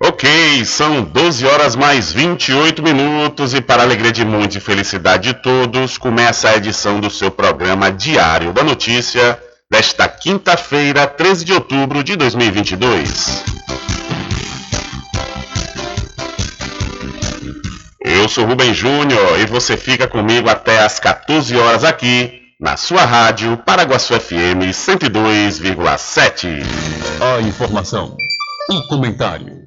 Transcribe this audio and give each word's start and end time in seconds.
Ok, 0.00 0.64
são 0.64 1.02
12 1.02 1.44
horas 1.44 1.74
mais 1.74 2.12
28 2.12 2.80
minutos 2.80 3.52
e 3.52 3.60
para 3.60 3.82
alegria 3.82 4.12
de 4.12 4.24
muitos 4.24 4.56
e 4.56 4.60
felicidade 4.60 5.32
de 5.32 5.42
todos, 5.42 5.98
começa 5.98 6.48
a 6.48 6.56
edição 6.56 7.00
do 7.00 7.10
seu 7.10 7.32
programa 7.32 7.90
Diário 7.90 8.52
da 8.52 8.62
Notícia 8.62 9.36
desta 9.68 10.06
quinta-feira, 10.06 11.04
13 11.04 11.44
de 11.44 11.52
outubro 11.52 12.04
de 12.04 12.14
2022. 12.14 13.42
Eu 18.00 18.28
sou 18.28 18.44
Rubem 18.46 18.72
Júnior 18.72 19.40
e 19.40 19.46
você 19.46 19.76
fica 19.76 20.06
comigo 20.06 20.48
até 20.48 20.78
às 20.78 21.00
14 21.00 21.56
horas 21.56 21.82
aqui 21.82 22.40
na 22.60 22.76
sua 22.76 23.04
rádio 23.04 23.56
Paraguaçu 23.66 24.14
FM 24.14 24.70
102,7. 24.70 26.62
A 27.20 27.40
informação, 27.40 28.16
o 28.70 28.82
comentário 28.86 29.66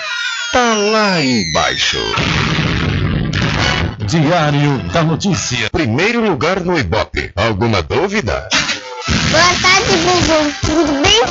tá 0.52 0.75
lá 0.75 1.23
embaixo. 1.23 2.00
Diário 4.03 4.80
da 4.91 5.02
Notícia. 5.02 5.69
Primeiro 5.72 6.22
lugar 6.22 6.59
no 6.59 6.78
Ibope. 6.78 7.31
Alguma 7.36 7.81
dúvida? 7.81 8.50
Boa 9.31 9.44
tarde, 9.62 9.97
Bubu. 10.03 10.53
Tudo 10.62 11.02
bem? 11.02 11.24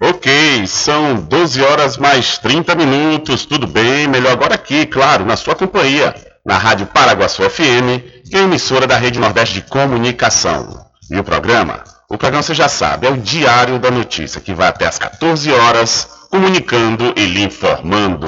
Ok, 0.00 0.66
são 0.66 1.16
12 1.16 1.62
horas 1.62 1.96
mais 1.96 2.38
30 2.38 2.74
minutos. 2.74 3.46
Tudo 3.46 3.66
bem? 3.66 4.06
Melhor 4.06 4.32
agora 4.32 4.54
aqui, 4.54 4.84
claro, 4.86 5.24
na 5.24 5.36
sua 5.36 5.54
companhia, 5.54 6.14
na 6.44 6.58
Rádio 6.58 6.86
Paraguaçu 6.86 7.42
FM, 7.48 8.28
que 8.28 8.36
é 8.36 8.40
emissora 8.40 8.86
da 8.86 8.96
Rede 8.96 9.18
Nordeste 9.18 9.54
de 9.54 9.62
Comunicação. 9.62 10.86
E 11.10 11.18
o 11.18 11.24
programa? 11.24 11.82
O 12.10 12.16
programa 12.16 12.42
você 12.42 12.54
já 12.54 12.68
sabe, 12.68 13.06
é 13.06 13.10
o 13.10 13.16
Diário 13.16 13.78
da 13.78 13.90
Notícia, 13.90 14.40
que 14.40 14.54
vai 14.54 14.68
até 14.68 14.86
às 14.86 14.98
14 14.98 15.50
horas, 15.52 16.08
comunicando 16.30 17.14
e 17.16 17.24
lhe 17.24 17.42
informando. 17.42 18.26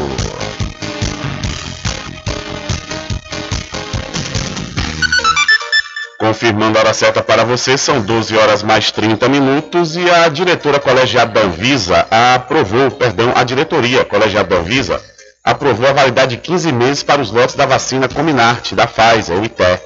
Confirmando 6.19 6.78
a 6.78 6.83
hora 6.83 6.94
certa 6.94 7.22
para 7.22 7.44
você, 7.44 7.78
são 7.78 8.00
12 8.00 8.37
horas 8.37 8.62
mais 8.62 8.91
30 8.91 9.28
minutos 9.28 9.97
e 9.97 10.10
a 10.10 10.28
diretora 10.28 10.78
colegiada 10.78 11.33
da 11.33 11.47
Anvisa 11.47 12.06
aprovou, 12.10 12.91
perdão, 12.91 13.33
a 13.34 13.43
diretoria 13.43 14.05
colegiada 14.05 14.50
da 14.50 14.56
Anvisa 14.56 15.00
aprovou 15.43 15.89
a 15.89 15.93
validade 15.93 16.37
de 16.37 16.43
15 16.43 16.72
meses 16.72 17.03
para 17.03 17.22
os 17.22 17.31
lotes 17.31 17.55
da 17.55 17.65
vacina 17.65 18.09
Cominart, 18.09 18.72
da 18.72 18.87
Pfizer, 18.87 19.39
o 19.39 19.44
ITE. 19.44 19.81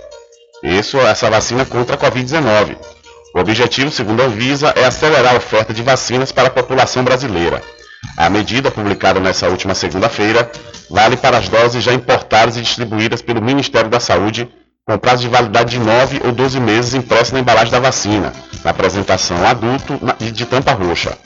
Isso, 0.62 0.98
essa 0.98 1.30
vacina 1.30 1.64
contra 1.64 1.94
a 1.94 1.98
Covid-19. 1.98 2.76
O 3.34 3.38
objetivo, 3.40 3.90
segundo 3.90 4.22
a 4.22 4.26
Anvisa, 4.26 4.72
é 4.76 4.84
acelerar 4.84 5.34
a 5.34 5.38
oferta 5.38 5.72
de 5.72 5.82
vacinas 5.82 6.32
para 6.32 6.48
a 6.48 6.50
população 6.50 7.04
brasileira. 7.04 7.62
A 8.16 8.30
medida, 8.30 8.70
publicada 8.70 9.18
nesta 9.20 9.48
última 9.48 9.74
segunda-feira, 9.74 10.50
vale 10.90 11.16
para 11.16 11.38
as 11.38 11.48
doses 11.48 11.82
já 11.82 11.92
importadas 11.92 12.56
e 12.56 12.62
distribuídas 12.62 13.22
pelo 13.22 13.42
Ministério 13.42 13.90
da 13.90 14.00
Saúde, 14.00 14.48
com 14.86 14.98
prazo 14.98 15.22
de 15.22 15.28
validade 15.28 15.70
de 15.70 15.78
9 15.78 16.20
ou 16.24 16.32
12 16.32 16.60
meses 16.60 16.94
impressa 16.94 17.32
na 17.32 17.40
embalagem 17.40 17.72
da 17.72 17.80
vacina, 17.80 18.32
na 18.62 18.70
apresentação 18.70 19.46
adulto 19.46 19.98
e 20.20 20.30
de 20.30 20.44
tampa 20.44 20.72
roxa. 20.72 21.16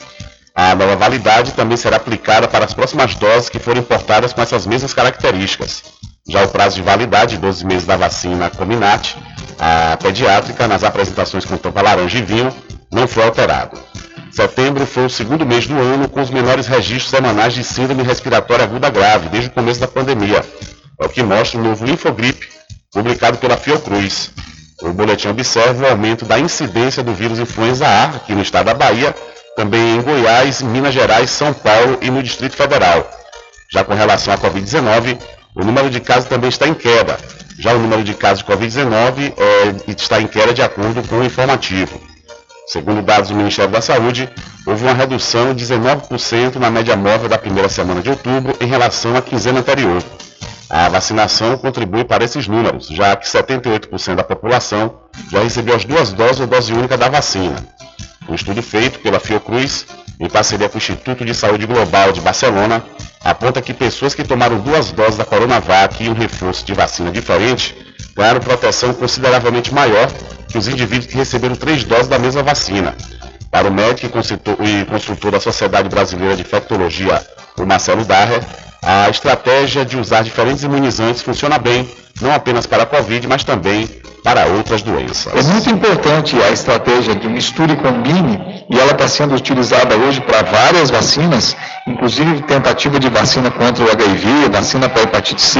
A 0.55 0.75
nova 0.75 0.95
validade 0.95 1.53
também 1.53 1.77
será 1.77 1.97
aplicada 1.97 2.47
para 2.47 2.65
as 2.65 2.73
próximas 2.73 3.15
doses 3.15 3.49
que 3.49 3.59
forem 3.59 3.81
importadas 3.81 4.33
com 4.33 4.41
essas 4.41 4.65
mesmas 4.65 4.93
características. 4.93 5.83
Já 6.27 6.43
o 6.43 6.49
prazo 6.49 6.75
de 6.75 6.81
validade 6.81 7.35
de 7.35 7.41
12 7.41 7.65
meses 7.65 7.85
da 7.85 7.95
vacina 7.95 8.49
Cominat, 8.49 9.15
a 9.57 9.97
pediátrica, 9.97 10.67
nas 10.67 10.83
apresentações 10.83 11.45
com 11.45 11.57
tampa 11.57 11.81
laranja 11.81 12.17
e 12.17 12.21
vinho, 12.21 12.53
não 12.91 13.07
foi 13.07 13.23
alterado. 13.23 13.77
Setembro 14.31 14.85
foi 14.85 15.05
o 15.05 15.09
segundo 15.09 15.45
mês 15.45 15.67
do 15.67 15.75
ano 15.75 16.07
com 16.07 16.21
os 16.21 16.29
menores 16.29 16.67
registros 16.67 17.09
semanais 17.09 17.53
de 17.53 17.63
síndrome 17.63 18.03
respiratória 18.03 18.63
aguda 18.63 18.89
grave 18.89 19.29
desde 19.29 19.49
o 19.49 19.53
começo 19.53 19.79
da 19.79 19.87
pandemia. 19.87 20.43
É 20.99 21.05
o 21.05 21.09
que 21.09 21.23
mostra 21.23 21.59
o 21.59 21.63
novo 21.63 21.89
Infogripe, 21.89 22.47
publicado 22.91 23.37
pela 23.37 23.57
Fiocruz. 23.57 24.31
O 24.81 24.93
boletim 24.93 25.29
observa 25.29 25.85
o 25.85 25.89
aumento 25.89 26.25
da 26.25 26.39
incidência 26.39 27.03
do 27.03 27.13
vírus 27.13 27.39
influenza 27.39 27.85
A 27.85 28.05
aqui 28.05 28.33
no 28.33 28.41
estado 28.41 28.67
da 28.67 28.73
Bahia, 28.73 29.13
também 29.55 29.97
em 29.97 30.01
Goiás, 30.01 30.61
Minas 30.61 30.93
Gerais, 30.93 31.29
São 31.29 31.53
Paulo 31.53 31.97
e 32.01 32.09
no 32.09 32.23
Distrito 32.23 32.55
Federal. 32.55 33.09
Já 33.71 33.83
com 33.83 33.93
relação 33.93 34.33
à 34.33 34.37
Covid-19, 34.37 35.19
o 35.55 35.63
número 35.63 35.89
de 35.89 35.99
casos 35.99 36.29
também 36.29 36.49
está 36.49 36.67
em 36.67 36.73
queda. 36.73 37.17
Já 37.57 37.73
o 37.73 37.79
número 37.79 38.03
de 38.03 38.13
casos 38.13 38.39
de 38.43 38.45
Covid-19 38.49 39.33
é, 39.37 39.91
está 39.91 40.21
em 40.21 40.27
queda 40.27 40.53
de 40.53 40.61
acordo 40.61 41.05
com 41.07 41.19
o 41.19 41.25
informativo. 41.25 42.08
Segundo 42.69 43.01
dados 43.01 43.31
do 43.31 43.35
Ministério 43.35 43.71
da 43.71 43.81
Saúde, 43.81 44.29
houve 44.63 44.83
uma 44.83 44.93
redução 44.93 45.55
de 45.55 45.65
19% 45.65 46.57
na 46.57 46.69
média 46.69 46.95
móvel 46.95 47.27
da 47.27 47.35
primeira 47.35 47.67
semana 47.67 47.99
de 47.99 48.11
outubro 48.11 48.55
em 48.61 48.67
relação 48.67 49.15
à 49.15 49.23
quinzena 49.23 49.61
anterior. 49.61 50.03
A 50.69 50.87
vacinação 50.87 51.57
contribui 51.57 52.03
para 52.03 52.23
esses 52.23 52.47
números, 52.47 52.85
já 52.85 53.15
que 53.15 53.27
78% 53.27 54.13
da 54.13 54.23
população 54.23 54.99
já 55.31 55.39
recebeu 55.39 55.75
as 55.75 55.83
duas 55.83 56.13
doses 56.13 56.41
ou 56.41 56.45
dose 56.45 56.71
única 56.71 56.95
da 56.95 57.09
vacina. 57.09 57.55
Um 58.29 58.35
estudo 58.35 58.61
feito 58.61 58.99
pela 58.99 59.19
Fiocruz, 59.19 59.87
em 60.19 60.29
parceria 60.29 60.69
com 60.69 60.75
o 60.75 60.77
Instituto 60.77 61.25
de 61.25 61.33
Saúde 61.33 61.65
Global 61.65 62.11
de 62.11 62.21
Barcelona, 62.21 62.85
aponta 63.21 63.63
que 63.63 63.73
pessoas 63.73 64.13
que 64.13 64.23
tomaram 64.23 64.59
duas 64.59 64.91
doses 64.91 65.17
da 65.17 65.25
Coronavac 65.25 66.03
e 66.03 66.07
um 66.07 66.13
reforço 66.13 66.63
de 66.63 66.75
vacina 66.75 67.11
diferente 67.11 67.75
ganharam 68.15 68.39
proteção 68.39 68.93
consideravelmente 68.93 69.73
maior 69.73 70.07
os 70.55 70.67
indivíduos 70.67 71.05
que 71.05 71.15
receberam 71.17 71.55
três 71.55 71.83
doses 71.83 72.07
da 72.07 72.17
mesma 72.19 72.43
vacina. 72.43 72.95
Para 73.51 73.67
o 73.67 73.73
médico 73.73 74.05
e 74.07 74.85
consultor 74.85 75.31
da 75.31 75.39
Sociedade 75.39 75.89
Brasileira 75.89 76.35
de 76.35 76.41
Infectologia, 76.41 77.25
o 77.57 77.65
Marcelo 77.65 78.05
Darrer, 78.05 78.41
a 78.81 79.09
estratégia 79.09 79.83
de 79.83 79.97
usar 79.97 80.23
diferentes 80.23 80.63
imunizantes 80.63 81.21
funciona 81.21 81.57
bem, 81.57 81.89
não 82.21 82.33
apenas 82.33 82.65
para 82.65 82.83
a 82.83 82.85
Covid, 82.85 83.27
mas 83.27 83.43
também 83.43 83.89
para 84.23 84.45
outras 84.47 84.81
doenças. 84.81 85.33
É 85.33 85.41
muito 85.51 85.69
importante 85.69 86.35
a 86.41 86.51
estratégia 86.51 87.15
de 87.15 87.27
mistura 87.27 87.73
e 87.73 87.77
combine, 87.77 88.65
e 88.69 88.77
ela 88.77 88.91
está 88.91 89.07
sendo 89.07 89.35
utilizada 89.35 89.95
hoje 89.95 90.21
para 90.21 90.43
várias 90.43 90.89
vacinas, 90.89 91.55
inclusive 91.87 92.41
tentativa 92.43 92.99
de 92.99 93.09
vacina 93.09 93.49
contra 93.49 93.83
o 93.83 93.91
HIV, 93.91 94.49
vacina 94.51 94.89
para 94.89 95.03
hepatite 95.03 95.41
C, 95.41 95.59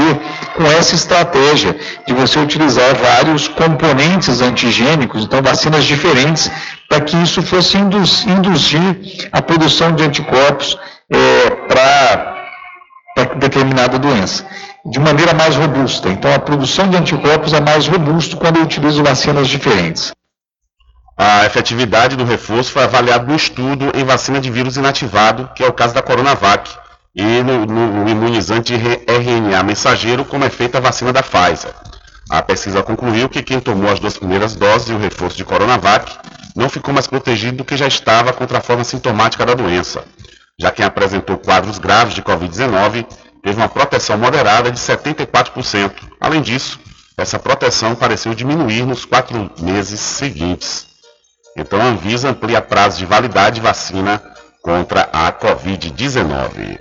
com 0.56 0.64
essa 0.64 0.96
estratégia 0.96 1.76
de 2.06 2.14
você 2.14 2.40
utilizar 2.40 2.96
vários 2.96 3.48
componentes 3.48 4.42
antigênicos, 4.42 5.24
então 5.24 5.42
vacinas 5.42 5.86
diferentes, 5.86 6.52
para 6.88 7.02
que 7.02 7.16
isso 7.18 7.42
fosse 7.42 7.78
induzir 7.78 9.30
a 9.32 9.42
produção 9.42 9.94
de 9.94 10.04
anticorpos 10.04 10.78
é, 11.10 11.50
para 11.68 12.39
determinada 13.26 13.98
doença 14.00 14.46
de 14.86 15.00
maneira 15.00 15.34
mais 15.34 15.56
robusta. 15.56 16.10
Então, 16.10 16.34
a 16.34 16.40
produção 16.40 16.88
de 16.90 16.98
anticorpos 16.98 17.54
é 17.54 17.60
mais 17.60 17.88
robusta 17.88 18.38
quando 18.38 18.58
eu 18.58 18.64
utilizo 18.64 19.04
vacinas 19.04 19.48
diferentes. 19.48 20.12
A 21.18 21.46
efetividade 21.46 22.16
do 22.16 22.24
reforço 22.24 22.72
foi 22.72 22.84
avaliada 22.84 23.26
no 23.26 23.36
estudo 23.36 23.92
em 23.94 24.06
vacina 24.06 24.40
de 24.40 24.50
vírus 24.50 24.78
inativado, 24.78 25.50
que 25.54 25.64
é 25.64 25.68
o 25.68 25.74
caso 25.74 25.94
da 25.94 26.02
Coronavac, 26.02 26.70
e 27.14 27.44
no, 27.44 27.66
no 27.66 28.10
imunizante 28.10 28.74
RNA 28.74 29.64
mensageiro, 29.64 30.24
como 30.24 30.46
é 30.46 30.50
feita 30.50 30.78
a 30.78 30.82
vacina 30.82 31.12
da 31.12 31.22
Pfizer. 31.22 31.74
A 32.30 32.42
pesquisa 32.42 32.82
concluiu 32.82 33.28
que 33.28 33.44
quem 33.44 33.60
tomou 33.60 33.92
as 33.92 34.00
duas 34.00 34.18
primeiras 34.18 34.56
doses 34.56 34.90
e 34.90 34.94
o 34.94 35.00
reforço 35.00 35.36
de 35.36 35.44
Coronavac 35.44 36.16
não 36.56 36.70
ficou 36.70 36.94
mais 36.94 37.08
protegido 37.08 37.58
do 37.58 37.66
que 37.66 37.76
já 37.76 37.88
estava 37.88 38.32
contra 38.32 38.60
a 38.60 38.62
forma 38.62 38.84
sintomática 38.84 39.46
da 39.46 39.56
doença. 39.56 40.06
Já 40.60 40.72
quem 40.72 40.86
apresentou 40.86 41.38
quadros 41.38 41.80
graves 41.80 42.14
de 42.14 42.22
Covid-19 42.22 43.06
teve 43.42 43.56
uma 43.56 43.70
proteção 43.70 44.18
moderada 44.18 44.70
de 44.70 44.78
74%. 44.78 45.94
Além 46.20 46.42
disso, 46.42 46.80
essa 47.18 47.40
proteção 47.40 47.96
pareceu 47.96 48.34
diminuir 48.34 48.86
nos 48.86 49.06
quatro 49.06 49.50
meses 49.60 50.00
seguintes. 50.00 50.88
Então 51.56 51.82
a 51.82 51.86
Anvisa 51.86 52.30
amplia 52.30 52.62
prazo 52.62 52.98
de 52.98 53.06
validade 53.06 53.56
de 53.56 53.62
vacina 53.62 54.22
contra 54.62 55.10
a 55.14 55.32
Covid-19. 55.32 56.80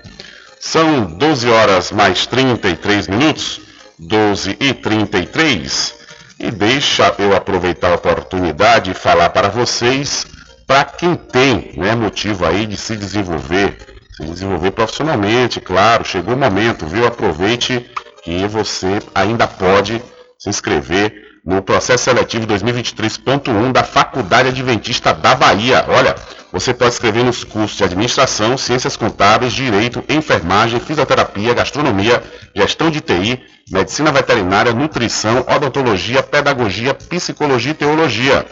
São 0.61 1.05
12 1.05 1.49
horas 1.49 1.93
mais 1.93 2.27
33 2.27 3.07
minutos, 3.07 3.61
12 3.99 4.57
e 4.61 4.75
33, 4.75 5.95
e 6.41 6.51
deixa 6.51 7.15
eu 7.19 7.35
aproveitar 7.35 7.93
a 7.93 7.95
oportunidade 7.95 8.91
e 8.91 8.95
falar 8.95 9.31
para 9.31 9.49
vocês, 9.49 10.27
para 10.69 10.85
quem 10.85 11.17
tem 11.17 11.73
né, 11.77 11.97
motivo 11.97 12.45
aí 12.47 12.67
de 12.67 12.77
se 12.77 12.95
desenvolver 12.95 13.77
se 14.15 14.25
desenvolver 14.25 14.73
profissionalmente, 14.73 15.61
claro, 15.61 16.05
chegou 16.05 16.35
o 16.35 16.37
momento, 16.37 16.87
viu? 16.87 17.07
Aproveite 17.07 17.89
que 18.25 18.47
você 18.49 18.99
ainda 19.15 19.47
pode 19.47 20.03
se 20.37 20.51
inscrever 20.51 21.15
no 21.45 21.63
processo 21.63 22.05
seletivo 22.05 22.45
2023.1 22.47 23.71
da 23.71 23.85
Faculdade 23.85 24.49
Adventista 24.49 25.15
da 25.15 25.37
Bahia. 25.37 25.85
Olha, 25.89 26.17
você 26.53 26.75
pode 26.75 26.95
escrever 26.95 27.23
nos 27.25 27.45
cursos 27.45 27.79
de 27.79 27.85
Administração, 27.85 28.59
Ciências 28.59 28.97
Contábeis, 28.97 29.53
Direito, 29.53 30.03
Enfermagem, 30.09 30.81
Fisioterapia, 30.81 31.55
Gastronomia, 31.55 32.21
Gestão 32.57 32.91
de 32.91 33.01
TI, 33.01 33.41
Medicina 33.71 34.11
Veterinária, 34.11 34.73
Nutrição, 34.73 35.47
Odontologia, 35.49 36.25
Pedagogia, 36.25 36.93
Psicologia 36.93 37.71
e 37.71 37.75
Teologia. 37.75 38.45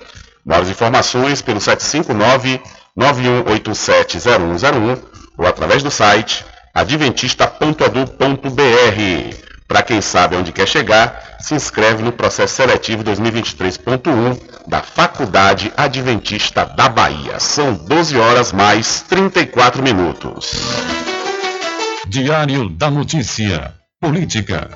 Mais 0.46 0.70
informações 0.70 1.42
pelo 1.42 1.60
759 1.60 2.62
91870101 2.96 5.02
ou 5.36 5.46
através 5.46 5.82
do 5.82 5.90
site 5.90 6.46
adventista.edu.br. 6.72 9.46
Para 9.66 9.82
quem 9.82 10.00
sabe 10.00 10.36
onde 10.36 10.52
quer 10.52 10.68
chegar, 10.68 11.36
se 11.40 11.54
inscreve 11.54 12.02
no 12.02 12.12
processo 12.12 12.54
seletivo 12.54 13.02
2023.1 13.02 14.38
da 14.68 14.82
Faculdade 14.82 15.72
Adventista 15.76 16.64
da 16.64 16.88
Bahia. 16.88 17.40
São 17.40 17.74
12 17.74 18.16
horas 18.16 18.52
mais 18.52 19.02
34 19.02 19.82
minutos. 19.82 20.52
Diário 22.06 22.68
da 22.68 22.88
Notícia. 22.90 23.74
Política. 24.00 24.70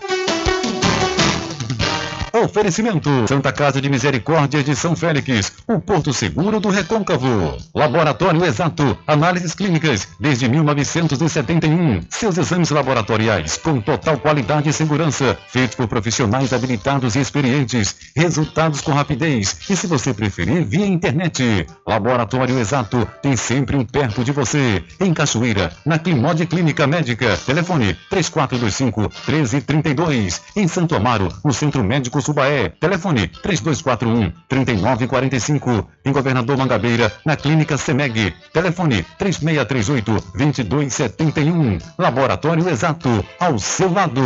Oferecimento: 2.42 3.10
Santa 3.28 3.52
Casa 3.52 3.82
de 3.82 3.90
Misericórdia 3.90 4.64
de 4.64 4.74
São 4.74 4.96
Félix, 4.96 5.52
o 5.68 5.78
Porto 5.78 6.10
Seguro 6.10 6.58
do 6.58 6.70
Recôncavo. 6.70 7.58
Laboratório 7.74 8.42
Exato, 8.44 8.96
análises 9.06 9.52
clínicas 9.52 10.08
desde 10.18 10.48
1971. 10.48 12.00
Seus 12.08 12.38
exames 12.38 12.70
laboratoriais 12.70 13.58
com 13.58 13.78
total 13.78 14.16
qualidade 14.18 14.70
e 14.70 14.72
segurança, 14.72 15.36
feitos 15.48 15.76
por 15.76 15.86
profissionais 15.86 16.54
habilitados 16.54 17.14
e 17.14 17.20
experientes. 17.20 17.94
Resultados 18.16 18.80
com 18.80 18.92
rapidez 18.92 19.58
e, 19.68 19.76
se 19.76 19.86
você 19.86 20.14
preferir, 20.14 20.64
via 20.64 20.86
internet. 20.86 21.66
Laboratório 21.86 22.58
Exato 22.58 23.06
tem 23.20 23.36
sempre 23.36 23.76
um 23.76 23.84
perto 23.84 24.24
de 24.24 24.32
você. 24.32 24.82
Em 24.98 25.12
Cachoeira, 25.12 25.72
na 25.84 25.98
Climode 25.98 26.46
Clínica 26.46 26.86
Médica. 26.86 27.36
Telefone 27.44 27.94
3425 28.08 29.00
1332. 29.28 30.40
Em 30.56 30.66
Santo 30.66 30.96
Amaro, 30.96 31.28
no 31.44 31.52
Centro 31.52 31.84
Médico 31.84 32.20
Subaé. 32.30 32.68
Telefone 32.80 33.26
3241 33.42 34.32
3945. 34.48 35.88
Em 36.04 36.12
Governador 36.12 36.56
Mangabeira, 36.56 37.12
na 37.26 37.36
Clínica 37.36 37.76
Semeg. 37.76 38.32
Telefone 38.52 39.04
3638 39.18 40.24
2271. 40.36 41.78
Laboratório 41.98 42.68
Exato, 42.68 43.24
ao 43.38 43.58
seu 43.58 43.92
lado. 43.92 44.22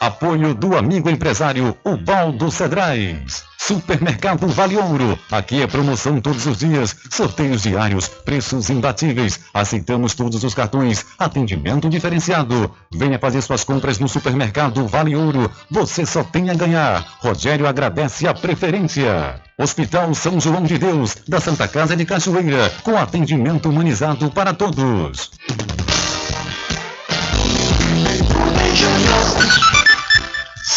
Apoio 0.00 0.54
do 0.54 0.76
amigo 0.76 1.10
empresário 1.10 1.76
Ubaldo 1.84 2.50
Cedrais. 2.50 3.51
Supermercado 3.64 4.48
Vale 4.48 4.76
Ouro. 4.76 5.16
Aqui 5.30 5.62
é 5.62 5.68
promoção 5.68 6.20
todos 6.20 6.46
os 6.46 6.58
dias, 6.58 6.96
sorteios 7.08 7.62
diários, 7.62 8.08
preços 8.08 8.68
imbatíveis. 8.68 9.38
Aceitamos 9.54 10.14
todos 10.16 10.42
os 10.42 10.52
cartões, 10.52 11.06
atendimento 11.16 11.88
diferenciado. 11.88 12.74
Venha 12.92 13.20
fazer 13.20 13.40
suas 13.40 13.62
compras 13.62 14.00
no 14.00 14.08
Supermercado 14.08 14.84
Vale 14.88 15.14
Ouro. 15.14 15.48
Você 15.70 16.04
só 16.04 16.24
tem 16.24 16.50
a 16.50 16.54
ganhar. 16.54 17.06
Rogério 17.20 17.68
agradece 17.68 18.26
a 18.26 18.34
preferência. 18.34 19.40
Hospital 19.56 20.12
São 20.12 20.40
João 20.40 20.64
de 20.64 20.76
Deus, 20.76 21.16
da 21.28 21.40
Santa 21.40 21.68
Casa 21.68 21.96
de 21.96 22.04
Cachoeira, 22.04 22.68
com 22.82 22.96
atendimento 22.96 23.68
humanizado 23.68 24.28
para 24.32 24.52
todos. 24.52 25.30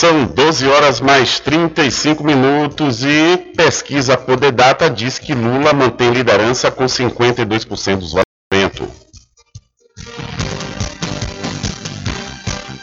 São 0.06 0.28
12 0.28 0.68
horas 0.68 1.02
mais 1.02 1.40
35 1.40 2.24
minutos 2.24 3.04
e 3.04 3.38
pesquisa 3.58 4.16
Poder 4.16 4.52
Data 4.52 4.88
diz 4.88 5.18
que 5.18 5.34
Lula 5.34 5.74
mantém 5.74 6.12
liderança 6.12 6.70
com 6.70 6.86
52% 6.86 7.98
dos 7.98 8.14
votos. 8.14 8.88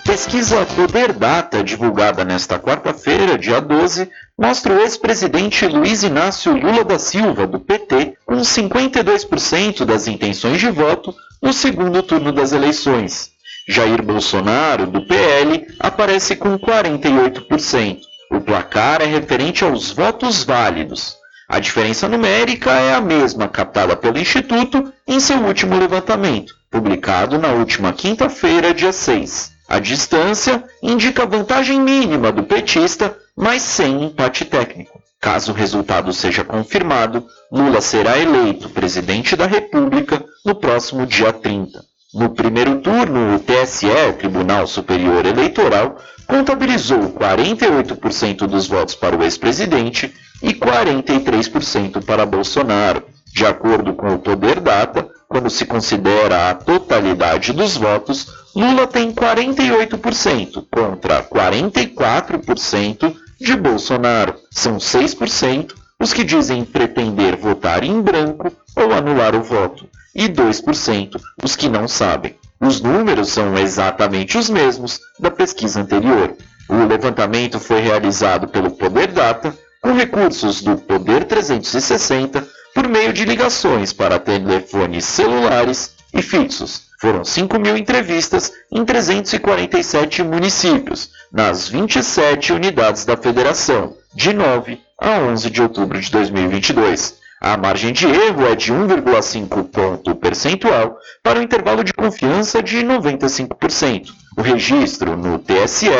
Pesquisa 0.04 0.66
Poder 0.74 1.12
Data, 1.12 1.62
divulgada 1.62 2.24
nesta 2.24 2.58
quarta-feira, 2.58 3.38
dia 3.38 3.60
12, 3.60 4.10
mostra 4.36 4.74
o 4.74 4.80
ex-presidente 4.80 5.64
Luiz 5.68 6.02
Inácio 6.02 6.52
Lula 6.52 6.82
da 6.82 6.98
Silva, 6.98 7.46
do 7.46 7.60
PT, 7.60 8.14
com 8.26 8.38
52% 8.38 9.84
das 9.84 10.08
intenções 10.08 10.58
de 10.58 10.70
voto 10.72 11.14
no 11.40 11.52
segundo 11.52 12.02
turno 12.02 12.32
das 12.32 12.50
eleições. 12.50 13.31
Jair 13.68 14.02
Bolsonaro, 14.02 14.86
do 14.86 15.06
PL, 15.06 15.66
aparece 15.78 16.36
com 16.36 16.58
48%. 16.58 18.00
O 18.30 18.40
placar 18.40 19.02
é 19.02 19.06
referente 19.06 19.62
aos 19.62 19.90
votos 19.90 20.42
válidos. 20.42 21.16
A 21.48 21.60
diferença 21.60 22.08
numérica 22.08 22.70
é 22.72 22.94
a 22.94 23.00
mesma 23.00 23.48
captada 23.48 23.94
pelo 23.94 24.18
Instituto 24.18 24.92
em 25.06 25.20
seu 25.20 25.38
último 25.38 25.78
levantamento, 25.78 26.54
publicado 26.70 27.38
na 27.38 27.48
última 27.48 27.92
quinta-feira, 27.92 28.72
dia 28.72 28.92
6. 28.92 29.52
A 29.68 29.78
distância 29.78 30.64
indica 30.82 31.22
a 31.22 31.26
vantagem 31.26 31.80
mínima 31.80 32.32
do 32.32 32.42
petista 32.42 33.16
mas 33.36 33.62
sem 33.62 34.04
empate 34.04 34.44
técnico. 34.44 35.00
Caso 35.20 35.52
o 35.52 35.54
resultado 35.54 36.12
seja 36.12 36.44
confirmado, 36.44 37.26
Lula 37.50 37.80
será 37.80 38.18
eleito 38.18 38.68
presidente 38.68 39.36
da 39.36 39.46
República 39.46 40.24
no 40.44 40.54
próximo 40.54 41.06
dia 41.06 41.32
30. 41.32 41.84
No 42.12 42.28
primeiro 42.28 42.78
turno, 42.80 43.36
o 43.36 43.38
TSE, 43.38 44.12
Tribunal 44.18 44.66
Superior 44.66 45.24
Eleitoral, 45.24 45.96
contabilizou 46.26 47.10
48% 47.14 48.46
dos 48.46 48.66
votos 48.66 48.94
para 48.94 49.16
o 49.16 49.22
ex-presidente 49.22 50.14
e 50.42 50.52
43% 50.52 52.04
para 52.04 52.26
Bolsonaro. 52.26 53.02
De 53.32 53.46
acordo 53.46 53.94
com 53.94 54.14
o 54.14 54.18
Poder 54.18 54.60
Data, 54.60 55.08
quando 55.26 55.48
se 55.48 55.64
considera 55.64 56.50
a 56.50 56.54
totalidade 56.54 57.50
dos 57.54 57.78
votos, 57.78 58.26
Lula 58.54 58.86
tem 58.86 59.10
48% 59.10 60.66
contra 60.70 61.22
44% 61.22 63.16
de 63.40 63.56
Bolsonaro. 63.56 64.34
São 64.50 64.76
6% 64.76 65.72
os 65.98 66.12
que 66.12 66.24
dizem 66.24 66.62
pretender 66.62 67.36
votar 67.36 67.82
em 67.82 68.02
branco 68.02 68.52
ou 68.76 68.92
anular 68.92 69.34
o 69.34 69.42
voto, 69.42 69.88
e 70.14 70.28
2% 70.28 71.20
os 71.42 71.56
que 71.56 71.68
não 71.68 71.88
sabem. 71.88 72.36
Os 72.60 72.80
números 72.80 73.30
são 73.30 73.56
exatamente 73.58 74.38
os 74.38 74.48
mesmos 74.48 75.00
da 75.18 75.30
pesquisa 75.30 75.80
anterior. 75.80 76.36
O 76.68 76.86
levantamento 76.86 77.58
foi 77.58 77.80
realizado 77.80 78.46
pelo 78.48 78.70
Poder 78.70 79.08
Data 79.08 79.56
com 79.80 79.92
recursos 79.92 80.62
do 80.62 80.76
Poder 80.76 81.24
360 81.24 82.46
por 82.74 82.88
meio 82.88 83.12
de 83.12 83.24
ligações 83.24 83.92
para 83.92 84.18
telefones 84.18 85.04
celulares 85.04 85.94
e 86.14 86.22
fixos. 86.22 86.82
Foram 87.00 87.24
5 87.24 87.58
mil 87.58 87.76
entrevistas 87.76 88.52
em 88.70 88.84
347 88.84 90.22
municípios, 90.22 91.10
nas 91.32 91.68
27 91.68 92.52
unidades 92.52 93.04
da 93.04 93.16
federação, 93.16 93.96
de 94.14 94.32
9 94.32 94.80
a 95.00 95.18
11 95.18 95.50
de 95.50 95.62
outubro 95.62 96.00
de 96.00 96.10
2022. 96.12 97.21
A 97.44 97.56
margem 97.56 97.92
de 97.92 98.06
erro 98.06 98.46
é 98.46 98.54
de 98.54 98.72
1,5 98.72 99.68
ponto 99.68 100.14
percentual 100.14 100.96
para 101.24 101.40
o 101.40 101.42
intervalo 101.42 101.82
de 101.82 101.92
confiança 101.92 102.62
de 102.62 102.84
95%. 102.84 104.10
O 104.38 104.42
registro 104.42 105.16
no 105.16 105.40
TSE 105.40 105.90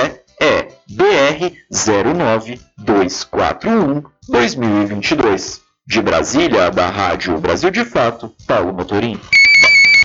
é 0.40 0.68
BR 0.88 1.50
09241 1.68 4.04
2022. 4.28 5.60
De 5.84 6.00
Brasília, 6.00 6.70
da 6.70 6.88
Rádio 6.88 7.36
Brasil 7.38 7.72
de 7.72 7.84
Fato, 7.84 8.32
Paulo 8.46 8.72
Motorim. 8.72 9.18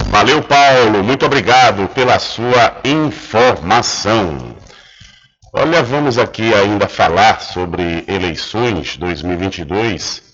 Valeu, 0.08 0.41
Paulo. 0.41 1.03
Muito 1.03 1.24
obrigado 1.24 1.88
pela 1.89 2.17
sua 2.17 2.82
informação. 2.84 4.56
Olha, 5.53 5.84
vamos 5.84 6.17
aqui 6.17 6.51
ainda 6.51 6.88
falar 6.88 7.41
sobre 7.41 8.03
eleições 8.08 8.98
2022. 8.98 10.25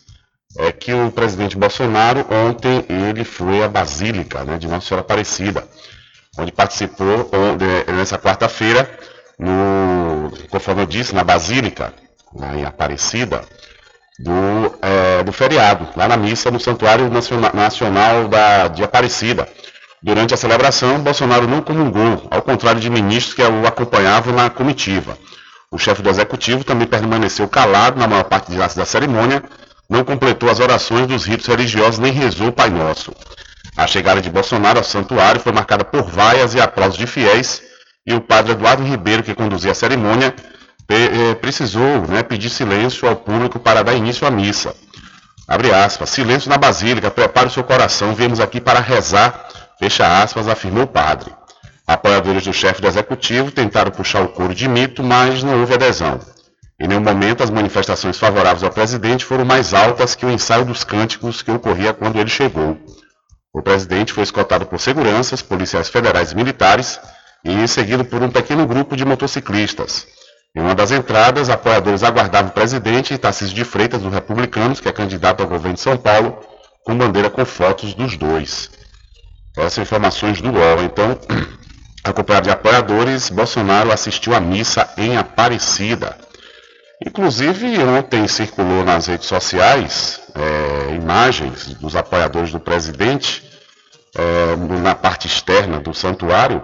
É 0.58 0.72
que 0.72 0.94
o 0.94 1.12
presidente 1.12 1.58
Bolsonaro 1.58 2.26
ontem 2.30 2.86
ele 2.88 3.24
foi 3.24 3.64
à 3.64 3.68
Basílica 3.68 4.44
né, 4.44 4.58
de 4.58 4.68
Nossa 4.68 4.88
Senhora 4.88 5.02
Aparecida, 5.02 5.68
onde 6.38 6.52
participou 6.52 7.30
onde, 7.34 7.92
nessa 7.92 8.20
quarta-feira, 8.20 8.90
conforme 10.50 10.84
eu 10.84 10.86
disse, 10.86 11.16
na 11.16 11.24
Basílica, 11.24 11.94
lá 12.36 12.56
em 12.56 12.66
Aparecida, 12.66 13.42
do, 14.20 14.78
é, 14.82 15.24
do 15.24 15.32
feriado, 15.32 15.88
lá 15.96 16.08
na 16.08 16.18
missa 16.18 16.52
no 16.52 16.60
Santuário 16.60 17.10
Nacional, 17.10 17.52
Nacional 17.54 18.28
da, 18.28 18.68
de 18.68 18.84
Aparecida. 18.84 19.48
Durante 20.02 20.34
a 20.34 20.38
celebração, 20.38 21.00
Bolsonaro 21.00 21.48
não 21.48 21.62
comungou, 21.62 22.28
ao 22.30 22.42
contrário 22.42 22.80
de 22.80 22.90
ministros 22.90 23.34
que 23.34 23.42
o 23.42 23.66
acompanhavam 23.66 24.34
na 24.34 24.50
comitiva. 24.50 25.18
O 25.72 25.78
chefe 25.78 26.02
do 26.02 26.10
executivo 26.10 26.64
também 26.64 26.86
permaneceu 26.86 27.48
calado 27.48 28.00
na 28.00 28.08
maior 28.08 28.26
parte 28.26 28.52
da 28.52 28.86
cerimônia, 28.86 29.42
não 29.90 30.04
completou 30.04 30.50
as 30.50 30.60
orações 30.60 31.08
dos 31.08 31.26
ritos 31.26 31.48
religiosos 31.48 32.00
nem 32.00 32.12
rezou 32.12 32.48
o 32.48 32.52
Pai 32.52 32.70
Nosso. 32.70 33.14
A 33.76 33.88
chegada 33.88 34.22
de 34.22 34.30
Bolsonaro 34.30 34.78
ao 34.78 34.84
santuário 34.84 35.42
foi 35.42 35.52
marcada 35.52 35.84
por 35.84 36.04
vaias 36.04 36.54
e 36.54 36.62
aplausos 36.62 36.98
de 36.98 37.08
fiéis, 37.08 37.62
e 38.06 38.14
o 38.14 38.22
padre 38.22 38.52
Eduardo 38.52 38.84
Ribeiro, 38.84 39.24
que 39.24 39.34
conduzia 39.34 39.72
a 39.72 39.76
cerimônia, 39.76 40.34
eh, 40.90 41.34
precisou 41.36 42.08
né, 42.08 42.22
pedir 42.22 42.50
silêncio 42.50 43.08
ao 43.08 43.16
público 43.16 43.60
para 43.60 43.84
dar 43.84 43.94
início 43.94 44.28
à 44.28 44.32
missa. 44.32 44.76
Abre 45.48 45.74
aspas, 45.74 46.10
silêncio 46.10 46.50
na 46.50 46.58
basílica, 46.58 47.10
prepare 47.12 47.48
o 47.48 47.52
seu 47.52 47.64
coração, 47.64 48.14
viemos 48.14 48.40
aqui 48.40 48.62
para 48.62 48.80
rezar, 48.80 49.48
fecha 49.80 50.22
aspas, 50.22 50.48
afirmou 50.48 50.84
o 50.84 50.88
padre. 50.88 51.32
Apoiadores 51.86 52.46
do 52.46 52.54
chefe 52.54 52.82
do 52.82 52.88
executivo 52.88 53.52
tentaram 53.52 53.92
puxar 53.92 54.22
o 54.22 54.30
couro 54.30 54.56
de 54.56 54.68
mito, 54.68 55.04
mas 55.04 55.44
não 55.44 55.60
houve 55.60 55.74
adesão. 55.74 56.20
Em 56.84 56.88
nenhum 56.88 57.00
momento 57.00 57.42
as 57.42 57.50
manifestações 57.50 58.20
favoráveis 58.20 58.62
ao 58.62 58.70
presidente 58.70 59.24
foram 59.24 59.46
mais 59.46 59.74
altas 59.74 60.16
que 60.16 60.26
o 60.26 60.30
ensaio 60.30 60.66
dos 60.66 60.84
cânticos 60.84 61.42
que 61.42 61.50
ocorria 61.50 61.94
quando 61.94 62.20
ele 62.20 62.30
chegou. 62.30 62.78
O 63.54 63.62
presidente 63.62 64.12
foi 64.12 64.24
escoltado 64.24 64.66
por 64.66 64.82
seguranças, 64.82 65.42
policiais 65.42 65.88
federais 65.88 66.34
e 66.34 66.36
militares 66.36 67.00
e 67.42 67.66
seguido 67.70 68.04
por 68.04 68.22
um 68.22 68.30
pequeno 68.30 68.68
grupo 68.68 68.98
de 68.98 69.06
motociclistas. 69.06 70.06
Em 70.54 70.60
uma 70.60 70.76
das 70.76 70.92
entradas, 70.92 71.50
apoiadores 71.50 72.04
aguardavam 72.04 72.50
o 72.50 72.54
presidente 72.54 73.18
Tarcísio 73.18 73.56
de 73.56 73.64
Freitas, 73.64 74.02
do 74.02 74.10
Republicanos, 74.10 74.82
que 74.82 74.90
é 74.90 74.92
candidato 74.92 75.42
ao 75.42 75.48
governo 75.48 75.76
de 75.76 75.82
São 75.82 75.96
Paulo, 75.96 76.38
com 76.84 76.98
bandeira 76.98 77.30
com 77.30 77.46
fotos 77.46 77.94
dos 77.94 78.18
dois. 78.18 78.70
Essas 79.56 79.78
informações 79.78 80.42
do 80.42 80.52
UOL. 80.52 80.84
Então, 80.84 81.18
acompanhado 82.04 82.48
de 82.48 82.52
apoiadores, 82.52 83.30
Bolsonaro 83.30 83.90
assistiu 83.90 84.36
à 84.36 84.42
missa 84.42 84.90
em 84.98 85.16
Aparecida. 85.16 86.18
Inclusive, 87.06 87.84
ontem 87.84 88.28
circulou 88.28 88.84
nas 88.84 89.08
redes 89.08 89.28
sociais 89.28 90.22
é, 90.34 90.96
imagens 90.96 91.74
dos 91.76 91.96
apoiadores 91.96 92.52
do 92.52 92.60
presidente 92.60 93.44
é, 94.16 94.56
na 94.82 94.96
parte 94.96 95.28
externa 95.28 95.80
do 95.80 95.94
santuário, 95.94 96.64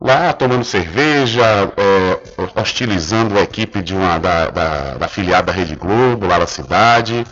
lá 0.00 0.32
tomando 0.32 0.64
cerveja, 0.64 1.44
é, 1.76 2.60
hostilizando 2.60 3.38
a 3.38 3.42
equipe 3.42 3.80
de 3.80 3.94
uma, 3.94 4.18
da, 4.18 4.50
da, 4.50 4.94
da 4.94 5.08
filiada 5.08 5.52
Rede 5.52 5.76
Globo, 5.76 6.26
lá 6.26 6.38
na 6.38 6.46
cidade. 6.46 7.24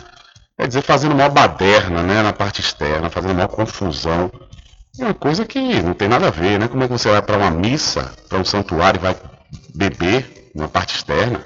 Quer 0.57 0.67
dizer, 0.67 0.81
fazendo 0.81 1.13
uma 1.13 1.27
baderna 1.27 2.03
né, 2.03 2.23
na 2.23 2.31
parte 2.31 2.61
externa, 2.61 3.09
fazendo 3.09 3.33
uma 3.33 3.47
confusão. 3.49 4.31
É 4.97 5.03
uma 5.03 5.13
coisa 5.13 5.43
que 5.43 5.81
não 5.81 5.93
tem 5.93 6.07
nada 6.07 6.27
a 6.27 6.31
ver, 6.31 6.57
né? 6.57 6.69
Como 6.69 6.81
é 6.81 6.87
que 6.87 6.93
você 6.93 7.09
vai 7.11 7.21
para 7.21 7.37
uma 7.37 7.51
missa, 7.51 8.13
para 8.29 8.39
um 8.39 8.45
santuário 8.45 8.97
e 8.97 9.01
vai 9.01 9.15
beber 9.75 10.51
na 10.55 10.69
parte 10.69 10.95
externa, 10.95 11.43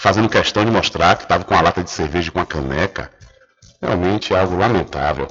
fazendo 0.00 0.30
questão 0.30 0.64
de 0.64 0.70
mostrar 0.70 1.14
que 1.16 1.24
estava 1.24 1.44
com 1.44 1.54
a 1.54 1.60
lata 1.60 1.84
de 1.84 1.90
cerveja 1.90 2.30
com 2.30 2.40
a 2.40 2.46
caneca? 2.46 3.10
Realmente 3.82 4.32
é 4.32 4.40
algo 4.40 4.56
lamentável. 4.56 5.28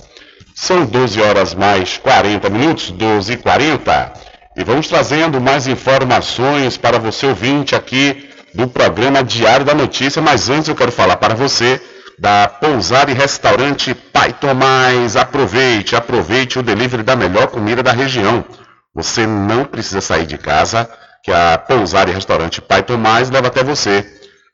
São 0.55 0.85
12 0.85 1.19
horas 1.21 1.55
mais 1.55 1.97
40 1.97 2.49
minutos, 2.49 2.91
12 2.91 3.33
e 3.33 3.37
40. 3.37 4.13
E 4.55 4.63
vamos 4.63 4.87
trazendo 4.87 5.41
mais 5.41 5.65
informações 5.65 6.77
para 6.77 6.99
você 6.99 7.25
ouvinte 7.25 7.75
aqui 7.75 8.29
do 8.53 8.67
programa 8.67 9.23
Diário 9.23 9.65
da 9.65 9.73
Notícia. 9.73 10.21
Mas 10.21 10.49
antes 10.49 10.69
eu 10.69 10.75
quero 10.75 10.91
falar 10.91 11.17
para 11.17 11.33
você 11.33 11.81
da 12.19 12.47
Pousada 12.47 13.09
e 13.09 13.15
Restaurante 13.15 13.95
Pai 13.95 14.33
Tomás. 14.33 15.15
Aproveite, 15.15 15.95
aproveite 15.95 16.59
o 16.59 16.63
delivery 16.63 17.01
da 17.01 17.15
melhor 17.15 17.47
comida 17.47 17.81
da 17.81 17.91
região. 17.91 18.45
Você 18.93 19.25
não 19.25 19.65
precisa 19.65 20.01
sair 20.01 20.27
de 20.27 20.37
casa, 20.37 20.87
que 21.23 21.31
a 21.31 21.57
Pousada 21.57 22.11
e 22.11 22.13
Restaurante 22.13 22.61
Pai 22.61 22.83
Tomás 22.83 23.31
leva 23.31 23.47
até 23.47 23.63
você. 23.63 24.18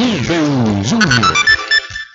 Rubem 0.00 0.82
Júnior. 0.82 1.34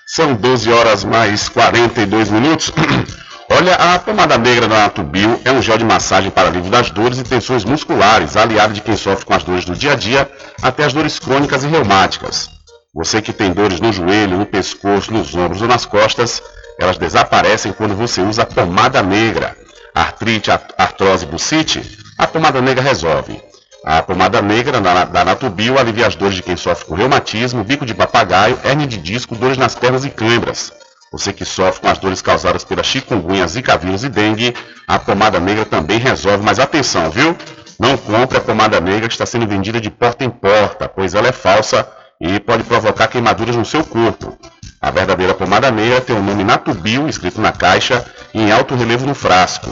São 0.08 0.34
12 0.34 0.72
horas 0.72 1.04
mais 1.04 1.48
42 1.48 2.32
minutos. 2.32 2.72
Olha, 3.48 3.76
a 3.76 4.00
pomada 4.00 4.40
negra 4.40 4.68
da 4.68 4.80
Natubio 4.80 5.40
é 5.46 5.52
um 5.52 5.62
gel 5.62 5.78
de 5.78 5.86
massagem 5.86 6.32
para 6.32 6.48
alívio 6.48 6.72
das 6.72 6.90
dores 6.90 7.20
e 7.20 7.24
tensões 7.24 7.64
musculares, 7.64 8.36
aliado 8.36 8.74
de 8.74 8.82
quem 8.82 8.98
sofre 8.98 9.24
com 9.24 9.36
as 9.36 9.44
dores 9.44 9.66
do 9.66 9.76
dia 9.76 9.92
a 9.92 9.96
dia 9.96 10.28
até 10.64 10.84
as 10.84 10.94
dores 10.94 11.20
crônicas 11.20 11.64
e 11.64 11.68
reumáticas. 11.68 12.50
Você 12.92 13.22
que 13.22 13.32
tem 13.32 13.54
dores 13.54 13.80
no 13.80 13.94
joelho, 13.94 14.40
no 14.40 14.48
pescoço, 14.48 15.14
nos 15.14 15.36
ombros 15.36 15.62
ou 15.62 15.68
nas 15.68 15.86
costas, 15.86 16.42
elas 16.80 16.98
desaparecem 16.98 17.72
quando 17.72 17.94
você 17.94 18.20
usa 18.20 18.42
a 18.42 18.48
pomada 18.48 19.04
negra. 19.04 19.56
Artrite, 19.94 20.50
artrose, 20.76 21.28
bucite, 21.28 21.84
a 22.18 22.26
pomada 22.26 22.60
negra 22.60 22.82
resolve. 22.82 23.40
A 23.88 24.02
pomada 24.02 24.42
negra 24.42 24.82
da 24.82 25.24
Natubio 25.24 25.78
alivia 25.78 26.08
as 26.08 26.16
dores 26.16 26.34
de 26.34 26.42
quem 26.42 26.58
sofre 26.58 26.86
com 26.86 26.96
reumatismo, 26.96 27.64
bico 27.64 27.86
de 27.86 27.94
papagaio, 27.94 28.58
hernia 28.64 28.88
de 28.88 28.98
disco, 28.98 29.36
dores 29.36 29.60
nas 29.60 29.76
pernas 29.76 30.04
e 30.04 30.10
câimbras. 30.10 30.74
Você 31.12 31.32
que 31.32 31.46
sofre 31.46 31.82
com 31.82 31.88
as 31.90 32.00
dores 32.00 32.20
causadas 32.20 32.64
pela 32.64 32.82
chikungunya, 32.82 33.46
zika 33.46 33.78
vírus 33.78 34.04
e 34.04 34.10
dengue, 34.10 34.56
a 34.88 34.98
pomada 34.98 35.40
negra 35.40 35.66
também 35.66 36.00
resolve. 36.00 36.44
Mas 36.44 36.58
atenção, 36.58 37.12
viu? 37.12 37.38
Não 37.80 37.96
compre 37.96 38.40
a 38.40 38.42
pomada 38.42 38.82
negra 38.82 39.08
que 39.08 39.14
está 39.14 39.26
sendo 39.28 39.46
vendida 39.46 39.80
de 39.80 39.92
porta 39.92 40.26
em 40.26 40.32
porta, 40.32 40.90
pois 40.90 41.14
ela 41.14 41.28
é 41.28 41.32
falsa 41.32 41.88
e 42.20 42.40
pode 42.40 42.64
provocar 42.64 43.08
queimaduras 43.08 43.56
no 43.56 43.64
seu 43.64 43.84
corpo. 43.84 44.36
A 44.82 44.90
verdadeira 44.90 45.36
pomada 45.36 45.70
negra 45.70 46.02
tem 46.02 46.16
o 46.16 46.24
nome 46.24 46.44
Natubio 46.44 47.08
escrito 47.08 47.40
na 47.40 47.52
caixa 47.52 48.04
e 48.34 48.42
em 48.42 48.52
alto 48.52 48.74
relevo 48.74 49.06
no 49.06 49.14
frasco. 49.14 49.72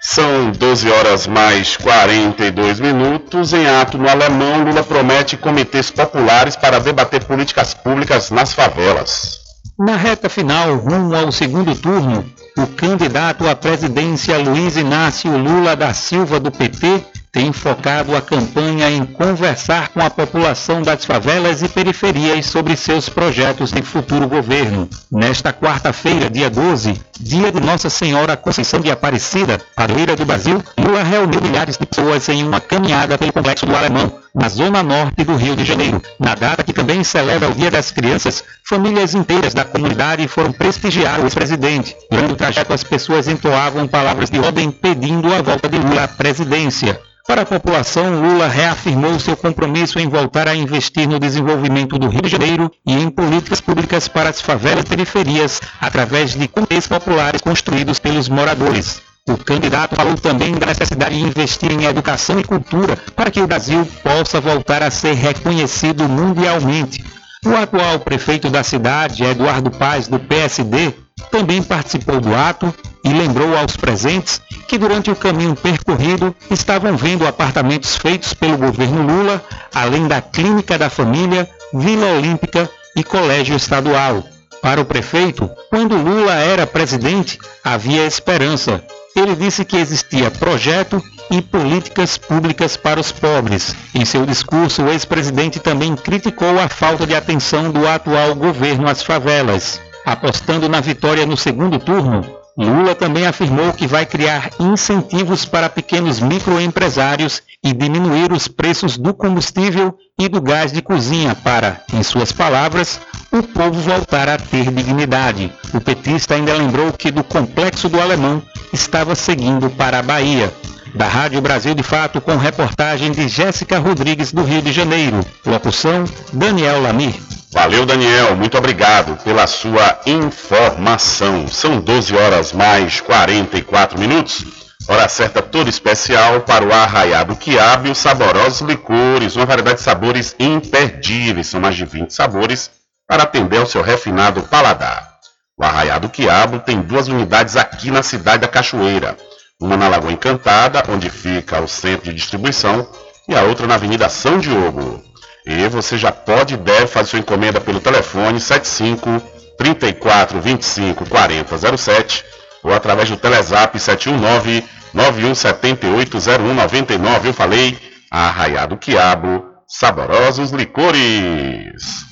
São 0.00 0.50
12 0.50 0.90
horas 0.90 1.26
mais 1.26 1.76
42 1.76 2.80
minutos. 2.80 3.52
Em 3.52 3.66
ato 3.66 3.96
no 3.96 4.08
Alemão, 4.08 4.64
Lula 4.64 4.82
promete 4.82 5.36
comitês 5.36 5.90
populares 5.90 6.56
para 6.56 6.80
debater 6.80 7.24
políticas 7.24 7.74
públicas 7.74 8.30
nas 8.30 8.52
favelas. 8.52 9.38
Na 9.78 9.96
reta 9.96 10.28
final, 10.28 10.74
rumo 10.76 11.14
ao 11.14 11.30
segundo 11.30 11.72
turno, 11.74 12.24
o 12.56 12.66
candidato 12.66 13.46
à 13.48 13.54
presidência 13.54 14.36
Luiz 14.38 14.76
Inácio 14.76 15.30
Lula 15.36 15.76
da 15.76 15.94
Silva 15.94 16.40
do 16.40 16.50
PT 16.50 17.04
tem 17.38 17.52
focado 17.52 18.16
a 18.16 18.20
campanha 18.20 18.90
em 18.90 19.04
conversar 19.04 19.90
com 19.90 20.00
a 20.00 20.10
população 20.10 20.82
das 20.82 21.04
favelas 21.04 21.62
e 21.62 21.68
periferias 21.68 22.46
sobre 22.46 22.74
seus 22.74 23.08
projetos 23.08 23.70
de 23.70 23.80
futuro 23.80 24.26
governo. 24.26 24.88
Nesta 25.08 25.52
quarta-feira, 25.52 26.28
dia 26.28 26.50
12, 26.50 27.00
dia 27.20 27.52
de 27.52 27.60
Nossa 27.60 27.88
Senhora 27.88 28.36
Conceição 28.36 28.80
de 28.80 28.90
Aparecida, 28.90 29.60
padroeira 29.76 30.16
do 30.16 30.26
Brasil, 30.26 30.60
Lula 30.76 31.04
reuniu 31.04 31.40
milhares 31.40 31.78
de 31.78 31.86
pessoas 31.86 32.28
em 32.28 32.42
uma 32.42 32.60
caminhada 32.60 33.16
pelo 33.16 33.32
Complexo 33.32 33.66
do 33.66 33.76
Alemão, 33.76 34.14
na 34.34 34.48
zona 34.48 34.82
norte 34.82 35.22
do 35.22 35.36
Rio 35.36 35.54
de 35.54 35.64
Janeiro. 35.64 36.02
Na 36.18 36.34
data 36.34 36.64
que 36.64 36.72
também 36.72 37.04
celebra 37.04 37.50
o 37.50 37.54
Dia 37.54 37.70
das 37.70 37.92
Crianças, 37.92 38.42
famílias 38.64 39.14
inteiras 39.14 39.54
da 39.54 39.64
comunidade 39.64 40.26
foram 40.26 40.50
prestigiar 40.50 41.20
o 41.20 41.22
ex-presidente. 41.22 41.94
Durante 42.10 42.32
o 42.32 42.36
trajeto, 42.36 42.72
as 42.72 42.82
pessoas 42.82 43.28
entoavam 43.28 43.86
palavras 43.86 44.28
de 44.28 44.40
ordem 44.40 44.72
pedindo 44.72 45.32
a 45.32 45.40
volta 45.40 45.68
de 45.68 45.78
Lula 45.78 46.02
à 46.02 46.08
presidência. 46.08 47.00
Para 47.28 47.42
a 47.42 47.44
população, 47.44 48.22
Lula 48.22 48.48
reafirmou 48.48 49.20
seu 49.20 49.36
compromisso 49.36 49.98
em 49.98 50.08
voltar 50.08 50.48
a 50.48 50.54
investir 50.54 51.06
no 51.06 51.18
desenvolvimento 51.18 51.98
do 51.98 52.08
Rio 52.08 52.22
de 52.22 52.28
Janeiro 52.30 52.72
e 52.86 52.94
em 52.94 53.10
políticas 53.10 53.60
públicas 53.60 54.08
para 54.08 54.30
as 54.30 54.40
favelas 54.40 54.84
e 54.84 54.88
periferias, 54.88 55.60
através 55.78 56.32
de 56.32 56.48
comitês 56.48 56.86
populares 56.86 57.42
construídos 57.42 57.98
pelos 57.98 58.30
moradores. 58.30 59.02
O 59.28 59.36
candidato 59.36 59.94
falou 59.94 60.14
também 60.14 60.54
da 60.54 60.68
necessidade 60.68 61.16
de 61.16 61.20
investir 61.20 61.70
em 61.70 61.84
educação 61.84 62.40
e 62.40 62.44
cultura 62.44 62.96
para 63.14 63.30
que 63.30 63.42
o 63.42 63.46
Brasil 63.46 63.86
possa 64.02 64.40
voltar 64.40 64.82
a 64.82 64.90
ser 64.90 65.12
reconhecido 65.12 66.08
mundialmente. 66.08 67.04
O 67.44 67.54
atual 67.54 68.00
prefeito 68.00 68.48
da 68.48 68.62
cidade, 68.62 69.22
Eduardo 69.22 69.70
Paz, 69.70 70.08
do 70.08 70.18
PSD, 70.18 70.94
também 71.30 71.62
participou 71.62 72.20
do 72.20 72.34
ato 72.34 72.72
e 73.04 73.08
lembrou 73.10 73.56
aos 73.56 73.76
presentes 73.76 74.40
que 74.66 74.78
durante 74.78 75.10
o 75.10 75.16
caminho 75.16 75.54
percorrido 75.54 76.34
estavam 76.50 76.96
vendo 76.96 77.26
apartamentos 77.26 77.96
feitos 77.96 78.34
pelo 78.34 78.58
governo 78.58 79.02
Lula, 79.02 79.42
além 79.74 80.06
da 80.06 80.20
Clínica 80.20 80.76
da 80.76 80.90
Família, 80.90 81.48
Vila 81.72 82.06
Olímpica 82.12 82.68
e 82.94 83.02
Colégio 83.02 83.56
Estadual. 83.56 84.24
Para 84.60 84.80
o 84.80 84.84
prefeito, 84.84 85.48
quando 85.70 85.96
Lula 85.96 86.34
era 86.34 86.66
presidente, 86.66 87.38
havia 87.62 88.06
esperança. 88.06 88.82
Ele 89.14 89.34
disse 89.34 89.64
que 89.64 89.76
existia 89.76 90.30
projeto 90.30 91.02
e 91.30 91.40
políticas 91.40 92.16
públicas 92.16 92.76
para 92.76 92.98
os 92.98 93.12
pobres. 93.12 93.74
Em 93.94 94.04
seu 94.04 94.24
discurso, 94.26 94.82
o 94.82 94.90
ex-presidente 94.90 95.60
também 95.60 95.94
criticou 95.94 96.58
a 96.58 96.68
falta 96.68 97.06
de 97.06 97.14
atenção 97.14 97.70
do 97.70 97.86
atual 97.86 98.34
governo 98.34 98.88
às 98.88 99.02
favelas. 99.02 99.80
Apostando 100.08 100.70
na 100.70 100.80
vitória 100.80 101.26
no 101.26 101.36
segundo 101.36 101.78
turno, 101.78 102.24
Lula 102.56 102.94
também 102.94 103.26
afirmou 103.26 103.74
que 103.74 103.86
vai 103.86 104.06
criar 104.06 104.48
incentivos 104.58 105.44
para 105.44 105.68
pequenos 105.68 106.18
microempresários 106.18 107.42
e 107.62 107.74
diminuir 107.74 108.32
os 108.32 108.48
preços 108.48 108.96
do 108.96 109.12
combustível 109.12 109.94
e 110.18 110.26
do 110.26 110.40
gás 110.40 110.72
de 110.72 110.80
cozinha 110.80 111.34
para, 111.34 111.82
em 111.92 112.02
suas 112.02 112.32
palavras, 112.32 112.98
o 113.30 113.42
povo 113.42 113.78
voltar 113.82 114.30
a 114.30 114.38
ter 114.38 114.72
dignidade. 114.72 115.52
O 115.74 115.80
petista 115.80 116.36
ainda 116.36 116.54
lembrou 116.54 116.90
que 116.90 117.10
do 117.10 117.22
complexo 117.22 117.90
do 117.90 118.00
Alemão 118.00 118.42
estava 118.72 119.14
seguindo 119.14 119.68
para 119.68 119.98
a 119.98 120.02
Bahia. 120.02 120.50
Da 120.94 121.06
Rádio 121.06 121.42
Brasil 121.42 121.74
de 121.74 121.82
Fato, 121.82 122.18
com 122.18 122.34
reportagem 122.38 123.12
de 123.12 123.28
Jéssica 123.28 123.78
Rodrigues, 123.78 124.32
do 124.32 124.42
Rio 124.42 124.62
de 124.62 124.72
Janeiro. 124.72 125.20
Locução: 125.44 126.04
Daniel 126.32 126.80
Lamir. 126.80 127.14
Valeu, 127.50 127.86
Daniel. 127.86 128.36
Muito 128.36 128.58
obrigado 128.58 129.16
pela 129.24 129.46
sua 129.46 130.00
informação. 130.04 131.48
São 131.48 131.80
12 131.80 132.14
horas 132.14 132.52
mais 132.52 133.00
44 133.00 133.98
minutos. 133.98 134.44
Hora 134.86 135.08
certa 135.08 135.42
toda 135.42 135.68
especial 135.68 136.40
para 136.42 136.64
o 136.64 136.72
arraiado 136.72 137.36
quiabo 137.36 137.88
e 137.88 137.90
os 137.90 137.98
saborosos 137.98 138.60
licores, 138.60 139.36
uma 139.36 139.44
variedade 139.44 139.78
de 139.78 139.84
sabores 139.84 140.34
imperdíveis. 140.38 141.46
São 141.46 141.60
mais 141.60 141.76
de 141.76 141.84
20 141.84 142.10
sabores 142.10 142.70
para 143.06 143.22
atender 143.22 143.58
ao 143.58 143.66
seu 143.66 143.82
refinado 143.82 144.42
paladar. 144.42 145.18
O 145.58 145.64
arraiado 145.64 146.08
quiabo 146.08 146.60
tem 146.60 146.80
duas 146.80 147.08
unidades 147.08 147.56
aqui 147.56 147.90
na 147.90 148.02
cidade 148.02 148.42
da 148.42 148.48
Cachoeira. 148.48 149.16
Uma 149.60 149.76
na 149.76 149.88
Lagoa 149.88 150.12
Encantada, 150.12 150.82
onde 150.88 151.10
fica 151.10 151.60
o 151.60 151.66
centro 151.66 152.04
de 152.10 152.14
distribuição, 152.14 152.88
e 153.26 153.34
a 153.34 153.42
outra 153.42 153.66
na 153.66 153.74
Avenida 153.74 154.08
São 154.08 154.38
Diogo. 154.38 155.07
E 155.48 155.66
você 155.66 155.96
já 155.96 156.12
pode 156.12 156.52
e 156.52 156.56
deve 156.58 156.86
fazer 156.86 157.08
sua 157.08 157.18
encomenda 157.20 157.58
pelo 157.58 157.80
telefone 157.80 158.38
75 158.38 159.18
34 159.56 160.42
25 160.42 161.08
40 161.08 161.76
07 161.78 162.24
ou 162.62 162.74
através 162.74 163.08
do 163.08 163.16
Telezap 163.16 163.80
719 163.80 164.62
9178 164.92 166.18
0199. 166.20 167.28
Eu 167.28 167.32
falei, 167.32 167.78
Arraiado 168.10 168.76
Quiabo, 168.76 169.42
saborosos 169.66 170.50
licores. 170.50 172.04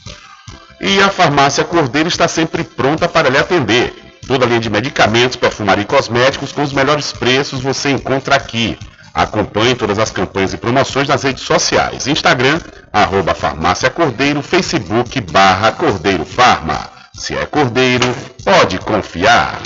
E 0.80 0.98
a 1.02 1.10
farmácia 1.10 1.62
Cordeiro 1.62 2.08
está 2.08 2.26
sempre 2.26 2.64
pronta 2.64 3.06
para 3.06 3.28
lhe 3.28 3.36
atender. 3.36 3.92
Toda 4.26 4.46
a 4.46 4.48
linha 4.48 4.60
de 4.60 4.70
medicamentos, 4.70 5.36
perfumaria 5.36 5.82
e 5.82 5.86
cosméticos 5.86 6.52
com 6.52 6.62
os 6.62 6.72
melhores 6.72 7.12
preços 7.12 7.60
você 7.60 7.90
encontra 7.90 8.34
aqui. 8.34 8.78
Acompanhe 9.16 9.74
todas 9.74 9.98
as 9.98 10.10
campanhas 10.10 10.52
e 10.52 10.58
promoções 10.58 11.08
nas 11.08 11.22
redes 11.22 11.42
sociais. 11.42 12.06
Instagram, 12.06 12.60
arroba 12.92 13.34
Farmácia 13.34 13.88
Cordeiro, 13.88 14.42
Facebook, 14.42 15.18
barra 15.22 15.72
Cordeiro 15.72 16.26
Farma. 16.26 16.90
Se 17.14 17.34
é 17.34 17.46
Cordeiro, 17.46 18.14
pode 18.44 18.78
confiar. 18.78 19.58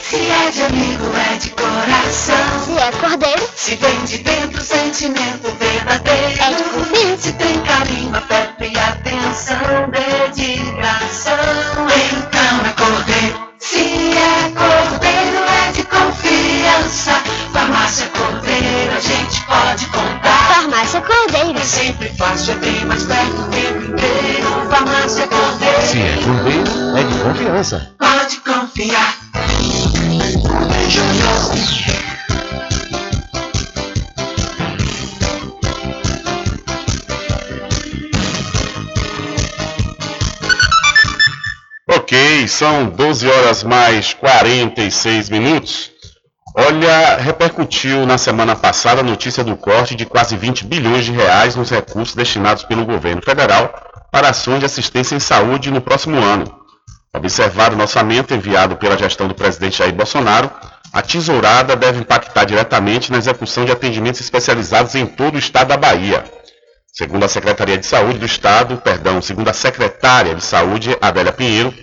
Se 0.00 0.16
é 0.16 0.50
de 0.50 0.62
amigo, 0.62 1.04
é 1.32 1.36
de 1.36 1.50
coração. 1.50 2.64
Se 2.64 2.78
é 2.78 2.92
cordeiro, 2.92 3.48
Se 3.54 3.74
vem 3.76 4.04
de 4.04 4.18
dentro, 4.18 4.62
sentimento 4.62 5.54
verdadeiro. 5.58 6.42
É 6.42 6.54
de 6.54 6.62
confiança. 6.62 7.22
Se 7.22 7.32
tem 7.34 7.60
carinho, 7.60 8.16
afeto 8.16 8.64
e 8.64 8.78
atenção, 8.78 9.90
dedicação. 9.90 11.34
Então 12.12 12.64
é 12.64 12.72
cordeiro. 12.72 13.50
Se 13.58 14.16
é 14.16 14.50
cordeiro, 14.54 14.75
a 18.96 19.00
gente 19.00 19.42
pode 19.42 19.86
contar. 19.88 20.54
farmácia 20.54 21.02
cordeiro. 21.02 21.58
É 21.58 21.64
sempre 21.64 22.08
fácil, 22.16 22.54
é 22.54 22.56
bem 22.56 22.84
mais 22.86 23.02
perto 23.04 23.42
o 23.42 23.48
tempo 23.50 23.84
inteiro. 23.92 24.70
Farmácia 24.70 25.28
Cordeiro. 25.28 25.82
Se 25.82 25.98
é 26.00 26.16
cordeiro, 26.24 26.96
é 26.96 27.02
de 27.02 27.18
confiança. 27.18 27.94
Pode 27.98 28.36
confiar. 28.40 29.18
Ok, 41.88 42.48
são 42.48 42.88
12 42.88 43.28
horas 43.28 43.62
mais 43.62 44.14
46 44.14 45.28
minutos. 45.28 45.95
Olha, 46.58 47.18
repercutiu 47.18 48.06
na 48.06 48.16
semana 48.16 48.56
passada 48.56 49.02
a 49.02 49.04
notícia 49.04 49.44
do 49.44 49.58
corte 49.58 49.94
de 49.94 50.06
quase 50.06 50.38
20 50.38 50.64
bilhões 50.64 51.04
de 51.04 51.12
reais 51.12 51.54
nos 51.54 51.68
recursos 51.68 52.14
destinados 52.14 52.64
pelo 52.64 52.86
governo 52.86 53.20
federal 53.20 53.74
para 54.10 54.30
ações 54.30 54.60
de 54.60 54.64
assistência 54.64 55.14
em 55.14 55.20
saúde 55.20 55.70
no 55.70 55.82
próximo 55.82 56.16
ano. 56.16 56.46
Observado 57.14 57.76
o 57.76 57.80
orçamento 57.82 58.32
enviado 58.32 58.74
pela 58.76 58.96
gestão 58.96 59.28
do 59.28 59.34
presidente 59.34 59.76
Jair 59.76 59.94
Bolsonaro, 59.94 60.50
a 60.94 61.02
tesourada 61.02 61.76
deve 61.76 62.00
impactar 62.00 62.44
diretamente 62.44 63.12
na 63.12 63.18
execução 63.18 63.66
de 63.66 63.72
atendimentos 63.72 64.22
especializados 64.22 64.94
em 64.94 65.04
todo 65.04 65.34
o 65.34 65.38
estado 65.38 65.68
da 65.68 65.76
Bahia. 65.76 66.24
Segundo 66.90 67.24
a 67.24 67.28
Secretaria 67.28 67.76
de 67.76 67.84
Saúde 67.84 68.18
do 68.18 68.24
Estado, 68.24 68.78
perdão, 68.78 69.20
segundo 69.20 69.50
a 69.50 69.52
secretária 69.52 70.34
de 70.34 70.42
Saúde, 70.42 70.96
Adélia 71.02 71.32
Pinheiro, 71.32 71.74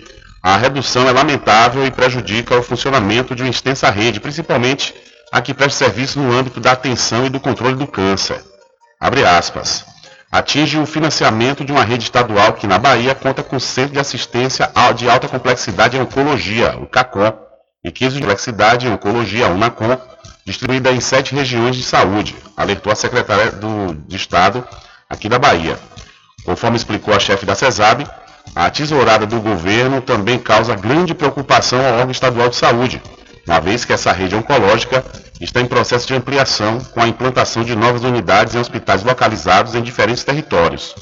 a 0.44 0.58
redução 0.58 1.08
é 1.08 1.10
lamentável 1.10 1.86
e 1.86 1.90
prejudica 1.90 2.54
o 2.54 2.62
funcionamento 2.62 3.34
de 3.34 3.42
uma 3.42 3.48
extensa 3.48 3.88
rede, 3.88 4.20
principalmente 4.20 4.94
a 5.32 5.40
que 5.40 5.54
presta 5.54 5.86
serviço 5.86 6.20
no 6.20 6.30
âmbito 6.30 6.60
da 6.60 6.72
atenção 6.72 7.24
e 7.24 7.30
do 7.30 7.40
controle 7.40 7.76
do 7.76 7.86
câncer. 7.86 8.44
Abre 9.00 9.24
aspas. 9.24 9.86
Atinge 10.30 10.78
o 10.78 10.84
financiamento 10.84 11.64
de 11.64 11.72
uma 11.72 11.82
rede 11.82 12.04
estadual 12.04 12.52
que 12.52 12.66
na 12.66 12.78
Bahia 12.78 13.14
conta 13.14 13.42
com 13.42 13.58
Centro 13.58 13.94
de 13.94 13.98
Assistência 13.98 14.70
de 14.94 15.08
Alta 15.08 15.28
Complexidade 15.28 15.96
em 15.96 16.02
Oncologia, 16.02 16.76
o 16.76 16.86
CACOM, 16.86 17.32
e 17.82 17.90
15 17.90 18.16
de 18.16 18.20
complexidade 18.20 18.86
em 18.86 18.90
Oncologia, 18.90 19.48
UNACOM, 19.48 19.96
distribuída 20.44 20.92
em 20.92 21.00
sete 21.00 21.34
regiões 21.34 21.74
de 21.74 21.82
saúde, 21.82 22.36
alertou 22.54 22.92
a 22.92 22.96
secretária 22.96 23.50
do, 23.50 23.94
de 24.06 24.16
Estado 24.16 24.62
aqui 25.08 25.26
da 25.26 25.38
Bahia. 25.38 25.78
Conforme 26.44 26.76
explicou 26.76 27.14
a 27.14 27.18
chefe 27.18 27.46
da 27.46 27.54
CESAB, 27.54 28.06
a 28.54 28.70
tesourada 28.70 29.26
do 29.26 29.40
governo 29.40 30.00
também 30.00 30.38
causa 30.38 30.74
grande 30.74 31.14
preocupação 31.14 31.78
ao 31.84 31.94
órgão 31.94 32.10
estadual 32.10 32.48
de 32.48 32.56
saúde, 32.56 33.02
uma 33.46 33.60
vez 33.60 33.84
que 33.84 33.92
essa 33.92 34.12
rede 34.12 34.34
oncológica 34.34 35.04
está 35.40 35.60
em 35.60 35.66
processo 35.66 36.06
de 36.06 36.14
ampliação 36.14 36.80
com 36.80 37.00
a 37.00 37.08
implantação 37.08 37.62
de 37.62 37.74
novas 37.74 38.02
unidades 38.02 38.54
em 38.54 38.58
hospitais 38.58 39.02
localizados 39.02 39.74
em 39.74 39.82
diferentes 39.82 40.24
territórios. 40.24 40.94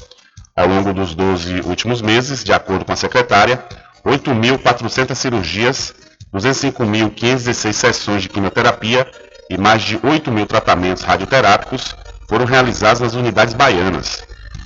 Ao 0.55 0.67
longo 0.67 0.93
dos 0.93 1.15
12 1.15 1.61
últimos 1.61 2.01
meses, 2.01 2.43
de 2.43 2.53
acordo 2.53 2.85
com 2.85 2.91
a 2.91 2.95
secretária, 2.95 3.63
8.400 4.05 5.15
cirurgias, 5.15 5.93
205.516 6.33 7.73
sessões 7.73 8.21
de 8.23 8.29
quimioterapia 8.29 9.09
e 9.49 9.57
mais 9.57 9.81
de 9.83 9.99
8 10.03 10.31
mil 10.31 10.45
tratamentos 10.45 11.03
radioterápicos 11.03 11.95
foram 12.27 12.45
realizados 12.45 13.01
nas 13.01 13.13
unidades 13.13 13.53
baianas. 13.53 14.23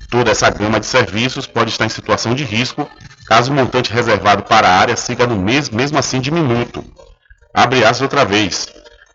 Toda 0.10 0.32
essa 0.32 0.50
gama 0.50 0.80
de 0.80 0.86
serviços 0.86 1.46
pode 1.46 1.70
estar 1.70 1.86
em 1.86 1.90
situação 1.90 2.34
de 2.34 2.44
risco 2.44 2.90
caso 3.28 3.52
o 3.52 3.56
montante 3.56 3.92
reservado 3.92 4.44
para 4.44 4.68
a 4.68 4.80
área 4.80 4.96
siga 4.96 5.28
no 5.28 5.36
mês, 5.36 5.70
mesmo 5.70 5.98
assim 5.98 6.22
diminuto. 6.22 6.84
Abre 7.54 7.84
aspas 7.84 8.02
outra 8.02 8.24
vez. 8.24 8.70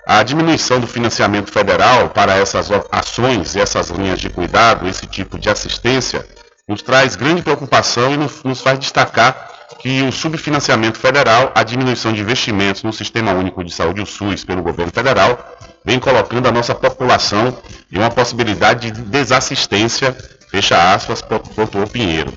A 0.07 0.23
diminuição 0.23 0.81
do 0.81 0.87
financiamento 0.87 1.51
federal 1.51 2.11
para 2.11 2.37
essas 2.37 2.69
ações 2.91 3.55
e 3.55 3.61
essas 3.61 3.89
linhas 3.89 4.21
de 4.21 4.29
cuidado, 4.29 4.87
esse 4.87 5.07
tipo 5.07 5.39
de 5.39 5.49
assistência, 5.49 6.27
nos 6.69 6.83
traz 6.83 7.17
grande 7.17 7.41
preocupação 7.41 8.13
e 8.13 8.17
nos 8.17 8.61
faz 8.61 8.79
destacar 8.79 9.51
que 9.79 10.03
o 10.03 10.13
subfinanciamento 10.13 10.99
federal, 10.99 11.51
a 11.55 11.63
diminuição 11.63 12.13
de 12.13 12.21
investimentos 12.21 12.83
no 12.83 12.93
Sistema 12.93 13.33
Único 13.33 13.65
de 13.65 13.73
Saúde, 13.73 14.01
o 14.01 14.07
SUS, 14.07 14.45
pelo 14.45 14.63
governo 14.63 14.93
federal, 14.93 15.57
vem 15.85 15.99
colocando 15.99 16.47
a 16.47 16.53
nossa 16.53 16.75
população 16.75 17.57
em 17.91 17.99
uma 17.99 18.11
possibilidade 18.11 18.91
de 18.91 19.01
desassistência 19.03 20.17
Fecha 20.53 20.93
aspas, 20.93 21.23
pontuou 21.23 21.87
Pinheiro. 21.87 22.31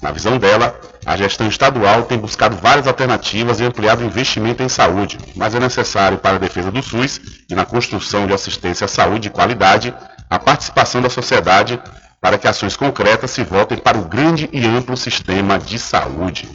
Na 0.00 0.10
visão 0.10 0.38
dela, 0.38 0.80
a 1.04 1.14
gestão 1.14 1.46
estadual 1.46 2.04
tem 2.04 2.16
buscado 2.16 2.56
várias 2.56 2.86
alternativas 2.86 3.60
e 3.60 3.64
ampliado 3.64 4.02
o 4.02 4.06
investimento 4.06 4.62
em 4.62 4.68
saúde, 4.68 5.18
mas 5.36 5.54
é 5.54 5.60
necessário 5.60 6.16
para 6.16 6.36
a 6.36 6.38
defesa 6.38 6.70
do 6.70 6.82
SUS 6.82 7.20
e 7.50 7.54
na 7.54 7.66
construção 7.66 8.26
de 8.26 8.32
assistência 8.32 8.86
à 8.86 8.88
saúde 8.88 9.24
de 9.24 9.30
qualidade 9.30 9.94
a 10.30 10.38
participação 10.38 11.02
da 11.02 11.10
sociedade 11.10 11.78
para 12.18 12.38
que 12.38 12.48
ações 12.48 12.76
concretas 12.76 13.30
se 13.30 13.44
voltem 13.44 13.76
para 13.76 13.98
o 13.98 14.08
grande 14.08 14.48
e 14.54 14.66
amplo 14.66 14.96
sistema 14.96 15.58
de 15.58 15.78
saúde. 15.78 16.48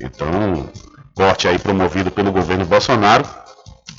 Então, 0.00 0.70
corte 1.14 1.46
aí 1.46 1.58
promovido 1.58 2.10
pelo 2.10 2.32
governo 2.32 2.64
Bolsonaro 2.64 3.26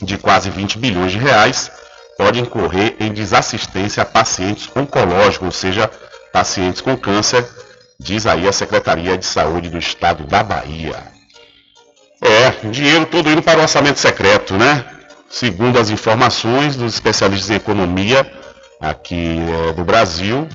de 0.01 0.17
quase 0.17 0.49
20 0.49 0.79
bilhões 0.79 1.11
de 1.11 1.19
reais 1.19 1.71
pode 2.17 2.39
incorrer 2.39 2.95
em 2.99 3.13
desassistência 3.13 4.01
a 4.01 4.05
pacientes 4.05 4.69
oncológicos, 4.75 5.45
ou 5.45 5.51
seja, 5.51 5.91
pacientes 6.35 6.81
com 6.81 6.97
câncer, 6.97 7.47
diz 7.97 8.27
aí 8.27 8.45
a 8.45 8.51
Secretaria 8.51 9.17
de 9.17 9.25
Saúde 9.25 9.69
do 9.69 9.77
Estado 9.77 10.25
da 10.25 10.43
Bahia. 10.43 11.01
É, 12.21 12.67
dinheiro 12.67 13.05
todo 13.05 13.31
indo 13.31 13.41
para 13.41 13.59
o 13.59 13.61
orçamento 13.61 14.01
secreto, 14.01 14.57
né? 14.57 14.83
Segundo 15.29 15.79
as 15.79 15.89
informações 15.89 16.75
dos 16.75 16.93
especialistas 16.93 17.49
em 17.49 17.55
economia 17.55 18.29
aqui 18.81 19.37
é, 19.69 19.71
do 19.71 19.85
Brasil, 19.85 20.45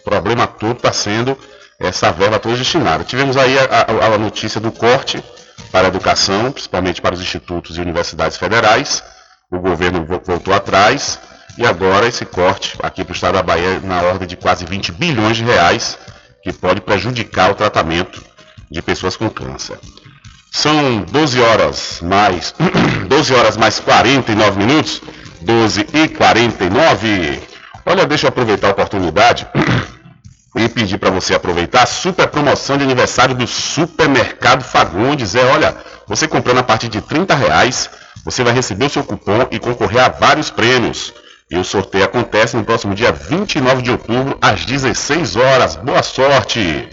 o 0.00 0.02
problema 0.02 0.44
todo 0.44 0.78
está 0.78 0.92
sendo 0.92 1.38
essa 1.78 2.10
verba 2.10 2.40
toda 2.40 2.56
destinada. 2.56 3.04
Tivemos 3.04 3.36
aí 3.36 3.56
a, 3.60 3.62
a, 3.62 4.14
a 4.14 4.18
notícia 4.18 4.60
do 4.60 4.72
corte 4.72 5.22
para 5.70 5.86
a 5.86 5.88
educação, 5.88 6.50
principalmente 6.50 7.00
para 7.00 7.14
os 7.14 7.20
institutos 7.20 7.78
e 7.78 7.80
universidades 7.80 8.36
federais. 8.36 9.04
O 9.52 9.60
governo 9.60 10.04
voltou 10.24 10.52
atrás 10.52 11.20
e 11.56 11.66
agora 11.66 12.06
esse 12.06 12.24
corte 12.24 12.76
aqui 12.82 13.04
para 13.04 13.12
o 13.12 13.14
estado 13.14 13.34
da 13.34 13.42
Bahia 13.42 13.80
na 13.80 14.02
ordem 14.02 14.28
de 14.28 14.36
quase 14.36 14.64
20 14.64 14.92
bilhões 14.92 15.36
de 15.36 15.44
reais, 15.44 15.98
que 16.42 16.52
pode 16.52 16.80
prejudicar 16.80 17.50
o 17.50 17.54
tratamento 17.54 18.22
de 18.70 18.82
pessoas 18.82 19.16
com 19.16 19.28
câncer. 19.30 19.78
São 20.50 21.02
12 21.02 21.40
horas 21.40 22.00
mais 22.02 22.54
12 23.08 23.34
horas 23.34 23.56
mais 23.56 23.80
49 23.80 24.58
minutos, 24.58 25.00
12 25.40 25.86
e 25.92 26.08
49. 26.08 27.40
Olha, 27.86 28.06
deixa 28.06 28.26
eu 28.26 28.28
aproveitar 28.28 28.68
a 28.68 28.72
oportunidade 28.72 29.46
e 30.56 30.68
pedir 30.68 30.98
para 30.98 31.10
você 31.10 31.34
aproveitar 31.34 31.82
a 31.82 31.86
super 31.86 32.26
promoção 32.28 32.76
de 32.76 32.84
aniversário 32.84 33.34
do 33.34 33.46
Supermercado 33.46 34.62
Fagundes. 34.62 35.34
É, 35.34 35.44
olha, 35.44 35.76
você 36.06 36.26
comprando 36.26 36.58
a 36.58 36.62
partir 36.62 36.88
de 36.88 37.00
30 37.00 37.34
reais, 37.34 37.88
você 38.24 38.42
vai 38.42 38.52
receber 38.52 38.86
o 38.86 38.90
seu 38.90 39.04
cupom 39.04 39.46
e 39.50 39.58
concorrer 39.58 40.04
a 40.04 40.08
vários 40.08 40.50
prêmios. 40.50 41.12
E 41.50 41.56
o 41.56 41.64
sorteio 41.64 42.04
acontece 42.04 42.56
no 42.56 42.64
próximo 42.64 42.94
dia 42.94 43.10
29 43.10 43.80
de 43.80 43.90
outubro, 43.90 44.36
às 44.40 44.66
16 44.66 45.36
horas. 45.36 45.76
Boa 45.76 46.02
sorte! 46.02 46.86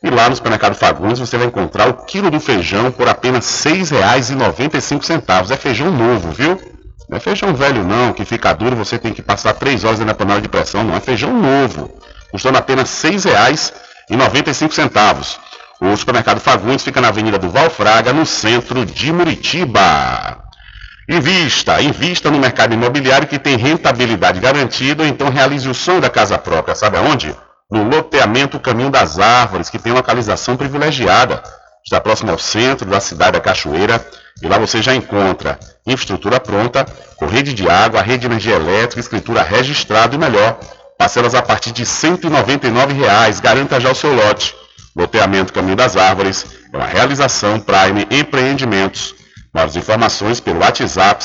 E 0.00 0.10
lá 0.10 0.28
no 0.28 0.36
supermercado 0.36 0.76
Fagundes 0.76 1.18
você 1.18 1.36
vai 1.36 1.48
encontrar 1.48 1.88
o 1.88 2.04
quilo 2.04 2.30
do 2.30 2.38
feijão 2.38 2.92
por 2.92 3.08
apenas 3.08 3.64
R$ 3.64 3.72
6,95. 3.72 5.50
É 5.50 5.56
feijão 5.56 5.90
novo, 5.90 6.30
viu? 6.30 6.60
Não 7.08 7.16
é 7.16 7.20
feijão 7.20 7.52
velho 7.54 7.82
não, 7.82 8.12
que 8.12 8.24
fica 8.24 8.52
duro 8.52 8.76
você 8.76 8.98
tem 8.98 9.12
que 9.12 9.22
passar 9.22 9.54
3 9.54 9.82
horas 9.82 9.98
na 9.98 10.14
panela 10.14 10.40
de 10.40 10.48
pressão, 10.48 10.84
não. 10.84 10.94
É 10.94 11.00
feijão 11.00 11.32
novo, 11.32 11.90
custando 12.30 12.58
apenas 12.58 13.02
R$ 13.02 13.10
6,95. 13.10 15.38
O 15.80 15.96
supermercado 15.96 16.38
Fagundes 16.38 16.84
fica 16.84 17.00
na 17.00 17.08
Avenida 17.08 17.38
do 17.38 17.50
Valfraga, 17.50 18.12
no 18.12 18.24
centro 18.24 18.86
de 18.86 19.12
Muritiba. 19.12 20.45
Invista, 21.08 21.80
invista 21.80 22.32
no 22.32 22.38
mercado 22.38 22.74
imobiliário 22.74 23.28
que 23.28 23.38
tem 23.38 23.56
rentabilidade 23.56 24.40
garantida, 24.40 25.06
então 25.06 25.28
realize 25.28 25.68
o 25.68 25.74
sonho 25.74 26.00
da 26.00 26.10
casa 26.10 26.36
própria. 26.36 26.74
Sabe 26.74 26.96
aonde? 26.96 27.32
No 27.70 27.84
loteamento 27.84 28.58
Caminho 28.58 28.90
das 28.90 29.16
Árvores, 29.16 29.70
que 29.70 29.78
tem 29.78 29.92
localização 29.92 30.56
privilegiada. 30.56 31.44
Está 31.84 32.00
próximo 32.00 32.32
ao 32.32 32.38
centro 32.38 32.84
da 32.88 32.98
cidade 32.98 33.32
da 33.32 33.40
Cachoeira 33.40 34.04
e 34.42 34.48
lá 34.48 34.58
você 34.58 34.82
já 34.82 34.96
encontra 34.96 35.60
infraestrutura 35.86 36.40
pronta, 36.40 36.84
com 37.16 37.26
rede 37.26 37.54
de 37.54 37.68
água, 37.68 38.02
rede 38.02 38.22
de 38.22 38.26
energia 38.26 38.56
elétrica, 38.56 38.98
escritura 38.98 39.42
registrada 39.42 40.16
e 40.16 40.18
melhor, 40.18 40.58
parcelas 40.98 41.36
a 41.36 41.42
partir 41.42 41.70
de 41.70 41.86
199 41.86 42.92
reais. 42.92 43.38
Garanta 43.38 43.78
já 43.78 43.92
o 43.92 43.94
seu 43.94 44.12
lote. 44.12 44.56
Loteamento 44.96 45.52
Caminho 45.52 45.76
das 45.76 45.96
Árvores 45.96 46.46
é 46.72 46.76
uma 46.76 46.86
realização 46.86 47.60
Prime 47.60 48.08
Empreendimentos. 48.10 49.14
Mais 49.56 49.74
informações 49.74 50.38
pelo 50.38 50.58
WhatsApp 50.60 51.24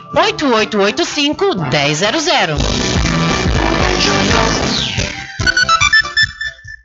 98885 0.13 1.55
1000. 1.55 2.91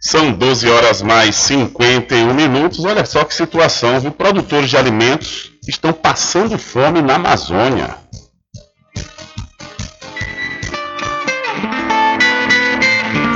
São 0.01 0.33
12 0.33 0.71
horas 0.71 1.03
mais 1.03 1.35
51 1.35 2.33
minutos. 2.33 2.85
Olha 2.85 3.05
só 3.05 3.25
que 3.25 3.35
situação, 3.35 3.99
viu? 3.99 4.13
Produtores 4.13 4.71
de 4.71 4.77
alimentos 4.77 5.51
estão 5.67 5.93
passando 5.93 6.57
fome 6.57 7.03
na 7.03 7.17
Amazônia. 7.17 7.97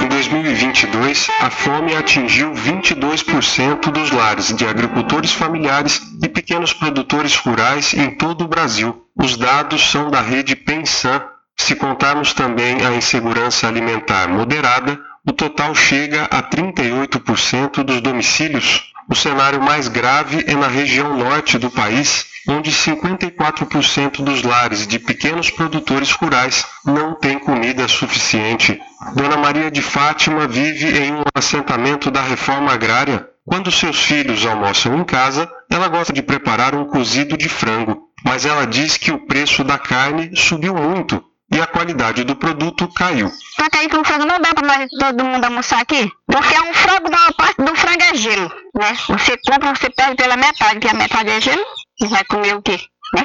Em 0.05 0.09
2022, 0.09 1.29
a 1.41 1.51
fome 1.51 1.97
atingiu 1.97 2.53
22% 2.53 3.91
dos 3.91 4.13
lares 4.13 4.55
de 4.57 4.65
agricultores 4.65 5.33
familiares 5.33 6.01
e 6.23 6.29
pequenos 6.41 6.73
produtores 6.73 7.37
rurais 7.37 7.93
em 7.93 8.11
todo 8.13 8.47
o 8.47 8.49
Brasil. 8.49 9.05
Os 9.15 9.37
dados 9.37 9.91
são 9.91 10.11
da 10.11 10.23
rede 10.23 10.57
Pensan. 10.57 11.23
Se 11.55 11.77
contarmos 11.77 12.33
também 12.33 12.83
a 12.83 12.97
insegurança 12.97 13.69
alimentar 13.69 14.27
moderada, 14.27 14.99
o 15.23 15.35
total 15.35 15.75
chega 15.75 16.25
a 16.31 16.43
38% 16.43 17.85
dos 17.85 18.01
domicílios. 18.01 18.91
O 19.07 19.15
cenário 19.15 19.61
mais 19.61 19.87
grave 19.87 20.43
é 20.47 20.55
na 20.55 20.67
região 20.67 21.15
norte 21.15 21.59
do 21.59 21.71
país, 21.71 22.25
onde 22.49 22.73
54% 22.73 24.25
dos 24.25 24.43
lares 24.43 24.87
de 24.87 24.99
pequenos 24.99 25.51
produtores 25.51 26.11
rurais 26.11 26.65
não 26.87 27.15
têm 27.15 27.39
comida 27.39 27.87
suficiente. 27.87 28.81
Dona 29.15 29.37
Maria 29.37 29.71
de 29.71 29.83
Fátima 29.83 30.49
vive 30.49 30.99
em 30.99 31.13
um 31.13 31.23
assentamento 31.35 32.11
da 32.11 32.23
reforma 32.23 32.73
agrária. 32.73 33.29
Quando 33.45 33.71
seus 33.71 34.01
filhos 34.01 34.47
almoçam 34.47 34.97
em 34.97 35.05
casa, 35.05 35.51
ela 35.71 35.89
gosta 35.89 36.13
de 36.13 36.23
preparar 36.23 36.75
um 36.75 36.85
cozido 36.85 37.37
de 37.37 37.49
frango, 37.49 38.11
mas 38.25 38.45
ela 38.45 38.67
diz 38.67 38.97
que 38.97 39.13
o 39.13 39.27
preço 39.27 39.63
da 39.63 39.79
carne 39.79 40.37
subiu 40.37 40.75
muito 40.75 41.25
e 41.53 41.61
a 41.61 41.67
qualidade 41.67 42.23
do 42.25 42.37
produto 42.37 42.89
caiu. 42.89 43.31
Só 43.57 43.69
que 43.69 43.79
aí 43.79 43.89
com 43.89 44.05
frango 44.05 44.25
não 44.25 44.41
dá 44.41 44.51
nós 44.63 44.89
todo 44.99 45.25
mundo 45.25 45.45
almoçar 45.45 45.81
aqui. 45.81 46.11
Porque 46.27 46.55
é 46.55 46.63
um 46.63 46.75
frango, 46.75 47.09
uma 47.09 47.33
parte 47.33 47.63
do 47.63 47.75
frango 47.75 48.03
é 48.03 48.15
gelo, 48.15 48.53
né? 48.75 48.97
Você 49.09 49.37
compra, 49.47 49.75
você 49.75 49.91
pega 49.91 50.15
pela 50.15 50.37
metade, 50.37 50.79
que 50.79 50.89
a 50.89 50.95
metade 50.95 51.31
é 51.31 51.41
gelo, 51.41 51.65
e 52.01 52.07
vai 52.07 52.25
comer 52.25 52.55
o 52.55 52.63
quê, 52.63 52.79
né? 53.15 53.25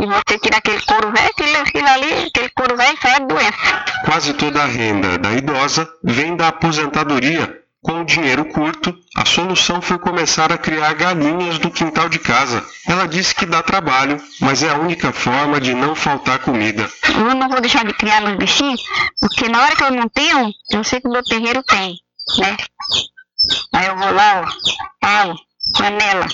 E 0.00 0.06
você 0.06 0.38
tira 0.38 0.58
aquele 0.58 0.80
couro 0.82 1.10
velho, 1.10 1.30
aquilo, 1.30 1.56
aquilo 1.58 1.88
ali, 1.88 2.26
aquele 2.26 2.50
couro 2.50 2.76
velho, 2.76 2.94
isso 2.94 3.06
é 3.06 3.20
doença. 3.20 3.84
Quase 4.04 4.34
toda 4.34 4.62
a 4.62 4.66
renda 4.66 5.18
da 5.18 5.32
idosa 5.32 5.88
vem 6.04 6.36
da 6.36 6.48
aposentadoria. 6.48 7.65
Com 7.82 8.00
o 8.00 8.04
dinheiro 8.04 8.44
curto, 8.46 8.96
a 9.16 9.24
solução 9.24 9.80
foi 9.80 9.98
começar 9.98 10.50
a 10.50 10.58
criar 10.58 10.92
galinhas 10.94 11.58
no 11.58 11.70
quintal 11.70 12.08
de 12.08 12.18
casa. 12.18 12.64
Ela 12.88 13.06
disse 13.06 13.34
que 13.34 13.46
dá 13.46 13.62
trabalho, 13.62 14.20
mas 14.40 14.62
é 14.62 14.70
a 14.70 14.78
única 14.78 15.12
forma 15.12 15.60
de 15.60 15.72
não 15.72 15.94
faltar 15.94 16.40
comida. 16.40 16.90
Eu 17.14 17.34
não 17.34 17.48
vou 17.48 17.60
deixar 17.60 17.84
de 17.84 17.94
criar 17.94 18.20
meus 18.22 18.38
bichinhos, 18.38 18.82
porque 19.20 19.48
na 19.48 19.62
hora 19.62 19.76
que 19.76 19.84
eu 19.84 19.90
não 19.92 20.08
tenho, 20.08 20.50
eu 20.72 20.82
sei 20.82 21.00
que 21.00 21.08
o 21.08 21.12
meu 21.12 21.22
terreiro 21.22 21.62
tem, 21.62 21.96
né? 22.38 22.56
Aí 23.72 23.86
eu 23.86 23.96
vou 23.96 24.12
lá, 24.12 24.42
ó, 24.42 24.46
pau, 25.00 25.36
panela, 25.78 26.26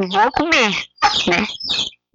e 0.00 0.06
vou 0.06 0.30
comer, 0.32 0.70
né? 1.26 1.46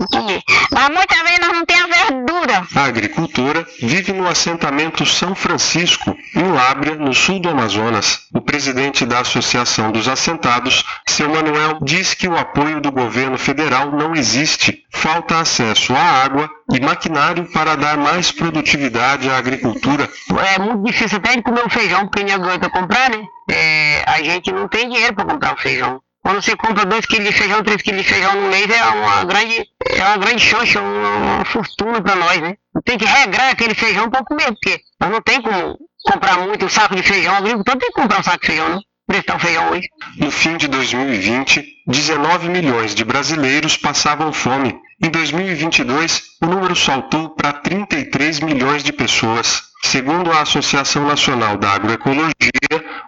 Comer. 0.06 0.44
Mas 0.72 0.90
muitas 0.90 1.22
vezes 1.24 1.40
nós 1.40 1.54
não 1.54 1.66
temos 1.66 1.92
a 1.92 2.06
verdura. 2.06 2.68
A 2.76 2.84
agricultora 2.84 3.68
vive 3.82 4.14
no 4.14 4.28
assentamento 4.28 5.04
São 5.08 5.34
Francisco, 5.34 6.16
em 6.36 6.52
Lábrea, 6.52 6.96
no 6.96 7.14
sul 7.16 7.40
do 7.40 7.50
Amazonas. 7.50 8.20
O 8.32 8.40
presidente 8.40 9.08
da 9.08 9.22
Associação 9.22 9.92
dos 9.92 10.08
Assentados, 10.08 10.86
seu 11.08 11.28
Manuel, 11.28 11.80
diz 11.82 12.14
que 12.14 12.28
o 12.28 12.38
apoio 12.38 12.80
do 12.80 12.92
governo 12.92 13.40
federal 13.40 13.92
não 13.92 14.14
existe. 14.14 14.84
Falta 14.94 15.40
acesso 15.40 15.96
à 15.96 16.00
água 16.00 16.48
e 16.72 16.80
maquinário 16.80 17.52
para 17.52 17.76
dar 17.76 17.98
mais 17.98 18.32
produtividade 18.32 19.30
à 19.30 19.38
agricultura. 19.38 20.08
É 20.56 20.60
muito 20.60 20.84
difícil 20.84 21.18
até 21.18 21.36
de 21.36 21.42
comer 21.42 21.66
o 21.66 21.70
feijão, 21.70 22.02
porque 22.02 22.20
ninguém 22.20 22.36
aguenta 22.36 22.70
comprar, 22.70 23.10
né? 23.10 23.24
É, 23.50 24.04
a 24.06 24.22
gente 24.22 24.52
não 24.52 24.68
tem 24.68 24.90
dinheiro 24.90 25.16
para 25.16 25.26
comprar 25.26 25.56
o 25.56 25.58
feijão. 25.58 26.00
Quando 26.28 26.44
você 26.44 26.58
compra 26.58 26.86
2 26.86 27.06
kg 27.06 27.24
de 27.24 27.32
feijão, 27.32 27.64
3 27.64 27.82
kg 27.82 27.96
de 27.96 28.04
feijão 28.04 28.36
no 28.36 28.50
mês, 28.50 28.70
é 28.70 28.84
uma 28.84 29.24
grande, 29.24 29.66
é 29.86 30.04
uma 30.04 30.18
grande 30.18 30.42
chancha, 30.42 30.82
uma, 30.82 31.16
uma 31.16 31.46
fortuna 31.46 32.02
para 32.02 32.18
nós, 32.18 32.42
né? 32.42 32.56
Tem 32.84 32.98
que 32.98 33.06
regrar 33.06 33.50
aquele 33.50 33.74
feijão 33.74 34.10
para 34.10 34.26
comer, 34.26 34.48
porque 34.48 34.82
nós 35.00 35.10
não 35.10 35.22
tem 35.22 35.42
como 35.42 35.78
comprar 36.04 36.38
muito 36.40 36.66
um 36.66 36.70
saco 36.70 36.98
de 36.98 37.02
feijão. 37.02 37.34
O 37.38 37.64
tem 37.64 37.80
que 37.80 37.92
comprar 37.94 38.20
um 38.20 38.24
saco 38.24 38.42
de 38.42 38.46
feijão, 38.46 38.76
né? 38.76 38.82
Prestar 39.08 39.38
o 39.38 39.40
feijão 39.40 39.72
hoje. 39.72 39.88
No 40.18 40.30
fim 40.30 40.58
de 40.58 40.68
2020, 40.68 41.66
19 41.88 42.50
milhões 42.50 42.94
de 42.94 43.06
brasileiros 43.06 43.78
passavam 43.78 44.34
fome. 44.34 44.78
Em 45.02 45.10
2022, 45.10 46.24
o 46.42 46.46
número 46.46 46.76
saltou 46.76 47.30
para 47.30 47.54
33 47.54 48.42
milhões 48.42 48.84
de 48.84 48.92
pessoas. 48.92 49.64
Segundo 49.86 50.30
a 50.34 50.42
Associação 50.42 51.08
Nacional 51.08 51.56
da 51.58 51.70
Agroecologia, 51.70 52.34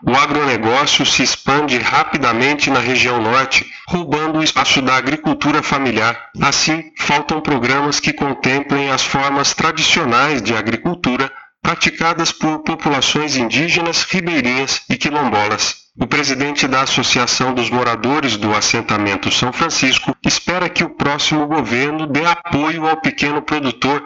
o 0.03 0.15
agronegócio 0.15 1.05
se 1.05 1.23
expande 1.23 1.77
rapidamente 1.77 2.69
na 2.69 2.79
região 2.79 3.21
norte, 3.21 3.65
roubando 3.87 4.39
o 4.39 4.43
espaço 4.43 4.81
da 4.81 4.95
agricultura 4.95 5.61
familiar. 5.61 6.29
Assim, 6.41 6.91
faltam 6.97 7.41
programas 7.41 7.99
que 7.99 8.13
contemplem 8.13 8.89
as 8.91 9.03
formas 9.03 9.53
tradicionais 9.53 10.41
de 10.41 10.55
agricultura 10.55 11.31
praticadas 11.61 12.31
por 12.31 12.59
populações 12.59 13.35
indígenas, 13.35 14.03
ribeirinhas 14.03 14.81
e 14.89 14.95
quilombolas. 14.95 15.89
O 15.99 16.07
presidente 16.07 16.67
da 16.67 16.81
Associação 16.83 17.53
dos 17.53 17.69
Moradores 17.69 18.37
do 18.37 18.55
Assentamento 18.55 19.29
São 19.29 19.51
Francisco 19.51 20.15
espera 20.25 20.69
que 20.69 20.83
o 20.83 20.89
próximo 20.89 21.45
governo 21.45 22.07
dê 22.07 22.25
apoio 22.25 22.87
ao 22.87 23.01
pequeno 23.01 23.41
produtor 23.41 24.01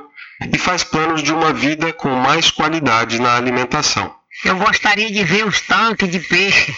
e 0.51 0.57
faz 0.57 0.83
planos 0.83 1.21
de 1.21 1.31
uma 1.31 1.53
vida 1.53 1.93
com 1.93 2.09
mais 2.09 2.49
qualidade 2.49 3.21
na 3.21 3.37
alimentação. 3.37 4.13
Eu 4.43 4.57
gostaria 4.57 5.11
de 5.11 5.23
ver 5.23 5.45
os 5.45 5.61
tanques 5.61 6.09
de 6.09 6.19
peixe. 6.19 6.75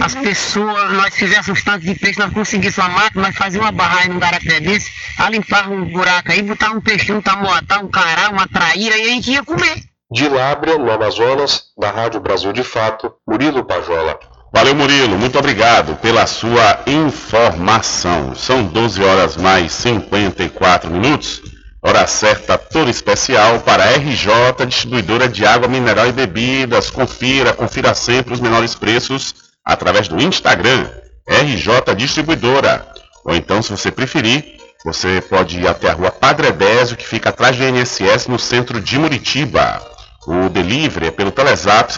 As 0.00 0.14
pessoas, 0.14 0.92
nós 0.92 1.14
fizéssemos 1.14 1.62
tanques 1.62 1.88
de 1.88 1.94
peixe, 1.94 2.18
nós 2.18 2.32
conseguíssemos 2.32 2.90
uma 2.90 3.00
máquina, 3.00 3.22
nós 3.22 3.36
fazíamos 3.36 3.70
uma 3.70 3.72
barragem 3.72 4.10
num 4.10 4.18
garapé 4.18 4.60
desse, 4.60 4.90
a 5.18 5.30
limpar 5.30 5.70
um 5.70 5.84
buraco 5.84 6.32
aí, 6.32 6.42
botar 6.42 6.70
um 6.70 6.80
peixinho, 6.80 7.18
um 7.18 7.22
tamoatá, 7.22 7.78
um 7.80 7.88
cará, 7.88 8.30
uma 8.30 8.46
traíra, 8.46 8.96
e 8.96 9.02
a 9.02 9.08
gente 9.08 9.30
ia 9.30 9.42
comer. 9.42 9.84
De 10.10 10.28
Lábrea, 10.28 10.78
no 10.78 10.90
Amazonas, 10.90 11.64
da 11.76 11.90
Rádio 11.90 12.20
Brasil 12.20 12.52
de 12.52 12.64
Fato, 12.64 13.12
Murilo 13.26 13.64
Pajola. 13.64 14.18
Valeu, 14.52 14.74
Murilo. 14.74 15.18
Muito 15.18 15.38
obrigado 15.38 15.96
pela 15.96 16.26
sua 16.26 16.82
informação. 16.86 18.34
São 18.34 18.64
12 18.64 19.02
horas 19.04 19.36
mais 19.36 19.72
54 19.72 20.90
minutos. 20.90 21.42
Hora 21.88 22.06
certa 22.06 22.58
toda 22.58 22.90
especial 22.90 23.60
para 23.60 23.82
a 23.82 23.96
RJ, 23.96 24.66
distribuidora 24.66 25.26
de 25.26 25.46
água 25.46 25.66
mineral 25.66 26.06
e 26.06 26.12
bebidas. 26.12 26.90
Confira, 26.90 27.54
confira 27.54 27.94
sempre 27.94 28.34
os 28.34 28.40
menores 28.40 28.74
preços 28.74 29.34
através 29.64 30.06
do 30.06 30.20
Instagram, 30.20 30.86
RJ 31.26 31.94
Distribuidora. 31.96 32.86
Ou 33.24 33.34
então, 33.34 33.62
se 33.62 33.70
você 33.70 33.90
preferir, 33.90 34.58
você 34.84 35.22
pode 35.30 35.60
ir 35.60 35.66
até 35.66 35.88
a 35.88 35.94
rua 35.94 36.10
Padre 36.10 36.52
Désio, 36.52 36.94
que 36.94 37.08
fica 37.08 37.30
atrás 37.30 37.56
do 37.56 37.64
INSS, 37.64 38.26
no 38.26 38.38
centro 38.38 38.82
de 38.82 38.98
Muritiba. 38.98 39.80
O 40.26 40.50
delivery 40.50 41.06
é 41.06 41.10
pelo 41.10 41.30
Telezap 41.30 41.90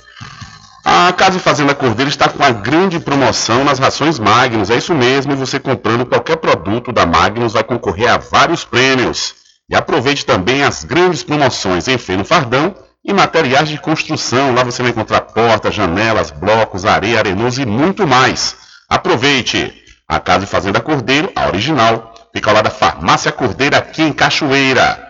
A 0.85 1.13
Casa 1.13 1.37
e 1.37 1.41
Fazenda 1.41 1.75
Cordeiro 1.75 2.09
está 2.09 2.29
com 2.29 2.39
uma 2.39 2.51
grande 2.51 2.99
promoção 2.99 3.65
nas 3.65 3.79
rações 3.79 4.19
Magnus. 4.19 4.71
É 4.71 4.77
isso 4.77 4.95
mesmo, 4.95 5.37
você 5.37 5.59
comprando 5.59 6.07
qualquer 6.07 6.37
produto 6.37 6.93
da 6.93 7.07
Magnus 7.07 7.53
vai 7.53 7.63
concorrer 7.63 8.11
a 8.11 8.19
vários 8.19 8.65
prêmios. 8.65 9.35
E 9.69 9.77
aproveite 9.77 10.25
também 10.25 10.63
as 10.63 10.85
grandes 10.85 11.23
promoções 11.23 11.87
em 11.87 11.99
feno 11.99 12.25
fardão 12.25 12.75
e 13.05 13.13
materiais 13.13 13.69
de 13.69 13.79
construção. 13.79 14.55
Lá 14.55 14.65
você 14.65 14.83
vai 14.83 14.91
encontrar 14.91 15.21
portas, 15.21 15.75
janelas, 15.75 16.31
blocos, 16.31 16.85
areia, 16.85 17.19
arenoso 17.19 17.61
e 17.61 17.67
muito 17.67 18.07
mais. 18.07 18.57
Aproveite! 18.89 19.75
A 20.09 20.19
Casa 20.19 20.45
e 20.45 20.49
Fazenda 20.49 20.81
Cordeiro, 20.81 21.31
a 21.37 21.47
original, 21.47 22.13
fica 22.35 22.51
ao 22.51 22.55
lado 22.57 22.65
da 22.65 22.71
Farmácia 22.71 23.31
Cordeiro 23.31 23.77
aqui 23.77 24.03
em 24.03 24.13
Cachoeira. 24.13 25.10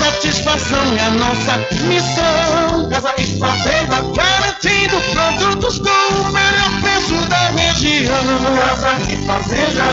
satisfação 0.00 0.96
é 0.96 1.00
a 1.00 1.10
nossa 1.10 1.58
missão. 1.84 2.88
Casa 2.88 3.14
e 3.18 3.38
fazenda 3.38 3.96
garantindo 4.14 5.00
produtos 5.12 5.78
com 5.78 6.14
o 6.20 6.32
melhor 6.32 6.80
preço 6.80 7.28
da 7.28 7.50
região. 7.50 8.24
Casa 8.56 8.96
e 9.12 9.16
fazenda. 9.26 9.84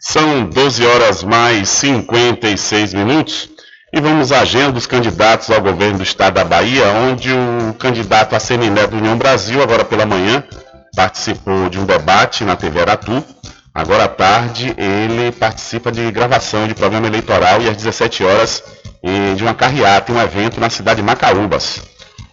São 0.00 0.46
12 0.46 0.86
horas 0.86 1.22
mais 1.22 1.68
56 1.68 2.94
minutos 2.94 3.57
e 3.92 4.00
vamos 4.00 4.32
à 4.32 4.40
agenda 4.40 4.72
dos 4.72 4.86
candidatos 4.86 5.50
ao 5.50 5.62
governo 5.62 5.98
do 5.98 6.02
estado 6.02 6.34
da 6.34 6.44
Bahia, 6.44 6.84
onde 6.92 7.32
o 7.32 7.72
candidato 7.74 8.36
a 8.36 8.40
semineto 8.40 8.88
do 8.88 8.98
União 8.98 9.16
Brasil, 9.16 9.62
agora 9.62 9.84
pela 9.84 10.04
manhã, 10.04 10.44
participou 10.94 11.70
de 11.70 11.78
um 11.78 11.86
debate 11.86 12.44
na 12.44 12.54
TV 12.54 12.80
Aratu. 12.80 13.24
Agora 13.74 14.04
à 14.04 14.08
tarde, 14.08 14.74
ele 14.76 15.32
participa 15.32 15.90
de 15.90 16.10
gravação 16.10 16.66
de 16.66 16.74
programa 16.74 17.06
eleitoral 17.06 17.62
e 17.62 17.68
às 17.68 17.76
17 17.76 18.24
horas 18.24 18.62
de 19.36 19.42
uma 19.42 19.54
carreata, 19.54 20.12
um 20.12 20.20
evento 20.20 20.60
na 20.60 20.68
cidade 20.68 21.00
de 21.00 21.06
Macaúbas. 21.06 21.80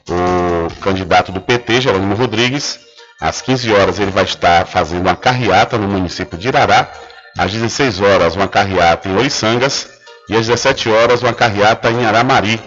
O 0.10 0.82
candidato 0.82 1.32
do 1.32 1.40
PT, 1.40 1.82
Jerônimo 1.82 2.16
Rodrigues, 2.16 2.80
às 3.22 3.42
15 3.42 3.72
horas 3.74 4.00
ele 4.00 4.12
vai 4.12 4.26
estar 4.26 4.66
fazendo 4.66 5.02
uma 5.02 5.16
carreata 5.16 5.78
no 5.78 5.88
município 5.88 6.38
de 6.38 6.50
Irará, 6.50 6.92
às 7.38 7.52
16 7.52 8.02
horas 8.02 8.36
uma 8.36 8.48
carreata 8.48 9.08
em 9.08 9.16
Oiçangas 9.16 9.95
e 10.30 10.36
às 10.36 10.48
17 10.48 10.90
horas 10.90 11.22
uma 11.22 11.34
carreata 11.34 11.90
em 11.90 12.06
Aramari. 12.06 12.60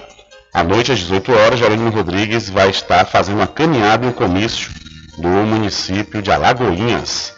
À 0.52 0.62
noite, 0.62 0.92
às 0.92 0.98
18 0.98 1.32
horas, 1.32 1.58
Jerônimo 1.58 1.90
Rodrigues 1.90 2.48
vai 2.48 2.70
estar 2.70 3.04
fazendo 3.04 3.36
uma 3.36 3.46
caminhada 3.46 4.06
em 4.06 4.08
um 4.08 4.12
comício 4.12 4.70
do 5.18 5.28
município 5.28 6.22
de 6.22 6.30
Alagoinhas. 6.30 7.34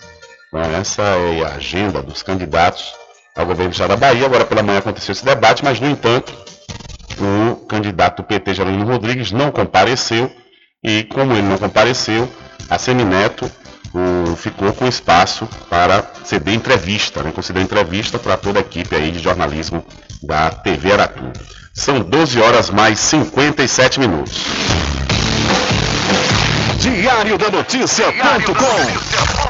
Então, 0.49 0.61
essa 0.75 1.03
é 1.03 1.45
a 1.45 1.55
agenda 1.55 2.03
dos 2.03 2.23
candidatos 2.23 2.93
ao 3.37 3.47
governo 3.47 3.71
do 3.71 3.73
Estado 3.73 3.91
da 3.91 3.97
Bahia. 3.97 4.27
Agora 4.27 4.45
pela 4.45 4.63
manhã 4.63 4.79
aconteceu 4.79 5.13
esse 5.13 5.25
debate, 5.25 5.65
mas 5.65 5.81
no 5.81 5.89
entanto, 5.89 6.33
o 7.19 7.57
candidato 7.67 8.23
PT, 8.23 8.55
Jerônimo 8.55 8.85
Rodrigues, 8.85 9.33
não 9.33 9.51
compareceu 9.51 10.31
e 10.83 11.05
como 11.05 11.33
ele 11.33 11.43
não 11.43 11.59
compareceu, 11.59 12.29
a 12.69 12.79
Semineto 12.79 13.51
o, 13.93 14.37
ficou 14.37 14.73
com 14.73 14.87
espaço 14.87 15.49
para 15.69 16.05
ceder 16.25 16.55
entrevista, 16.55 17.23
né, 17.23 17.33
conceder 17.33 17.63
entrevista 17.63 18.19
para 18.19 18.37
toda 18.37 18.61
a 18.61 18.63
equipe 18.63 18.95
aí 18.95 19.11
de 19.11 19.19
jornalismo 19.19 19.85
da 20.23 20.51
TV 20.51 20.93
Aratu. 20.93 21.33
São 21.73 22.01
12 22.01 22.41
horas 22.41 22.71
mais 22.71 22.99
57 22.99 24.01
minutos. 24.01 24.39
Diário 26.79 27.39
da 27.39 27.51
Notícia.com 27.51 29.50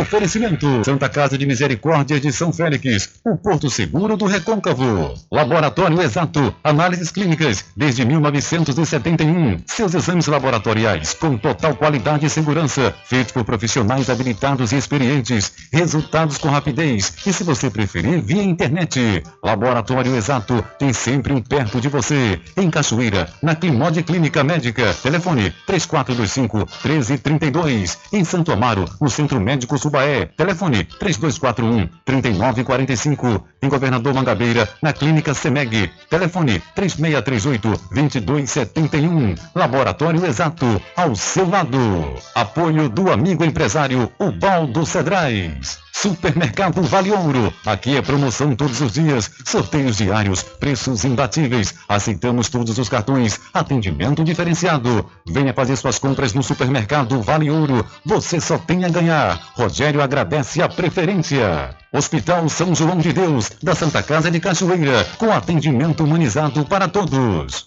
Oferecimento: 0.00 0.82
Santa 0.86 1.06
Casa 1.06 1.36
de 1.36 1.44
Misericórdia 1.44 2.18
de 2.18 2.32
São 2.32 2.50
Félix, 2.50 3.10
o 3.26 3.36
Porto 3.36 3.68
Seguro 3.68 4.16
do 4.16 4.24
Recôncavo. 4.24 5.12
Laboratório 5.30 6.00
Exato, 6.00 6.54
análises 6.64 7.10
clínicas 7.10 7.62
desde 7.76 8.02
1971. 8.02 9.58
Seus 9.66 9.92
exames 9.92 10.26
laboratoriais 10.26 11.12
com 11.12 11.36
total 11.36 11.74
qualidade 11.76 12.24
e 12.24 12.30
segurança, 12.30 12.94
feitos 13.04 13.32
por 13.32 13.44
profissionais 13.44 14.08
habilitados 14.08 14.72
e 14.72 14.76
experientes. 14.76 15.52
Resultados 15.70 16.38
com 16.38 16.48
rapidez 16.48 17.12
e, 17.26 17.32
se 17.32 17.44
você 17.44 17.68
preferir, 17.68 18.22
via 18.22 18.42
internet. 18.42 19.22
Laboratório 19.44 20.16
Exato 20.16 20.64
tem 20.78 20.94
sempre 20.94 21.34
um 21.34 21.42
perto 21.42 21.82
de 21.82 21.90
você. 21.90 22.40
Em 22.56 22.70
Cachoeira, 22.70 23.28
na 23.42 23.54
Climode 23.54 24.02
Clínica 24.02 24.42
Médica. 24.42 24.94
Telefone 25.02 25.52
3425 25.66 26.56
1332. 26.82 27.98
Em 28.10 28.24
Santo 28.24 28.52
Amaro, 28.52 28.86
no 28.98 29.10
Centro 29.10 29.38
Médico 29.38 29.81
Subaé. 29.82 30.26
Telefone 30.36 30.84
3241 30.84 31.88
3945. 32.04 33.44
Em 33.60 33.68
Governador 33.68 34.14
Mangabeira, 34.14 34.68
na 34.80 34.92
Clínica 34.92 35.34
Semeg. 35.34 35.90
Telefone 36.08 36.62
3638 36.74 37.68
2271. 37.90 39.34
Laboratório 39.54 40.24
Exato, 40.24 40.80
ao 40.96 41.16
seu 41.16 41.48
lado. 41.48 41.78
Apoio 42.34 42.88
do 42.88 43.10
amigo 43.10 43.44
empresário 43.44 44.10
Ubaldo 44.20 44.86
Cedrais. 44.86 45.80
Supermercado 45.92 46.82
Vale 46.82 47.12
Ouro. 47.12 47.52
Aqui 47.66 47.96
é 47.96 48.02
promoção 48.02 48.56
todos 48.56 48.80
os 48.80 48.92
dias, 48.92 49.30
sorteios 49.44 49.98
diários, 49.98 50.42
preços 50.42 51.04
imbatíveis. 51.04 51.74
Aceitamos 51.88 52.48
todos 52.48 52.78
os 52.78 52.88
cartões, 52.88 53.38
atendimento 53.52 54.24
diferenciado. 54.24 55.06
Venha 55.26 55.52
fazer 55.52 55.76
suas 55.76 55.98
compras 55.98 56.32
no 56.32 56.42
Supermercado 56.42 57.20
Vale 57.20 57.50
Ouro. 57.50 57.86
Você 58.04 58.40
só 58.40 58.56
tem 58.58 58.84
a 58.84 58.88
ganhar. 58.88 59.52
Rogério 59.54 60.00
agradece 60.00 60.62
a 60.62 60.68
preferência. 60.68 61.76
Hospital 61.92 62.48
São 62.48 62.74
João 62.74 62.96
de 62.96 63.12
Deus, 63.12 63.50
da 63.62 63.74
Santa 63.74 64.02
Casa 64.02 64.30
de 64.30 64.40
Cachoeira, 64.40 65.06
com 65.18 65.30
atendimento 65.30 66.02
humanizado 66.02 66.64
para 66.64 66.88
todos. 66.88 67.66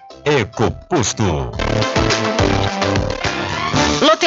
Ecoposto. 0.23 1.51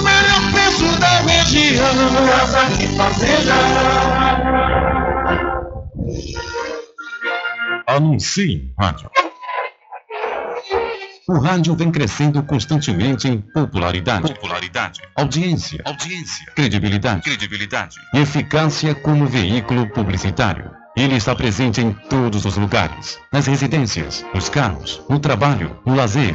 com 0.00 0.06
o 0.06 0.12
melhor 0.12 0.52
preço 0.52 0.98
da 0.98 1.20
região. 1.20 1.84
Casa 2.26 2.82
e 2.82 2.96
Fazenda. 2.96 3.54
Anuncie 7.86 8.72
rádio. 8.78 9.10
O 11.28 11.38
rádio 11.38 11.76
vem 11.76 11.92
crescendo 11.92 12.42
constantemente 12.42 13.28
em 13.28 13.40
popularidade, 13.40 14.32
Popularidade. 14.34 15.00
audiência, 15.14 15.80
Audiência. 15.84 16.46
credibilidade 16.56 17.22
Credibilidade. 17.22 17.96
e 18.14 18.18
eficácia 18.18 18.94
como 18.96 19.26
veículo 19.26 19.88
publicitário. 19.90 20.70
Ele 20.96 21.14
está 21.14 21.34
presente 21.36 21.80
em 21.80 21.92
todos 21.92 22.44
os 22.44 22.56
lugares, 22.56 23.16
nas 23.32 23.46
residências, 23.46 24.24
nos 24.34 24.48
carros, 24.48 25.00
no 25.08 25.20
trabalho, 25.20 25.78
no 25.86 25.94
lazer. 25.94 26.34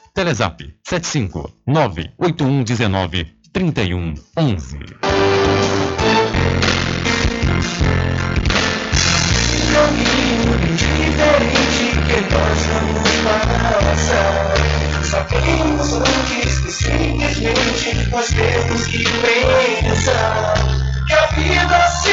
Telezap 0.13 0.61
75 0.83 1.49
98119 1.65 3.25
3111. 3.53 4.77
caminho 9.71 10.57
diferente 10.75 11.95
que 12.07 12.19
nós 12.33 12.59
vamos 12.67 13.11
antes 15.93 16.59
que 16.59 16.71
simplesmente 16.71 18.09
nós 18.11 18.27
temos 18.27 18.87
que 18.87 19.03
pensar 19.03 20.53
que 21.07 21.13
a 21.13 21.25
vida 21.27 21.87
se 21.87 22.11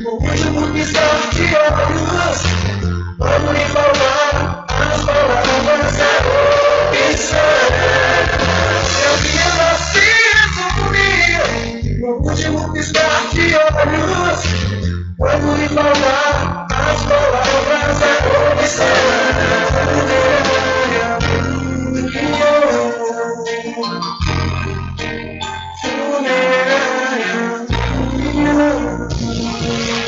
no 0.00 0.12
último 0.12 0.72
piscar 0.72 1.28
de 1.30 1.42
olhos. 1.42 2.42
Quando 3.18 3.52
lhe 3.52 3.64
falar 3.66 4.64
as 4.68 5.04
palavras 5.04 5.98
é 5.98 7.10
opção. 7.10 7.38
Que 8.96 9.04
a 9.04 9.06
vida 9.20 9.68
se 9.76 10.04
resume 10.32 12.00
no 12.00 12.10
último 12.28 12.60
piscar 12.72 13.20
de 13.32 13.44
olhos. 13.54 14.40
Quando 15.18 15.46
lhe 15.56 15.68
falar 15.68 16.66
as 16.70 17.02
palavras 17.02 18.02
é 18.02 18.04
opção. 18.54 20.59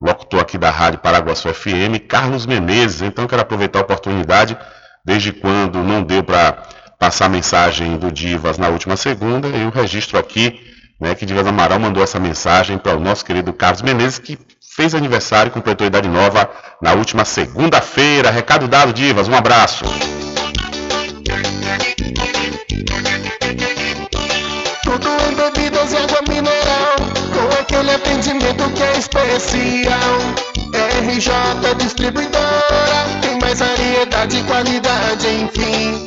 locutor 0.00 0.40
aqui 0.40 0.58
da 0.58 0.70
Rádio 0.70 0.98
Paraguaçu 0.98 1.52
FM, 1.52 1.98
Carlos 2.08 2.44
Menezes. 2.44 3.02
Então 3.02 3.24
eu 3.24 3.28
quero 3.28 3.42
aproveitar 3.42 3.78
a 3.78 3.82
oportunidade, 3.82 4.56
desde 5.04 5.32
quando 5.32 5.78
não 5.82 6.02
deu 6.02 6.22
para 6.22 6.62
passar 6.98 7.26
a 7.26 7.28
mensagem 7.28 7.96
do 7.96 8.10
Divas 8.12 8.58
na 8.58 8.68
última 8.68 8.96
segunda, 8.96 9.48
eu 9.48 9.70
registro 9.70 10.18
aqui 10.18 10.60
né, 11.00 11.16
que 11.16 11.26
Divas 11.26 11.46
Amaral 11.46 11.80
mandou 11.80 12.02
essa 12.02 12.20
mensagem 12.20 12.78
para 12.78 12.96
o 12.96 13.00
nosso 13.00 13.24
querido 13.24 13.52
Carlos 13.52 13.82
Menezes, 13.82 14.20
que 14.20 14.38
fez 14.74 14.94
aniversário 14.94 15.52
completou 15.52 15.86
idade 15.86 16.08
nova 16.08 16.50
na 16.80 16.94
última 16.94 17.24
segunda-feira. 17.24 18.30
Recado 18.30 18.66
dado, 18.66 18.92
Divas, 18.92 19.28
um 19.28 19.34
abraço. 19.34 19.84
Tudo 24.82 25.08
em 25.08 25.34
bebidas 25.34 25.92
e 25.92 25.96
água 25.96 26.22
mineral, 26.28 26.96
com 27.32 27.60
aquele 27.60 27.90
atendimento 27.92 28.70
que 28.70 28.82
é 28.82 28.98
especial. 28.98 30.52
RJ 31.02 31.74
Distribuidora, 31.78 33.06
tem 33.20 33.38
mais 33.40 33.58
variedade 33.58 34.38
e 34.38 34.42
qualidade, 34.44 35.28
enfim. 35.28 36.06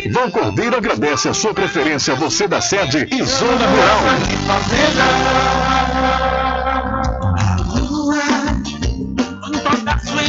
Vão 0.09 0.31
Cordeiro 0.31 0.75
agradece 0.75 1.29
a 1.29 1.33
sua 1.33 1.53
preferência, 1.53 2.15
você 2.15 2.47
da 2.47 2.59
sede 2.61 3.07
e 3.11 3.23
Zona 3.23 3.67
Rural. 3.67 3.99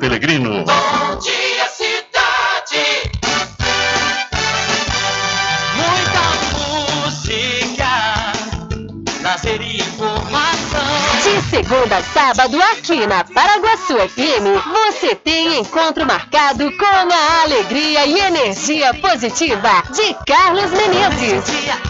Pelegrino. 0.00 0.64
Bom 0.64 1.18
dia, 1.18 1.68
cidade. 1.68 3.12
Muita 5.76 6.24
música, 7.04 8.32
e 9.60 9.76
informação. 9.76 10.80
De 11.22 11.42
segunda 11.50 11.98
a 11.98 12.02
sábado, 12.02 12.58
aqui 12.72 13.06
na 13.06 13.24
Paraguaçu 13.24 13.98
FM, 14.08 14.46
você 14.72 15.14
tem 15.16 15.60
encontro 15.60 16.06
marcado 16.06 16.72
com 16.78 16.86
a 16.86 17.42
alegria 17.42 18.06
e 18.06 18.18
energia 18.20 18.94
positiva 18.94 19.82
de 19.94 20.14
Carlos 20.26 20.70
Menezes. 20.70 21.89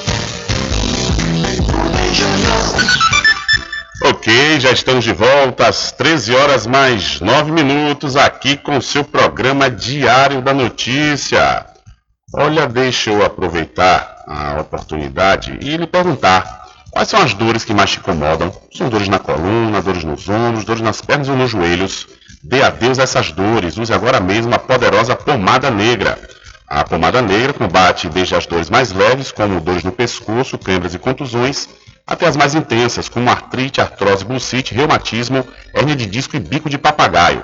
Ok, 4.03 4.59
já 4.59 4.71
estamos 4.71 5.03
de 5.03 5.13
volta 5.13 5.67
às 5.67 5.91
13 5.91 6.35
horas 6.35 6.65
mais 6.65 7.21
9 7.21 7.51
minutos 7.51 8.15
aqui 8.15 8.57
com 8.57 8.81
seu 8.81 9.03
programa 9.03 9.69
Diário 9.69 10.41
da 10.41 10.55
Notícia. 10.55 11.67
Olha, 12.33 12.65
deixa 12.65 13.11
eu 13.11 13.23
aproveitar 13.23 14.23
a 14.27 14.59
oportunidade 14.59 15.55
e 15.61 15.77
lhe 15.77 15.85
perguntar 15.85 16.65
quais 16.89 17.09
são 17.09 17.21
as 17.21 17.35
dores 17.35 17.63
que 17.63 17.75
mais 17.75 17.91
te 17.91 17.99
incomodam. 17.99 18.51
São 18.75 18.89
dores 18.89 19.07
na 19.07 19.19
coluna, 19.19 19.83
dores 19.83 20.03
nos 20.03 20.27
ombros, 20.27 20.65
dores 20.65 20.81
nas 20.81 20.99
pernas 20.99 21.29
ou 21.29 21.35
nos 21.35 21.51
joelhos. 21.51 22.07
Dê 22.43 22.63
adeus 22.63 22.97
a 22.97 23.03
essas 23.03 23.31
dores. 23.31 23.77
Use 23.77 23.93
agora 23.93 24.19
mesmo 24.19 24.55
a 24.55 24.59
poderosa 24.59 25.15
pomada 25.15 25.69
negra. 25.69 26.17
A 26.67 26.83
pomada 26.83 27.21
negra 27.21 27.53
combate 27.53 28.09
desde 28.09 28.33
as 28.33 28.47
dores 28.47 28.69
mais 28.69 28.91
leves, 28.91 29.31
como 29.31 29.61
dores 29.61 29.83
no 29.83 29.91
pescoço, 29.91 30.57
câimbras 30.57 30.95
e 30.95 30.99
contusões, 30.99 31.69
até 32.11 32.27
as 32.27 32.35
mais 32.35 32.53
intensas, 32.53 33.07
como 33.07 33.29
artrite, 33.29 33.79
artrose, 33.79 34.25
bursite, 34.25 34.73
reumatismo, 34.73 35.47
hérnia 35.73 35.95
de 35.95 36.05
disco 36.05 36.35
e 36.35 36.39
bico 36.39 36.69
de 36.69 36.77
papagaio. 36.77 37.41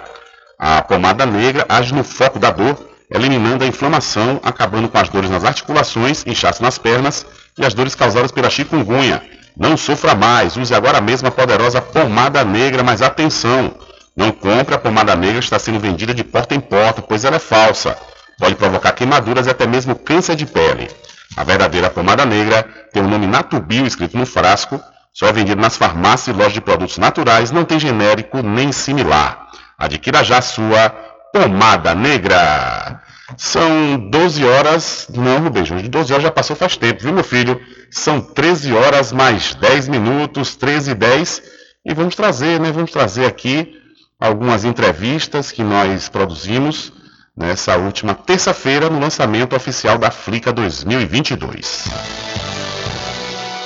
A 0.60 0.82
pomada 0.82 1.26
negra 1.26 1.66
age 1.70 1.94
no 1.94 2.04
foco 2.04 2.38
da 2.38 2.52
dor, 2.52 2.78
eliminando 3.10 3.64
a 3.64 3.68
inflamação, 3.68 4.42
acabando 4.44 4.90
com 4.90 4.98
as 4.98 5.08
dores 5.08 5.30
nas 5.30 5.46
articulações, 5.46 6.26
inchaço 6.28 6.62
nas 6.62 6.78
pernas 6.78 7.26
e 7.58 7.66
as 7.66 7.74
dores 7.74 7.96
causadas 7.96 8.30
pela 8.30 8.50
chikungunya. 8.50 9.24
Não 9.56 9.78
sofra 9.78 10.14
mais, 10.14 10.58
use 10.58 10.76
agora 10.76 11.00
mesmo 11.00 11.30
a 11.30 11.32
poderosa 11.32 11.82
pomada 11.82 12.44
negra, 12.44 12.84
mas 12.84 13.02
atenção! 13.02 13.74
Não 14.18 14.32
compre 14.32 14.76
a 14.76 14.78
pomada 14.78 15.16
negra 15.16 15.40
está 15.40 15.58
sendo 15.58 15.80
vendida 15.80 16.14
de 16.14 16.26
porta 16.26 16.54
em 16.54 16.60
porta, 16.60 17.02
pois 17.02 17.24
ela 17.24 17.38
é 17.38 17.40
falsa. 17.40 17.98
Pode 18.38 18.56
provocar 18.56 18.92
queimaduras 18.92 19.48
e 19.48 19.50
até 19.50 19.66
mesmo 19.66 19.96
câncer 19.96 20.36
de 20.36 20.46
pele. 20.46 20.90
A 21.36 21.44
verdadeira 21.44 21.90
pomada 21.90 22.26
negra 22.26 22.64
tem 22.92 23.04
o 23.04 23.08
nome 23.08 23.28
Natubio 23.28 23.86
escrito 23.86 24.18
no 24.18 24.26
frasco, 24.26 24.82
só 25.14 25.28
é 25.28 25.34
vendido 25.34 25.62
nas 25.62 25.76
farmácias 25.76 26.36
e 26.36 26.38
lojas 26.38 26.54
de 26.54 26.62
produtos 26.62 26.98
naturais, 26.98 27.52
não 27.52 27.66
tem 27.66 27.80
genérico 27.80 28.42
nem 28.42 28.72
similar. 28.72 29.48
Adquira 29.78 30.24
já 30.24 30.42
sua 30.42 30.90
pomada 31.34 31.94
negra. 31.94 33.02
São 33.36 34.10
12 34.10 34.46
horas, 34.46 35.08
não, 35.14 35.40
Rubens, 35.40 35.68
de 35.68 35.90
12 35.90 36.14
horas 36.14 36.24
já 36.24 36.32
passou 36.32 36.56
faz 36.56 36.78
tempo, 36.78 37.04
viu 37.04 37.14
meu 37.14 37.24
filho? 37.24 37.60
São 37.92 38.22
13 38.22 38.74
horas 38.74 39.12
mais 39.12 39.54
10 39.56 39.90
minutos, 39.90 40.56
13 40.56 40.92
e 40.92 40.96
10, 40.96 41.44
e 41.86 41.94
vamos 41.94 42.16
trazer, 42.16 42.60
né, 42.60 42.72
vamos 42.72 42.92
trazer 42.92 43.26
aqui 43.26 43.76
algumas 44.20 44.64
entrevistas 44.64 45.52
que 45.52 45.64
nós 45.64 46.10
produzimos 46.10 46.92
nessa 47.38 47.78
última 47.78 48.16
terça-feira 48.16 48.90
no 48.90 49.00
lançamento 49.00 49.56
oficial 49.56 49.98
da 49.98 50.10
Flica 50.10 50.52
2022. 50.52 51.86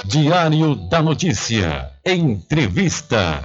Diário 0.03 0.75
da 0.75 1.01
Notícia. 1.01 1.89
Entrevista. 2.05 3.39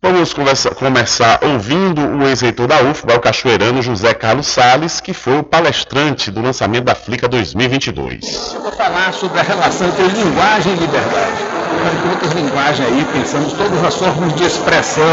Vamos 0.00 0.32
conversa- 0.32 0.70
começar 0.70 1.40
ouvindo 1.42 2.00
o 2.00 2.28
ex-reitor 2.28 2.68
da 2.68 2.80
UFBA, 2.82 3.16
o 3.16 3.20
cachoeirano 3.20 3.82
José 3.82 4.14
Carlos 4.14 4.46
Sales, 4.46 5.00
que 5.00 5.12
foi 5.12 5.38
o 5.38 5.42
palestrante 5.42 6.30
do 6.30 6.40
lançamento 6.40 6.84
da 6.84 6.94
Flica 6.94 7.26
2022. 7.26 8.52
Eu 8.54 8.62
vou 8.62 8.70
falar 8.72 9.12
sobre 9.12 9.40
a 9.40 9.42
relação 9.42 9.88
entre 9.88 10.04
linguagem 10.06 10.74
e 10.74 10.76
liberdade. 10.76 11.42
Em 12.06 12.10
outras 12.10 12.32
linguagens 12.32 12.86
aí, 12.88 13.04
pensamos 13.12 13.52
todas 13.54 13.82
as 13.82 13.94
formas 13.96 14.32
de 14.36 14.44
expressão. 14.44 15.04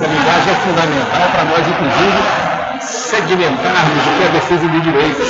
A 0.00 0.06
linguagem 0.06 0.52
é 0.52 0.56
fundamental 0.66 1.30
para 1.32 1.44
nós, 1.44 1.68
inclusive, 1.68 2.51
segmentarmos 2.86 4.06
o 4.06 4.18
que 4.18 4.24
é 4.24 4.28
defesa 4.32 4.68
de 4.68 4.80
direitos. 4.80 5.28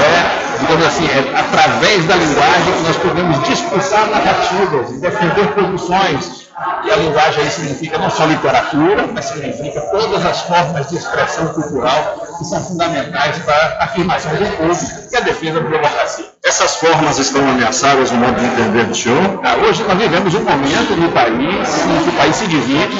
É, 0.00 0.58
digamos 0.60 0.86
assim, 0.86 1.06
é 1.06 1.38
através 1.38 2.04
da 2.04 2.16
linguagem 2.16 2.72
que 2.72 2.82
nós 2.82 2.96
podemos 2.96 3.42
disputar 3.48 4.06
narrativas 4.08 4.90
e 4.90 5.00
defender 5.00 5.46
posições. 5.54 6.50
E 6.84 6.90
a 6.90 6.96
linguagem 6.96 7.42
aí 7.42 7.50
significa 7.50 7.98
não 7.98 8.10
só 8.10 8.26
literatura, 8.26 9.06
mas 9.12 9.24
significa 9.26 9.80
todas 9.92 10.24
as 10.26 10.42
formas 10.42 10.88
de 10.90 10.96
expressão 10.96 11.48
cultural 11.48 12.26
que 12.38 12.44
são 12.44 12.62
fundamentais 12.62 13.38
para 13.38 13.78
a 13.80 13.84
afirmação 13.84 14.32
do 14.32 14.46
povo 14.56 15.08
e 15.10 15.16
a 15.16 15.20
defesa 15.20 15.60
da 15.60 15.68
democracia. 15.68 16.26
Essas 16.50 16.74
formas 16.74 17.16
estão 17.16 17.48
ameaçadas 17.48 18.10
no 18.10 18.18
modo 18.18 18.40
de 18.40 18.44
entender 18.44 18.84
do 18.84 18.92
senhor? 18.92 19.40
Ah, 19.44 19.54
hoje 19.64 19.84
nós 19.84 19.96
vivemos 19.96 20.34
um 20.34 20.40
momento 20.40 20.96
no 20.96 21.08
país 21.12 21.86
em 21.86 22.02
que 22.02 22.08
o 22.08 22.12
país 22.14 22.34
se 22.34 22.46
divide. 22.48 22.96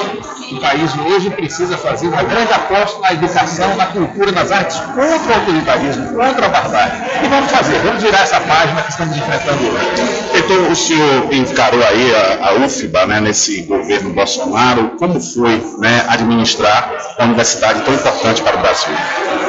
O 0.53 0.59
país 0.61 0.91
hoje 1.05 1.29
precisa 1.31 1.77
fazer 1.77 2.07
uma 2.07 2.23
grande 2.23 2.53
aposta 2.53 3.01
na 3.01 3.11
educação, 3.11 3.75
na 3.75 3.87
cultura, 3.87 4.31
nas 4.31 4.53
artes, 4.53 4.77
contra 4.79 5.03
o 5.03 5.35
autoritarismo, 5.35 6.13
contra 6.13 6.45
a 6.45 6.49
barbárie. 6.49 6.93
E 7.25 7.27
vamos 7.27 7.51
fazer, 7.51 7.77
vamos 7.79 8.01
virar 8.01 8.21
essa 8.21 8.39
página 8.39 8.81
que 8.83 8.91
estamos 8.91 9.17
enfrentando 9.17 9.67
hoje. 9.67 9.87
Então, 10.33 10.71
o 10.71 10.75
senhor 10.75 11.33
encarou 11.33 11.85
aí 11.85 12.15
a, 12.15 12.47
a 12.47 12.53
UFBA, 12.53 13.05
né, 13.05 13.19
nesse 13.19 13.63
governo 13.63 14.13
Bolsonaro. 14.13 14.91
Como 14.97 15.19
foi 15.19 15.61
né, 15.77 16.05
administrar 16.07 16.89
uma 17.17 17.27
universidade 17.27 17.81
tão 17.81 17.93
importante 17.93 18.41
para 18.43 18.55
o 18.55 18.61
Brasil? 18.61 18.93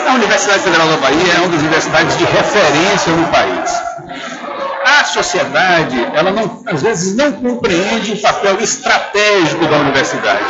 A 0.08 0.14
Universidade 0.14 0.58
Federal 0.58 0.88
da 0.88 0.96
Bahia 0.96 1.34
é 1.34 1.38
uma 1.38 1.48
das 1.48 1.60
universidades 1.60 2.18
de 2.18 2.24
referência 2.24 3.12
no 3.12 3.28
país. 3.28 3.91
A 4.84 5.04
sociedade, 5.04 6.06
ela 6.14 6.30
não, 6.30 6.62
às 6.66 6.82
vezes 6.82 7.14
não 7.14 7.32
compreende 7.32 8.12
o 8.12 8.20
papel 8.20 8.60
estratégico 8.60 9.66
da 9.66 9.76
universidade. 9.78 10.44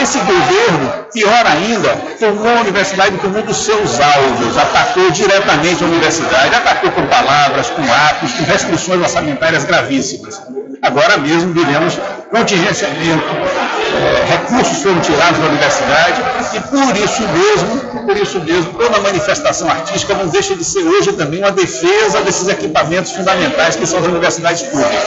Esse 0.00 0.18
governo, 0.18 1.06
pior 1.12 1.46
ainda, 1.46 1.96
tomou 2.18 2.48
a 2.48 2.60
universidade 2.60 3.16
como 3.18 3.38
um 3.38 3.42
dos 3.42 3.56
seus 3.56 4.00
alvos, 4.00 4.56
atacou 4.56 5.10
diretamente 5.10 5.82
a 5.82 5.86
universidade, 5.86 6.54
atacou 6.54 6.90
com 6.92 7.06
palavras, 7.06 7.70
com 7.70 7.82
atos, 7.82 8.32
com 8.32 8.44
restrições 8.44 9.00
orçamentárias 9.00 9.64
gravíssimas. 9.64 10.40
Agora 10.82 11.18
mesmo 11.18 11.52
vivemos 11.52 11.98
contingenciamento, 12.30 13.24
é, 13.92 14.24
recursos 14.24 14.82
foram 14.82 15.00
tirados 15.00 15.38
da 15.38 15.46
universidade 15.46 16.22
e 16.54 16.60
por 16.60 16.96
isso 16.96 17.22
mesmo, 17.28 18.06
por 18.06 18.16
isso 18.16 18.40
mesmo, 18.40 18.72
toda 18.74 18.98
manifestação 19.00 19.68
artística 19.68 20.14
não 20.14 20.28
deixa 20.28 20.56
de 20.56 20.64
ser 20.64 20.80
hoje 20.80 21.12
também 21.12 21.40
uma 21.40 21.52
defesa 21.52 22.22
desses 22.22 22.48
equipamentos 22.48 23.12
fundamentais 23.12 23.76
que 23.76 23.86
são 23.86 23.98
as 23.98 24.06
universidades 24.06 24.62
públicas. 24.62 25.02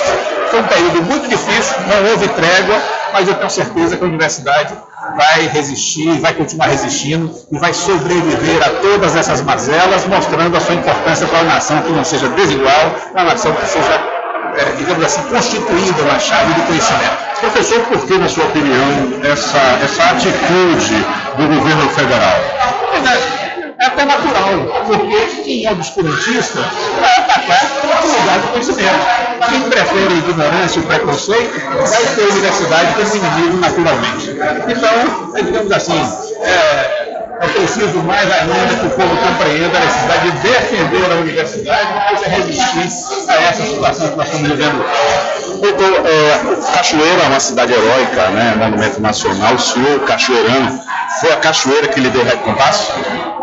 Foi 0.51 0.59
um 0.59 0.67
período 0.67 1.01
muito 1.03 1.28
difícil, 1.28 1.76
não 1.88 2.11
houve 2.11 2.28
trégua, 2.28 2.80
mas 3.11 3.28
eu 3.28 3.34
tenho 3.34 3.49
certeza 3.49 3.97
que 3.97 4.03
a 4.03 4.07
universidade 4.07 4.74
vai 5.15 5.47
resistir, 5.47 6.19
vai 6.19 6.34
continuar 6.34 6.67
resistindo 6.67 7.34
e 7.51 7.57
vai 7.57 7.74
sobreviver 7.74 8.61
a 8.63 8.69
todas 8.82 9.15
essas 9.15 9.41
mazelas, 9.41 10.05
mostrando 10.05 10.55
a 10.55 10.59
sua 10.59 10.76
importância 10.76 11.26
para 11.26 11.41
uma 11.41 11.53
nação 11.55 11.82
que 11.82 11.91
não 11.91 12.03
seja 12.03 12.30
desigual, 12.30 12.95
uma 13.11 13.24
nação 13.24 13.53
que 13.53 13.65
seja 13.65 14.22
é, 14.58 14.72
digamos 14.78 15.06
assim, 15.06 15.22
constituída 15.24 16.04
na 16.04 16.20
chave 16.20 16.54
do 16.54 16.62
conhecimento. 16.64 17.18
Professor, 17.39 17.80
por 17.82 18.06
que, 18.06 18.18
na 18.18 18.30
sua 18.30 18.45
opinião, 18.45 19.20
essa, 19.24 19.60
essa 19.84 20.04
atitude 20.12 20.95
do 21.38 21.47
governo 21.47 21.89
federal? 21.89 22.39
É, 22.93 23.84
é 23.84 23.86
até 23.86 24.06
natural, 24.06 24.86
porque 24.86 25.18
quem 25.43 25.66
é 25.66 25.72
obscurantista 25.72 26.62
vai 27.01 27.18
atacar 27.18 27.66
o 27.84 28.08
lugar 28.08 28.39
do 28.39 28.47
conhecimento. 28.51 29.06
Quem 29.49 29.62
prefere 29.64 30.14
a 30.14 30.18
ignorância 30.18 30.80
e 30.80 30.84
o 30.84 30.86
preconceito 30.86 31.60
vai 31.76 32.16
ter 32.16 32.24
a 32.24 32.28
universidade 32.28 32.93
como 32.93 33.16
inimigo 33.16 33.58
naturalmente. 33.58 34.30
Então, 34.70 35.36
é, 35.36 35.41
digamos 35.41 35.72
assim, 35.72 36.01
é, 36.41 37.03
é 37.41 37.47
preciso 37.47 37.99
mais 38.03 38.31
ainda 38.31 38.75
que 38.79 38.86
o 38.86 38.89
povo 38.91 39.17
compreenda 39.17 39.77
a 39.77 39.86
necessidade 39.86 40.31
de 40.31 40.38
defender 40.39 41.11
a 41.11 41.15
universidade 41.15 41.89
e 42.25 42.29
resistir 42.29 43.29
a 43.29 43.34
essa 43.36 43.65
situação 43.65 44.09
que 44.09 44.15
nós 44.15 44.27
estamos 44.27 44.49
vivendo. 44.49 44.86
Doutor, 45.61 46.05
é, 46.05 46.73
Cachoeira 46.73 47.23
é 47.23 47.27
uma 47.27 47.39
cidade 47.39 47.73
heróica, 47.73 48.29
né, 48.29 48.55
monumento 48.57 49.01
nacional. 49.01 49.55
O 49.55 49.59
senhor, 49.59 49.99
cachoeirano, 50.01 50.79
foi 51.21 51.31
a 51.31 51.38
cachoeira 51.38 51.88
que 51.88 51.99
lhe 51.99 52.09
deu 52.09 52.23
recompasso? 52.23 52.93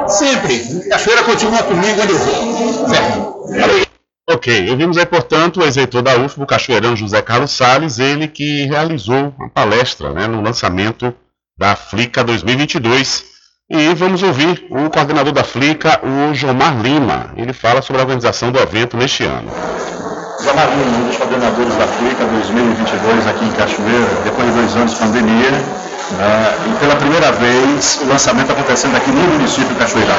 Sempre. 0.09 0.89
Cachoeira 0.89 1.23
continua 1.25 1.63
comigo 1.63 2.01
onde 2.03 2.13
eu 2.13 2.19
vou. 2.19 2.89
Certo. 2.89 3.91
Ok, 4.29 4.71
ouvimos 4.71 4.97
aí, 4.97 5.07
portanto, 5.07 5.61
o 5.61 5.65
ex-reitor 5.65 6.03
da 6.03 6.17
UFBA, 6.17 6.45
o 6.45 6.47
cachoeirão 6.47 6.95
José 6.95 7.21
Carlos 7.21 7.51
Salles, 7.51 7.99
ele 7.99 8.29
que 8.29 8.65
realizou 8.67 9.35
uma 9.37 9.49
palestra 9.49 10.13
né, 10.13 10.29
no 10.29 10.41
lançamento 10.41 11.13
da 11.59 11.75
Flica 11.75 12.23
2022. 12.23 13.25
E 13.73 13.95
vamos 13.95 14.21
ouvir 14.25 14.67
o 14.69 14.91
coordenador 14.91 15.33
da 15.33 15.45
Flica, 15.45 16.01
o 16.03 16.35
Jomar 16.35 16.77
Lima. 16.83 17.31
Ele 17.37 17.53
fala 17.53 17.81
sobre 17.81 18.03
a 18.03 18.05
organização 18.05 18.51
do 18.51 18.59
evento 18.59 18.97
neste 18.97 19.23
ano. 19.25 19.49
Jomar 20.43 20.69
Lima, 20.71 20.99
um 20.99 21.07
dos 21.07 21.17
coordenadores 21.17 21.77
da 21.77 21.87
Flica 21.87 22.25
2022 22.25 23.27
aqui 23.29 23.45
em 23.45 23.53
Cachoeira, 23.53 24.09
depois 24.25 24.49
de 24.49 24.55
dois 24.55 24.75
anos 24.75 24.93
de 24.93 24.99
pandemia, 24.99 25.51
né, 25.53 26.55
e 26.67 26.81
pela 26.81 26.97
primeira 26.97 27.31
vez 27.31 28.01
o 28.03 28.09
lançamento 28.09 28.51
acontecendo 28.51 28.97
aqui 28.97 29.13
no 29.13 29.23
município 29.35 29.69
de 29.69 29.75
Cachoeirão. 29.77 30.17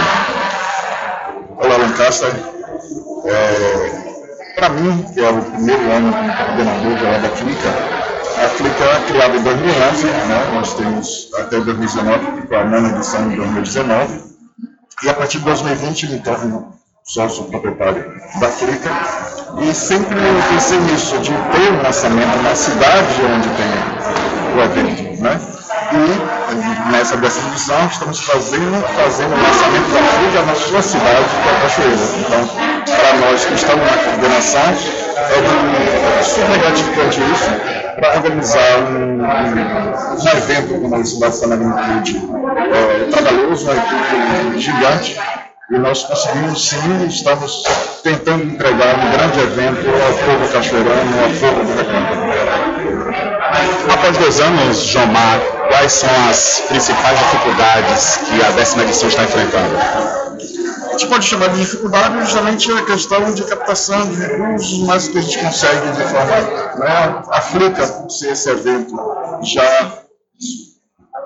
Olá, 1.58 1.76
Lancaster. 1.76 2.32
É, 3.26 3.92
Para 4.56 4.70
mim, 4.70 5.06
que 5.14 5.20
é 5.20 5.30
o 5.30 5.42
primeiro 5.42 5.92
ano 5.92 6.14
como 6.14 6.34
coordenador 6.38 7.22
da 7.22 7.30
Flica, 7.36 8.01
a 8.38 8.50
Clica 8.50 8.84
é 8.84 9.00
criada 9.08 9.38
em 9.38 9.44
2011, 9.44 10.06
né? 10.06 10.52
nós 10.54 10.74
temos 10.74 11.30
até 11.38 11.60
2019, 11.60 12.48
que 12.48 12.56
a 12.56 12.64
nona 12.66 12.90
edição 12.90 13.30
de 13.30 13.36
2019, 13.36 14.24
e 15.04 15.10
a 15.10 15.14
partir 15.14 15.40
de 15.40 15.46
2020 15.46 16.08
me 16.08 16.20
torno 16.20 16.74
sócio 17.04 17.46
proprietário 17.46 18.06
da 18.40 18.48
Clica, 18.50 18.90
e 19.62 19.74
sempre 19.74 20.16
pensei 20.50 20.80
nisso, 20.80 21.18
de 21.20 21.32
ter 21.32 21.72
um 21.74 21.82
lançamento 21.84 22.42
na 22.42 22.56
cidade 22.56 23.22
onde 23.36 23.50
tem 23.50 24.56
o 24.56 24.62
evento, 24.62 25.22
né? 25.22 25.40
E 25.94 26.92
nessa 26.92 27.18
dessa 27.18 27.46
edição 27.50 27.86
estamos 27.88 28.20
fazendo, 28.22 28.82
fazendo 28.96 29.34
o 29.34 29.42
lançamento 29.42 29.90
da 29.92 30.00
Clica 30.20 30.46
na 30.46 30.56
sua 30.56 30.82
cidade, 30.82 31.26
que 31.44 31.50
é 31.50 31.52
a 31.52 31.62
Cachoeira. 31.62 31.96
Então, 32.20 32.50
para 32.86 33.18
nós 33.18 33.46
que 33.46 33.54
estamos 33.56 33.86
na 33.86 33.98
coordenação, 33.98 34.62
é, 35.18 36.20
é 36.20 36.24
super 36.24 36.60
gratificante 36.60 37.20
isso, 37.22 37.81
para 37.96 38.16
organizar 38.18 38.80
um, 38.92 39.22
um, 39.22 40.38
evento 40.38 40.80
como 40.82 40.96
esse 40.98 41.20
da 41.20 41.32
Sana 41.32 41.58
Magnitude 41.58 42.22
é, 42.74 43.10
trabalhoso, 43.12 43.66
uma 43.66 43.74
equipe 43.74 44.60
gigante, 44.60 45.20
e 45.70 45.78
nós 45.78 46.04
conseguimos 46.04 46.70
sim, 46.70 47.06
estamos 47.08 47.64
tentando 48.04 48.44
entregar 48.44 48.96
um 48.96 49.12
grande 49.12 49.40
evento 49.40 49.88
ao 49.90 50.14
povo 50.14 50.54
cachoeirano, 50.54 51.24
ao 51.24 51.30
povo 51.30 51.64
do 51.64 51.78
Recanto. 51.78 52.32
Após 53.94 54.18
dois 54.18 54.40
anos, 54.40 54.78
Jomar, 54.86 55.40
quais 55.68 55.92
são 55.92 56.10
as 56.30 56.64
principais 56.68 57.18
dificuldades 57.20 58.18
que 58.18 58.44
a 58.44 58.52
décima 58.52 58.84
edição 58.84 59.10
está 59.10 59.24
enfrentando? 59.24 60.31
A 60.92 60.98
gente 60.98 61.08
pode 61.08 61.26
chamar 61.26 61.48
de 61.50 61.62
dificuldade 61.62 62.20
justamente 62.20 62.70
a 62.70 62.84
questão 62.84 63.34
de 63.34 63.44
captação 63.46 64.10
de 64.10 64.16
recursos, 64.20 64.80
mas 64.80 65.08
que 65.08 65.18
a 65.20 65.22
gente 65.22 65.40
consegue 65.40 65.90
de 65.92 66.04
forma. 66.04 66.36
Né, 66.76 67.24
a 67.32 67.42
Flica, 67.42 67.88
por 67.88 68.10
ser 68.10 68.34
esse 68.34 68.50
evento 68.50 68.94
já 69.42 70.04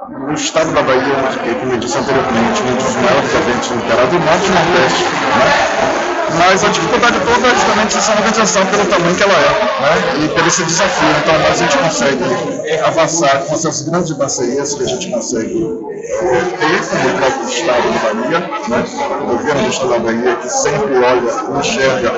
no 0.08 0.34
estado 0.34 0.72
da 0.72 0.84
Bahia, 0.84 1.58
como 1.60 1.74
eu 1.74 1.80
disse 1.80 1.98
anteriormente, 1.98 2.62
um 2.62 2.76
dos 2.76 2.96
maiores 2.96 3.34
eventos 3.34 3.70
literários 3.72 4.10
do 4.12 4.20
Norte 4.20 4.46
e 4.46 4.52
Nordeste. 4.52 5.04
Né? 5.04 6.15
Mas 6.34 6.64
a 6.64 6.70
dificuldade 6.70 7.20
toda 7.20 7.48
é 7.48 7.52
justamente 7.52 7.98
essa 7.98 8.12
organização 8.12 8.66
pelo 8.68 8.86
tamanho 8.86 9.16
que 9.16 9.24
ela 9.24 9.34
é, 9.34 9.50
né? 9.82 10.26
e 10.26 10.30
por 10.30 10.48
esse 10.48 10.64
desafio. 10.64 11.10
Então, 11.22 11.36
a 11.36 11.56
gente 11.56 11.78
consegue 11.78 12.80
avançar 12.84 13.40
com 13.46 13.54
essas 13.54 13.82
grandes 13.84 14.14
parcerias 14.14 14.74
que 14.74 14.84
a 14.84 14.88
gente 14.88 15.12
consegue 15.12 15.68
é, 16.04 16.42
ter 16.42 16.82
com 16.88 17.08
o 17.08 17.18
próprio 17.18 17.50
Estado 17.50 17.84
da 17.92 18.14
Bahia, 18.14 18.40
né? 18.40 18.86
o 19.22 19.26
governo 19.26 19.64
do 19.64 19.70
Estado 19.70 19.90
da 19.90 20.00
Bahia, 20.00 20.36
que 20.36 20.50
sempre 20.50 20.96
olha, 20.98 21.60
enxerga, 21.60 22.14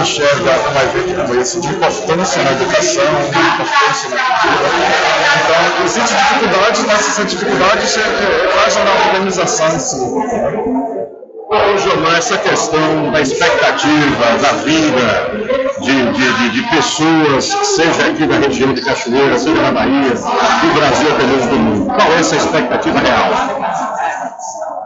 enxerga 0.00 0.50
um 0.50 0.98
evento 0.98 1.26
como 1.26 1.40
esse 1.40 1.60
de 1.60 1.68
importância 1.68 2.42
na 2.42 2.52
educação, 2.52 3.04
de 3.30 3.38
importância 3.38 4.10
na 4.10 4.24
cultura. 4.24 5.14
Então, 5.44 5.84
existem 5.84 6.16
dificuldades, 6.16 6.84
mas 6.86 7.00
essas 7.00 7.26
dificuldades 7.26 7.96
é, 7.96 8.00
é, 8.00 8.48
fazem 8.48 8.82
a 8.82 9.06
organização 9.06 9.68
em 9.68 9.78
si. 9.78 11.23
Ô, 11.46 11.78
Gilmar, 11.78 12.16
essa 12.16 12.38
questão 12.38 13.10
da 13.12 13.20
expectativa, 13.20 14.38
da 14.40 14.52
vida 14.64 15.44
de, 15.80 16.12
de, 16.12 16.32
de, 16.32 16.50
de, 16.50 16.62
pessoas, 16.70 17.44
seja 17.44 18.06
aqui 18.06 18.26
da 18.26 18.36
região 18.38 18.72
de 18.72 18.80
Cachoeira, 18.80 19.38
seja 19.38 19.60
na 19.60 19.70
Bahia, 19.70 20.10
do 20.10 20.74
Brasil 20.74 21.08
até 21.12 21.26
mesmo 21.26 21.50
do 21.50 21.56
mundo. 21.56 21.94
Qual 21.94 22.12
é 22.12 22.20
essa 22.20 22.36
expectativa 22.36 22.98
real? 22.98 23.93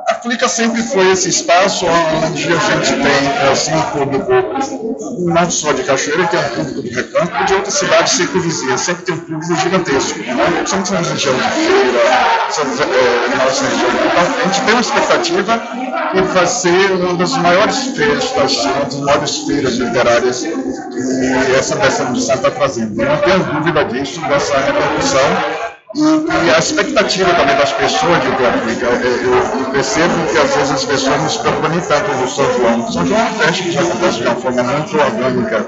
A 0.08 0.14
Flica 0.14 0.48
sempre 0.48 0.82
foi 0.82 1.10
esse 1.12 1.28
espaço 1.28 1.84
onde 1.84 2.46
a 2.50 2.58
gente 2.58 2.94
tem 2.94 3.48
assim, 3.52 3.74
um 3.74 3.82
público, 3.82 4.32
não 5.18 5.50
só 5.50 5.72
de 5.72 5.82
Cachoeira, 5.82 6.26
tem 6.28 6.40
um 6.40 6.44
público 6.44 6.82
do 6.82 6.94
Recanto, 6.94 7.44
de 7.44 7.54
outras 7.54 7.74
cidades 7.74 8.12
circunvizinhas, 8.14 8.80
sempre 8.80 9.02
tem 9.04 9.14
um 9.14 9.18
público 9.18 9.54
gigantesco. 9.54 10.18
Né? 10.20 10.64
Somos 10.64 10.90
uma 10.90 11.00
região 11.00 11.34
de 11.34 11.42
feira, 11.42 12.48
somos, 12.50 12.80
é, 12.80 13.36
nossa 13.36 13.64
região. 13.64 13.90
Então, 13.90 14.40
a 14.40 14.44
gente 14.44 14.60
tem 14.62 14.74
uma 14.74 14.80
expectativa 14.80 15.62
que 16.12 16.20
vai 16.22 16.46
ser 16.46 16.92
uma 16.92 17.14
das 17.14 17.32
maiores 17.36 17.76
festas, 17.88 18.64
uma 18.64 18.84
das 18.84 19.00
maiores 19.00 19.36
feiras 19.46 19.74
literárias 19.74 20.42
que 20.42 21.54
essa 21.54 21.76
versão 21.76 22.14
de 22.14 22.20
está 22.20 22.50
trazendo. 22.50 23.00
Eu 23.00 23.08
não 23.10 23.18
tenho 23.18 23.44
dúvida 23.44 23.84
disso, 23.84 24.20
dessa 24.22 24.56
repercussão 24.56 25.67
E, 25.94 26.50
a 26.54 26.58
expectativa 26.58 27.32
também 27.32 27.56
das 27.56 27.72
pessoas 27.72 28.20
de 28.20 28.30
ter 28.32 28.46
África, 28.46 28.86
eu, 28.86 29.34
eu, 29.34 29.70
percebo 29.72 30.14
que 30.30 30.36
às 30.36 30.54
vezes 30.54 30.70
as 30.70 30.84
pessoas 30.84 31.18
não 31.18 31.28
se 31.30 31.38
preocupam 31.38 31.68
nem 31.70 31.80
tanto 31.80 32.10
do 32.10 32.28
São 32.28 32.44
João. 32.58 32.92
São 32.92 33.06
João 33.06 33.18
é 33.18 33.22
uma 33.22 33.30
festa 33.30 33.62
que 33.62 33.72
já 33.72 33.80
acontece 33.80 34.18
de 34.18 34.26
uma 34.26 34.36
forma 34.36 34.62
muito 34.64 34.98
orgânica. 34.98 35.66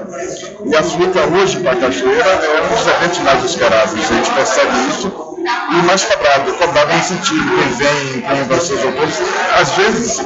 E 0.63 0.75
a 0.75 0.79
África 0.79 1.19
hoje, 1.25 1.59
para 1.61 1.71
a 1.71 1.75
Cachoeira, 1.75 2.29
é 2.29 2.61
um 2.61 2.75
dos 2.75 2.87
eventos 2.87 3.19
mais 3.19 3.43
esperados. 3.43 3.93
A 3.93 4.13
gente 4.13 4.31
percebe 4.31 4.71
isso 4.89 5.37
e 5.71 5.85
mais 5.87 6.03
cobrado. 6.05 6.53
Cobrado 6.53 6.93
no 6.93 7.03
sentido, 7.03 7.55
quem 7.55 7.69
vem, 7.73 8.21
quem 8.21 8.43
vai 8.43 8.59
ser 8.59 8.73
os 8.73 8.85
autores, 8.85 9.21
às 9.59 9.71
vezes 9.71 10.21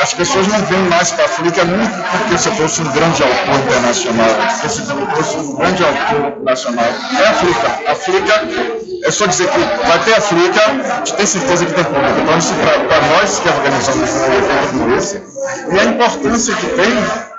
as 0.00 0.14
pessoas 0.14 0.46
não 0.48 0.58
veem 0.66 0.82
mais 0.88 1.10
para 1.12 1.24
a 1.24 1.26
África 1.26 1.64
nem 1.64 1.86
porque 1.86 2.38
você 2.38 2.50
fosse 2.52 2.82
um 2.82 2.92
grande 2.92 3.22
autor 3.22 3.54
internacional, 3.54 4.28
você 4.62 4.82
fosse 5.16 5.36
um 5.36 5.56
grande 5.56 5.84
autor 5.84 6.42
nacional. 6.42 6.84
É 6.84 7.26
a 7.26 7.30
África. 7.30 7.92
África, 7.92 8.48
é 9.04 9.10
só 9.10 9.26
dizer 9.26 9.48
que 9.48 9.58
vai 9.58 9.98
ter 10.04 10.14
África, 10.14 10.60
a 10.60 10.96
gente 10.98 11.14
tem 11.14 11.26
certeza 11.26 11.66
que 11.66 11.74
tem 11.74 11.84
público. 11.84 12.20
Então, 12.20 12.38
isso 12.38 12.54
para 12.54 13.00
nós 13.08 13.38
que 13.38 13.48
organizamos 13.48 14.10
um 14.10 14.32
evento 14.32 14.78
como 14.78 14.96
esse, 14.96 15.22
e 15.72 15.78
a 15.78 15.84
importância 15.84 16.54
que 16.54 16.66
tem 16.66 17.33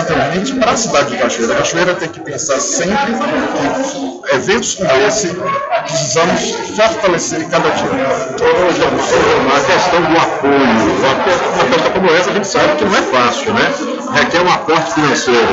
anteriormente, 0.00 0.54
para 0.54 0.72
a 0.72 0.76
cidade 0.76 1.10
de 1.10 1.18
Cachoeira. 1.18 1.54
A 1.54 1.56
Cachoeira 1.58 1.94
tem 1.94 2.08
que 2.08 2.20
pensar 2.20 2.60
sempre 2.60 3.12
que 3.14 4.34
eventos 4.34 4.74
como 4.74 4.90
esse 5.06 5.36
precisamos 5.82 6.50
fortalecer 6.76 7.48
cada 7.48 7.68
dia. 7.70 7.86
A 9.50 9.60
questão 9.60 10.02
do 10.02 10.16
apoio, 10.16 10.60
uma 11.00 11.68
festa 11.68 11.90
como 11.90 12.10
essa 12.10 12.30
a 12.30 12.34
gente 12.34 12.46
sabe 12.46 12.76
que 12.76 12.84
não 12.84 12.96
é 12.96 13.02
fácil, 13.02 13.52
né? 13.54 13.72
Requer 14.14 14.42
um 14.42 14.52
aporte 14.52 14.94
financeiro. 14.94 15.48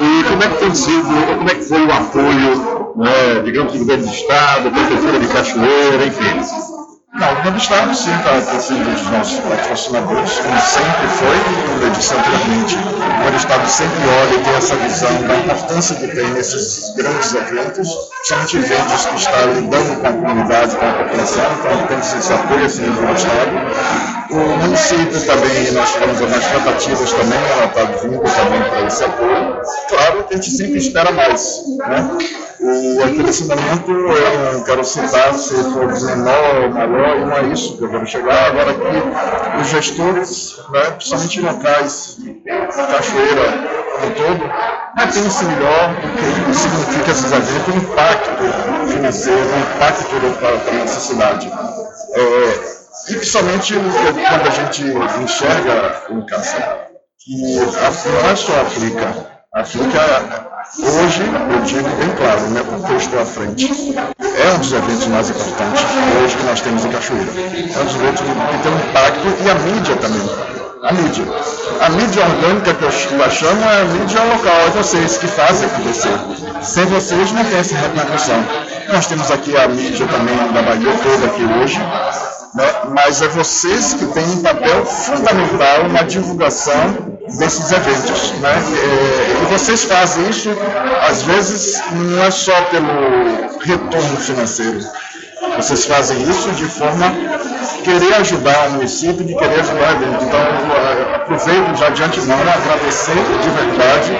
E 0.00 0.24
como 0.24 0.42
é 0.42 0.48
que 0.48 0.56
tem 0.58 0.74
sido, 0.74 1.36
como 1.38 1.50
é 1.50 1.54
que 1.54 1.64
foi 1.64 1.84
o 1.84 1.92
apoio, 1.92 2.92
né, 2.96 3.42
digamos, 3.44 3.72
do 3.72 3.78
governo 3.78 4.06
do 4.06 4.12
Estado, 4.12 4.70
Prefeitura 4.70 5.20
de 5.20 5.28
Cachoeira, 5.28 6.04
enfim? 6.06 6.77
Não, 7.18 7.32
o 7.32 7.34
governo 7.34 7.50
do 7.50 7.58
Estado 7.58 7.94
sim 7.96 8.14
está 8.14 8.60
sendo 8.60 8.88
um 8.88 8.94
dos 8.94 9.10
nossos 9.10 9.40
patrocinadores, 9.40 10.38
como 10.38 10.60
sempre 10.60 11.08
foi, 11.08 11.36
como 11.66 11.82
eu 11.82 11.90
disse 11.90 12.14
anteriormente. 12.14 12.76
O 12.76 13.36
Estado 13.36 13.68
sempre 13.68 13.98
olha 14.22 14.34
e 14.34 14.44
tem 14.44 14.54
essa 14.54 14.76
visão 14.76 15.22
da 15.22 15.36
importância 15.36 15.96
que 15.96 16.06
tem 16.06 16.30
nesses 16.30 16.94
grandes 16.94 17.34
eventos, 17.34 17.88
principalmente 18.18 18.56
eventos 18.56 19.06
que 19.06 19.16
estão 19.16 19.52
lidando 19.52 20.00
com 20.00 20.06
a 20.06 20.12
comunidade, 20.12 20.76
com 20.76 20.86
a 20.86 20.92
população, 20.92 21.44
então 21.58 21.86
tem 21.88 21.98
esse 21.98 22.32
apoio 22.32 22.64
assim, 22.64 22.82
do 22.82 23.12
Estado. 23.12 24.28
O 24.30 24.58
município 24.58 25.20
também, 25.26 25.72
nós 25.72 25.92
tivemos 25.92 26.20
algumas 26.20 26.46
tratativas 26.46 27.12
também, 27.12 27.38
ela 27.50 27.64
está 27.64 27.84
vindo 27.84 28.20
também 28.20 28.62
para 28.70 28.86
esse 28.86 29.04
apoio. 29.04 29.60
Claro 29.88 30.24
que 30.24 30.34
a 30.34 30.36
gente 30.36 30.50
sempre 30.50 30.78
espera 30.78 31.10
mais, 31.10 31.62
né? 31.78 32.10
O 32.60 33.02
acrescentamento, 33.04 33.92
eu 33.92 34.64
quero 34.64 34.84
citar 34.84 35.32
se 35.34 35.54
for 35.54 35.86
menor 35.86 36.70
maior, 36.70 37.20
não 37.20 37.32
é 37.32 37.52
isso 37.52 37.76
que 37.76 37.84
eu 37.84 37.88
quero 37.88 38.04
chegar. 38.06 38.46
Agora 38.46 38.74
que 38.74 39.60
os 39.60 39.68
gestores, 39.68 40.56
né, 40.70 40.90
principalmente 40.90 41.40
locais, 41.40 42.18
Cachoeira 42.74 43.78
como 43.92 44.14
todo, 44.14 44.44
né, 44.44 45.06
pensem 45.06 45.48
melhor 45.48 45.90
o 45.92 46.48
que 46.48 46.54
significa 46.54 47.10
esses 47.12 47.32
eventos, 47.32 47.74
o 47.74 47.76
impacto 47.76 48.88
financeiro, 48.88 49.40
o 49.40 49.58
impacto 49.76 50.04
para 50.40 50.48
a 50.48 50.80
nossa 50.80 51.00
cidade. 51.00 51.52
É, 52.14 53.10
e 53.10 53.14
principalmente 53.14 53.74
quando 53.74 54.46
a 54.46 54.50
gente 54.50 54.82
enxerga, 55.22 56.02
Cássio, 56.28 56.60
que 57.20 57.56
não 57.56 58.30
é 58.30 58.36
só 58.36 58.52
a 58.60 58.64
África. 59.60 60.00
A 60.00 60.16
África 60.20 60.48
Hoje, 60.78 61.22
eu 61.22 61.60
digo 61.62 61.88
bem 61.96 62.10
claro, 62.16 62.40
né, 62.50 62.62
porque 62.62 62.92
eu 62.92 62.96
estou 62.98 63.20
à 63.20 63.24
frente, 63.24 63.94
é 64.18 64.52
um 64.54 64.58
dos 64.58 64.72
eventos 64.72 65.06
mais 65.06 65.30
importantes 65.30 65.84
hoje 66.22 66.36
que 66.36 66.42
nós 66.44 66.60
temos 66.60 66.84
em 66.84 66.90
Cachoeira. 66.90 67.30
É 67.30 67.80
um 67.80 67.84
dos 67.86 67.94
eventos 67.94 68.20
que 68.20 68.62
tem 68.62 68.72
um 68.72 68.88
impacto 68.90 69.26
e 69.42 69.50
a 69.50 69.54
mídia 69.54 69.96
também. 69.96 70.20
A 70.82 70.92
mídia. 70.92 71.24
A 71.80 71.88
mídia 71.90 72.22
orgânica 72.22 72.74
que 72.74 72.84
eu 72.84 72.90
chamo 73.30 73.64
é 73.64 73.80
a 73.80 73.84
mídia 73.86 74.22
local, 74.24 74.60
é 74.66 74.70
vocês 74.70 75.16
que 75.16 75.26
fazem 75.26 75.66
acontecer. 75.66 76.12
Sem 76.62 76.84
vocês 76.86 77.32
não 77.32 77.44
tem 77.44 77.58
essa 77.58 77.74
repercussão. 77.74 78.44
Nós 78.92 79.06
temos 79.06 79.30
aqui 79.30 79.56
a 79.56 79.68
mídia 79.68 80.06
também 80.06 80.36
da 80.52 80.62
Bahia 80.62 80.92
toda 81.02 81.26
aqui 81.26 81.44
hoje, 81.44 81.78
né? 82.54 82.74
mas 82.90 83.22
é 83.22 83.28
vocês 83.28 83.94
que 83.94 84.06
têm 84.06 84.24
um 84.24 84.42
papel 84.42 84.84
fundamental 84.84 85.88
na 85.88 86.02
divulgação 86.02 87.07
desses 87.36 87.70
eventos. 87.72 88.32
Né? 88.40 88.50
É, 88.52 89.42
e 89.42 89.46
vocês 89.46 89.84
fazem 89.84 90.28
isso, 90.28 90.50
às 91.08 91.22
vezes, 91.22 91.82
não 91.92 92.22
é 92.22 92.30
só 92.30 92.60
pelo 92.62 93.58
retorno 93.60 94.16
financeiro. 94.16 94.80
Vocês 95.56 95.84
fazem 95.86 96.20
isso 96.22 96.50
de 96.52 96.66
forma 96.66 97.06
a 97.06 97.82
querer 97.82 98.14
ajudar 98.14 98.68
o 98.68 98.72
município, 98.72 99.24
de 99.24 99.34
querer 99.34 99.60
ajudar 99.60 99.92
evento. 99.92 100.24
Então, 100.24 100.40
aproveito 101.14 101.76
já 101.76 101.90
de 101.90 102.02
antemão 102.02 102.38
agradecer 102.40 103.14
de 103.14 103.50
verdade 103.50 104.12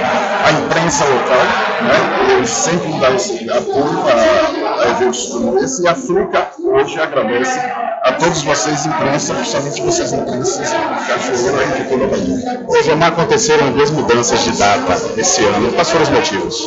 a 0.45 0.53
imprensa 0.53 1.05
local, 1.05 1.45
né? 1.83 2.35
eles 2.37 2.51
sempre 2.51 2.89
dão 2.93 3.57
apoio 3.57 4.05
a, 4.09 4.83
a 4.83 4.91
eventos 4.91 5.27
como 5.27 5.59
esse, 5.59 5.83
e 5.83 5.89
a 5.89 5.95
FUCA 5.95 6.49
hoje 6.59 7.01
agradece 7.01 7.61
a 8.09 8.13
todos 8.15 8.43
vocês, 8.43 8.87
imprensa, 8.87 9.35
principalmente 9.35 9.83
vocês, 9.83 10.13
imprensa, 10.13 10.63
Cachoeira 10.63 11.65
e 11.65 11.83
de 11.83 11.89
toda 11.89 12.05
a 12.05 12.09
Bahia. 12.09 12.83
Gilmar, 12.83 13.09
aconteceram 13.09 13.73
duas 13.73 13.91
mudanças 13.91 14.43
de 14.45 14.53
data 14.53 14.97
esse 15.17 15.45
ano. 15.45 15.73
Quais 15.73 15.91
foram 15.91 16.05
os 16.05 16.11
motivos? 16.11 16.67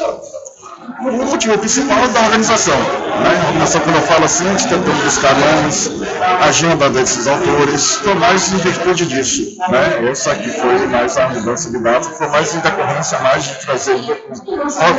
O 1.03 1.25
motivo 1.25 1.57
principal 1.57 1.97
é 1.97 2.07
da 2.09 2.21
organização. 2.21 2.77
Né? 2.77 3.41
A 3.43 3.47
organização, 3.47 3.81
quando 3.81 3.95
eu 3.95 4.01
falo 4.03 4.25
assim, 4.25 4.47
a 4.47 4.55
gente 4.55 4.75
buscar 5.03 5.33
nomes, 5.35 5.91
agenda 6.41 6.89
desses 6.91 7.27
autores, 7.27 7.95
foi 7.95 8.13
mais 8.15 8.53
em 8.53 8.57
virtude 8.57 9.07
disso. 9.07 9.57
Né? 9.69 10.11
Essa 10.11 10.33
aqui 10.33 10.49
foi 10.49 10.85
mais 10.87 11.17
a 11.17 11.29
mudança 11.29 11.71
de 11.71 11.79
data, 11.79 12.07
foi 12.07 12.27
mais 12.27 12.53
em 12.53 12.59
decorrência 12.59 13.19
mais 13.19 13.43
de 13.43 13.55
trazer 13.65 13.95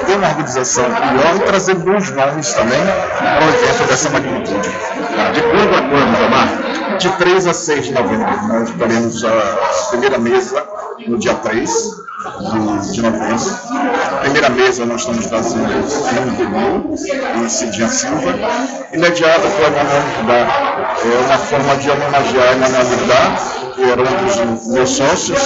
ter 0.06 0.16
uma 0.16 0.28
organização 0.28 0.84
melhor 0.88 1.36
e 1.36 1.40
trazer 1.40 1.74
bons 1.76 2.10
nomes 2.10 2.52
também 2.52 2.80
para 3.18 3.46
o 3.46 3.48
evento 3.48 3.88
dessa 3.88 4.10
magnitude. 4.10 4.68
De 4.68 5.42
quando 5.42 5.74
a 5.74 5.82
quando, 5.82 6.16
Gilmar? 6.16 6.98
De 6.98 7.08
3 7.10 7.46
a 7.46 7.54
6 7.54 7.86
de 7.86 7.92
novembro. 7.92 8.48
Nós 8.48 8.70
teremos 8.72 9.24
a 9.24 9.88
primeira 9.90 10.18
mesa 10.18 10.66
no 11.06 11.18
dia 11.18 11.34
3 11.34 12.02
de, 12.22 12.92
de 12.92 13.02
novembro. 13.02 14.20
Primeira 14.20 14.48
mesa 14.50 14.86
nós 14.86 15.00
estamos 15.00 15.26
fazendo 15.26 15.82
Fernando 15.88 16.36
Vermelho 16.36 16.94
e 17.44 17.50
Cidinha 17.50 17.88
Silva. 17.88 18.34
Imediata 18.92 19.48
foi 19.48 19.66
a 19.66 19.70
Manuel 19.70 20.02
Rudá. 20.18 20.94
É 21.02 21.26
uma 21.26 21.38
forma 21.38 21.76
de 21.76 21.90
homenagear 21.90 22.52
a 22.52 22.56
Manuel 22.56 22.86
Rudá, 22.86 23.74
que 23.74 23.82
era 23.82 24.02
um 24.02 24.54
dos 24.54 24.68
meus 24.68 24.90
sócios, 24.90 25.40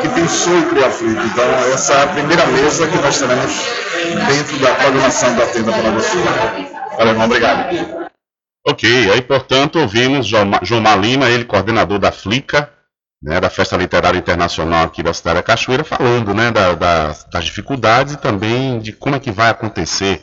que 0.00 0.08
pensou 0.08 0.56
em 0.58 0.68
criar 0.68 0.90
Flip. 0.90 1.18
Então, 1.18 1.44
essa 1.74 1.94
é 1.94 2.02
a 2.04 2.06
primeira 2.08 2.46
mesa 2.46 2.86
que 2.86 2.98
nós 2.98 3.18
teremos 3.18 3.52
dentro 4.28 4.58
da 4.58 4.74
programação 4.74 5.34
da 5.36 5.46
Tenda 5.46 5.72
para 5.72 5.90
você. 5.90 6.16
Valeu, 6.96 7.12
irmão, 7.12 7.26
obrigado. 7.26 8.00
Ok, 8.66 9.10
aí 9.10 9.22
portanto 9.22 9.80
ouvimos 9.80 10.26
João 10.26 11.00
Lima, 11.00 11.28
ele 11.30 11.46
coordenador 11.46 11.98
da 11.98 12.12
FLICA, 12.12 12.70
né, 13.22 13.38
da 13.38 13.50
Festa 13.50 13.76
Literária 13.76 14.18
Internacional 14.18 14.84
aqui 14.84 15.02
da 15.02 15.12
cidade 15.12 15.36
da 15.36 15.42
Cachoeira, 15.42 15.84
falando 15.84 16.32
né, 16.32 16.50
da, 16.50 16.74
da, 16.74 17.14
das 17.30 17.44
dificuldades 17.44 18.14
e 18.14 18.16
também 18.16 18.78
de 18.78 18.92
como 18.92 19.16
é 19.16 19.20
que 19.20 19.30
vai 19.30 19.50
acontecer 19.50 20.22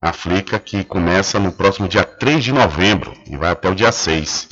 a 0.00 0.12
Flica, 0.12 0.58
que 0.58 0.84
começa 0.84 1.38
no 1.38 1.50
próximo 1.50 1.88
dia 1.88 2.04
3 2.04 2.44
de 2.44 2.52
novembro 2.52 3.14
e 3.26 3.36
vai 3.36 3.50
até 3.50 3.70
o 3.70 3.74
dia 3.74 3.90
6. 3.90 4.48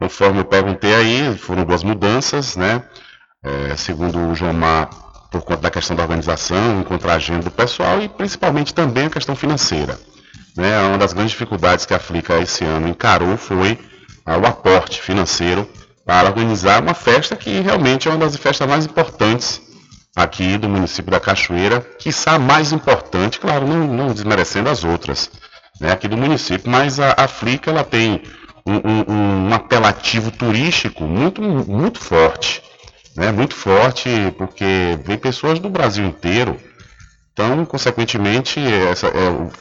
Conforme 0.00 0.40
eu 0.40 0.44
perguntei 0.46 0.94
aí, 0.94 1.36
foram 1.36 1.64
duas 1.64 1.82
mudanças, 1.82 2.56
né? 2.56 2.82
É, 3.44 3.76
segundo 3.76 4.18
o 4.18 4.34
Jomar, 4.34 4.88
por 5.30 5.42
conta 5.42 5.62
da 5.62 5.70
questão 5.70 5.94
da 5.94 6.02
organização, 6.02 6.80
encontrar 6.80 7.12
a 7.12 7.16
agenda 7.16 7.42
do 7.42 7.50
pessoal 7.50 8.00
e 8.00 8.08
principalmente 8.08 8.72
também 8.72 9.06
a 9.06 9.10
questão 9.10 9.36
financeira. 9.36 9.98
Né? 10.56 10.80
Uma 10.80 10.98
das 10.98 11.12
grandes 11.12 11.32
dificuldades 11.32 11.84
que 11.84 11.92
a 11.92 11.98
Flica 11.98 12.40
esse 12.40 12.64
ano 12.64 12.88
encarou 12.88 13.36
foi 13.36 13.78
o 14.26 14.46
aporte 14.46 15.00
financeiro 15.00 15.68
para 16.06 16.28
organizar 16.28 16.80
uma 16.80 16.94
festa 16.94 17.34
que 17.34 17.60
realmente 17.60 18.06
é 18.06 18.10
uma 18.12 18.24
das 18.24 18.36
festas 18.36 18.66
mais 18.68 18.86
importantes 18.86 19.60
aqui 20.14 20.56
do 20.56 20.68
município 20.68 21.10
da 21.10 21.18
Cachoeira, 21.18 21.84
a 22.26 22.38
mais 22.38 22.72
importante, 22.72 23.40
claro, 23.40 23.66
não, 23.66 23.86
não 23.88 24.14
desmerecendo 24.14 24.70
as 24.70 24.84
outras, 24.84 25.30
né, 25.80 25.90
aqui 25.90 26.06
do 26.06 26.16
município, 26.16 26.70
mas 26.70 27.00
a, 27.00 27.12
a 27.18 27.26
Flica 27.26 27.70
ela 27.70 27.82
tem 27.82 28.22
um, 28.64 28.76
um, 28.76 29.48
um, 29.48 29.54
apelativo 29.54 30.30
turístico 30.30 31.04
muito, 31.04 31.42
muito 31.42 31.98
forte, 31.98 32.62
né, 33.16 33.32
muito 33.32 33.54
forte, 33.54 34.08
porque 34.38 34.98
vem 35.04 35.18
pessoas 35.18 35.58
do 35.58 35.68
Brasil 35.68 36.06
inteiro, 36.06 36.56
então, 37.32 37.66
consequentemente, 37.66 38.58
essa, 38.90 39.08
é, 39.08 39.10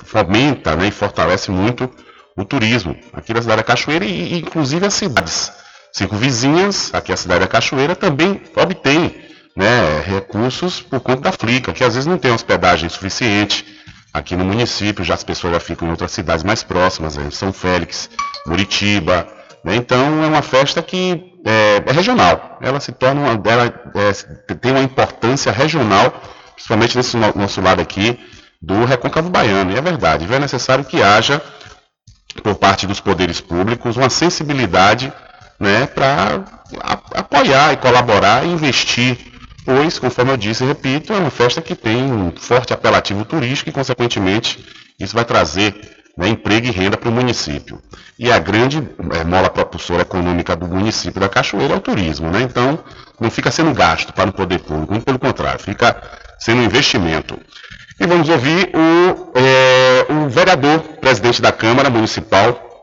fomenta 0.06 0.76
né, 0.78 0.88
e 0.88 0.92
fortalece 0.92 1.52
muito 1.52 1.90
o 2.38 2.46
turismo 2.46 2.96
aqui 3.12 3.34
da 3.34 3.42
cidade 3.42 3.58
da 3.58 3.64
Cachoeira 3.64 4.06
e 4.06 4.40
inclusive 4.40 4.86
as 4.86 4.94
cidades 4.94 5.52
Cinco 5.96 6.18
vizinhas, 6.18 6.94
aqui 6.94 7.14
a 7.14 7.16
cidade 7.16 7.40
da 7.40 7.48
Cachoeira, 7.48 7.96
também 7.96 8.42
obtém 8.54 9.16
né, 9.56 10.02
recursos 10.06 10.82
por 10.82 11.00
conta 11.00 11.22
da 11.22 11.32
Flica, 11.32 11.72
que 11.72 11.86
às 11.86 11.94
vezes 11.94 12.06
não 12.06 12.18
tem 12.18 12.34
hospedagem 12.34 12.90
suficiente, 12.90 13.66
aqui 14.14 14.36
no 14.36 14.44
município, 14.44 15.06
já 15.06 15.14
as 15.14 15.24
pessoas 15.24 15.54
já 15.54 15.60
ficam 15.62 15.88
em 15.88 15.92
outras 15.92 16.12
cidades 16.12 16.44
mais 16.44 16.64
próximas, 16.64 17.16
em 17.16 17.32
São 17.32 17.54
Félix, 17.54 18.10
Muritiba. 18.46 19.26
Né? 19.64 19.78
Então 19.78 20.22
é 20.22 20.28
uma 20.28 20.42
festa 20.42 20.82
que 20.82 21.32
é, 21.46 21.82
é 21.86 21.92
regional, 21.94 22.60
ela 22.62 22.82
se 22.82 22.92
torna 22.92 23.22
uma, 23.22 23.50
ela 23.50 23.74
é, 23.96 24.54
tem 24.56 24.74
uma 24.74 24.84
importância 24.84 25.50
regional, 25.50 26.22
principalmente 26.56 26.98
nesse 26.98 27.16
no, 27.16 27.34
nosso 27.38 27.62
lado 27.62 27.82
aqui 27.82 28.20
do 28.62 28.84
Recôncavo 28.84 29.30
Baiano. 29.30 29.72
E 29.72 29.78
é 29.78 29.82
verdade, 29.82 30.28
é 30.30 30.40
necessário 30.40 30.84
que 30.84 31.02
haja 31.02 31.42
por 32.44 32.56
parte 32.56 32.86
dos 32.86 33.00
poderes 33.00 33.40
públicos 33.40 33.96
uma 33.96 34.10
sensibilidade 34.10 35.14
né, 35.60 35.86
para 35.88 36.44
apoiar 37.14 37.74
e 37.74 37.78
colaborar 37.78 38.46
e 38.46 38.50
investir, 38.50 39.18
pois, 39.66 39.98
conforme 40.00 40.32
eu 40.32 40.38
disse 40.38 40.64
e 40.64 40.68
repito, 40.68 41.14
é 41.14 41.18
uma 41.18 41.30
festa 41.30 41.62
que 41.62 41.76
tem 41.76 42.04
um 42.04 42.32
forte 42.36 42.74
apelativo 42.74 43.24
turístico 43.26 43.70
e, 43.70 43.74
consequentemente, 43.74 44.64
isso 45.00 45.16
vai 45.16 45.26
trazer 45.26 45.76
né, 46.18 46.30
emprego 46.30 46.68
e 46.68 46.72
renda 46.72 46.98
para 46.98 47.10
o 47.10 47.12
município. 47.12 47.82
E 48.18 48.32
a 48.32 48.40
grande 48.40 48.78
é, 49.12 49.24
mola 49.24 49.50
propulsora 49.50 50.04
econômica 50.04 50.56
do 50.56 50.68
município 50.68 51.20
da 51.20 51.28
Cachoeira 51.28 51.74
é 51.74 51.78
o 51.78 51.82
turismo, 51.82 52.30
né? 52.30 52.42
Então, 52.42 52.80
não 53.20 53.30
fica 53.30 53.52
sendo 53.52 53.74
gasto 53.74 54.14
para 54.14 54.30
o 54.30 54.34
poder 54.34 54.60
público, 54.60 54.94
muito 54.94 55.06
pelo 55.06 55.20
contrário, 55.20 55.60
fica 55.60 56.02
sendo 56.40 56.62
investimento. 56.62 57.38
E 58.00 58.06
vamos 58.06 58.28
ouvir 58.28 58.72
o, 58.74 59.32
é, 59.38 60.06
o 60.12 60.30
vereador, 60.30 60.80
presidente 61.02 61.42
da 61.42 61.52
Câmara 61.52 61.90
Municipal 61.90 62.75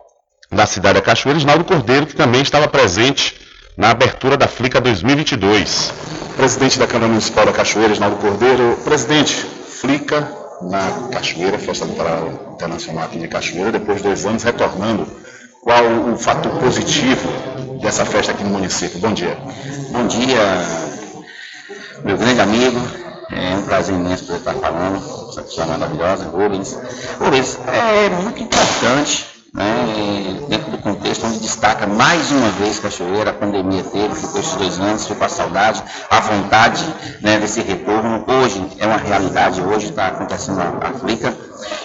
da 0.53 0.67
cidade 0.67 0.95
da 0.95 1.03
Cachoeira, 1.03 1.39
Isnaldo 1.39 1.65
Cordeiro, 1.65 2.07
que 2.07 2.15
também 2.15 2.43
estava 2.43 2.69
presente 2.69 3.41
na 3.77 3.91
abertura 3.91 4.37
da 4.37 4.47
Flica 4.47 4.81
2022. 4.81 5.93
Presidente 6.37 6.79
da 6.79 6.87
Câmara 6.87 7.09
Municipal 7.09 7.47
da 7.47 7.53
Cachoeira, 7.53 7.93
Isnaldo 7.93 8.17
Cordeiro. 8.17 8.79
Presidente, 8.85 9.33
Flica 9.33 10.31
na 10.63 11.09
Cachoeira, 11.11 11.59
Festa 11.59 11.87
Litoral 11.87 12.53
Internacional 12.55 13.05
aqui 13.05 13.19
de 13.19 13.29
Cachoeira, 13.29 13.73
depois 13.73 13.99
de 13.99 14.05
dois 14.05 14.27
anos 14.27 14.43
retornando. 14.43 15.07
Qual 15.63 15.85
o 16.13 16.19
fator 16.19 16.53
positivo 16.59 17.29
dessa 17.81 18.05
festa 18.05 18.33
aqui 18.33 18.45
no 18.45 18.51
município? 18.51 18.99
Bom 18.99 19.13
dia. 19.13 19.39
Bom 19.91 20.07
dia, 20.07 20.39
meu 22.05 22.17
grande 22.17 22.41
amigo, 22.41 22.81
é 23.31 23.57
um 23.57 23.63
prazer 23.63 23.95
imenso 23.95 24.25
poder 24.27 24.39
estar 24.39 24.55
falando, 24.55 25.31
essa 25.31 25.43
pessoa 25.43 25.67
maravilhosa, 25.67 26.25
Rubens. 26.25 26.77
Rubens, 27.19 27.59
é 27.67 28.09
muito 28.11 28.43
importante, 28.43 29.32
né, 29.55 30.41
dentro 30.49 30.71
do 30.71 30.79
contexto 30.79 31.27
onde 31.27 31.41
destaca 31.41 31.87
mais 31.87 32.31
uma 32.31 32.49
vez 32.53 32.79
Cachoeira, 32.79 33.31
a 33.31 33.35
pandemia 33.35 33.83
teve, 33.85 34.15
ficou 34.15 34.41
esses 34.41 34.55
dois 34.55 34.81
anos, 34.81 35.07
ficou 35.07 35.27
a 35.27 35.29
saudade, 35.29 35.83
a 36.11 36.21
vontade 36.21 36.85
né, 37.21 37.39
desse 37.39 37.61
retorno. 37.61 38.25
Hoje 38.27 38.67
é 38.79 38.87
uma 38.87 38.97
realidade, 38.97 39.61
hoje 39.61 39.91
está 39.91 40.09
acontecendo 40.09 40.61
a, 40.61 40.89
a 40.89 40.93
Flica. 40.95 41.37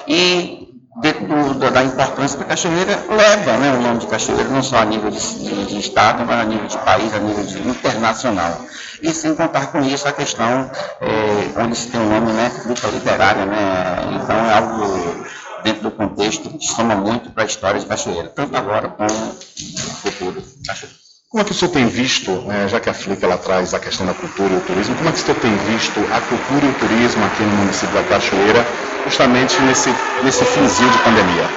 E 0.07 0.67
dentro 1.01 1.27
do, 1.27 1.71
da 1.71 1.83
importância 1.83 2.39
da 2.39 2.45
Cachoeira, 2.45 2.99
leva 3.09 3.57
né, 3.57 3.71
o 3.77 3.81
nome 3.81 3.99
de 3.99 4.07
Cachoeira, 4.07 4.45
não 4.45 4.63
só 4.63 4.77
a 4.77 4.85
nível 4.85 5.11
de, 5.11 5.19
de, 5.19 5.65
de, 5.65 5.79
Estado, 5.79 6.25
mas 6.25 6.39
a 6.39 6.45
nível 6.45 6.67
de 6.67 6.77
país, 6.77 7.13
a 7.13 7.19
nível 7.19 7.43
de 7.43 7.67
internacional. 7.67 8.61
E 9.01 9.13
sem 9.13 9.35
contar 9.35 9.67
com 9.67 9.81
isso 9.81 10.07
a 10.07 10.11
questão 10.11 10.71
é, 11.01 11.61
onde 11.61 11.75
se 11.75 11.89
tem 11.89 12.01
o 12.01 12.05
nome, 12.05 12.31
né, 12.31 12.49
fruta 12.49 12.87
literária, 12.87 13.45
né, 13.45 14.19
então 14.23 14.35
é 14.35 14.53
algo 14.53 15.26
dentro 15.67 15.83
do 15.83 15.91
contexto 15.91 16.49
soma 16.61 16.95
muito 16.95 17.29
para 17.31 17.43
a 17.43 17.45
história 17.45 17.79
de 17.79 17.85
Cachoeira, 17.85 18.29
tanto 18.29 18.55
agora 18.55 18.87
como 18.87 19.09
no 19.09 19.95
futuro 19.95 20.41
Cachoeira. 20.65 20.95
Como 21.29 21.41
é 21.41 21.45
que 21.45 21.51
o 21.51 21.53
senhor 21.53 21.71
tem 21.71 21.87
visto, 21.87 22.31
né, 22.43 22.69
já 22.69 22.79
que 22.79 22.89
a 22.89 22.93
Flica 22.93 23.25
ela 23.25 23.37
traz 23.37 23.73
a 23.73 23.79
questão 23.79 24.05
da 24.05 24.13
cultura 24.13 24.53
e 24.53 24.57
o 24.57 24.61
turismo, 24.61 24.95
como 24.95 25.09
é 25.09 25.11
que 25.11 25.19
o 25.19 25.21
senhor 25.21 25.39
tem 25.41 25.53
visto 25.57 25.99
a 26.13 26.21
cultura 26.21 26.65
e 26.65 26.69
o 26.69 26.73
turismo 26.75 27.25
aqui 27.25 27.43
no 27.43 27.57
município 27.57 27.93
da 27.93 28.03
Cachoeira, 28.03 28.65
justamente 29.03 29.59
nesse, 29.63 29.93
nesse 30.23 30.45
finzinho 30.45 30.89
de 30.89 30.97
pandemia? 30.99 31.49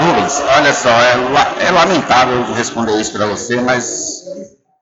Rubens, 0.00 0.42
olha 0.56 0.72
só, 0.72 0.88
é, 0.88 1.66
é 1.66 1.70
lamentável 1.70 2.54
responder 2.54 2.98
isso 2.98 3.12
para 3.12 3.26
você, 3.26 3.60
mas 3.60 4.24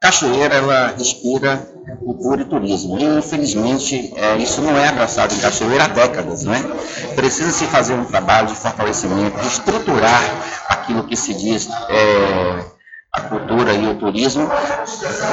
Cachoeira, 0.01 0.55
ela 0.55 0.95
respira 0.97 1.61
cultura 1.99 2.43
e 2.43 2.45
turismo. 2.45 2.99
E, 2.99 3.05
infelizmente, 3.18 4.12
é, 4.16 4.37
isso 4.37 4.61
não 4.61 4.76
é 4.76 4.89
abraçado 4.89 5.35
em 5.35 5.39
Cachoeira 5.39 5.85
há 5.85 5.89
décadas, 5.89 6.45
né? 6.45 6.62
Precisa-se 7.14 7.66
fazer 7.66 7.95
um 7.95 8.05
trabalho 8.05 8.49
de 8.49 8.55
fortalecimento, 8.55 9.41
de 9.41 9.47
estruturar 9.47 10.22
aquilo 10.68 11.05
que 11.05 11.16
se 11.16 11.35
diz 11.35 11.68
é, 11.89 12.64
a 13.12 13.20
cultura 13.22 13.74
e 13.74 13.87
o 13.87 13.95
turismo. 13.97 14.49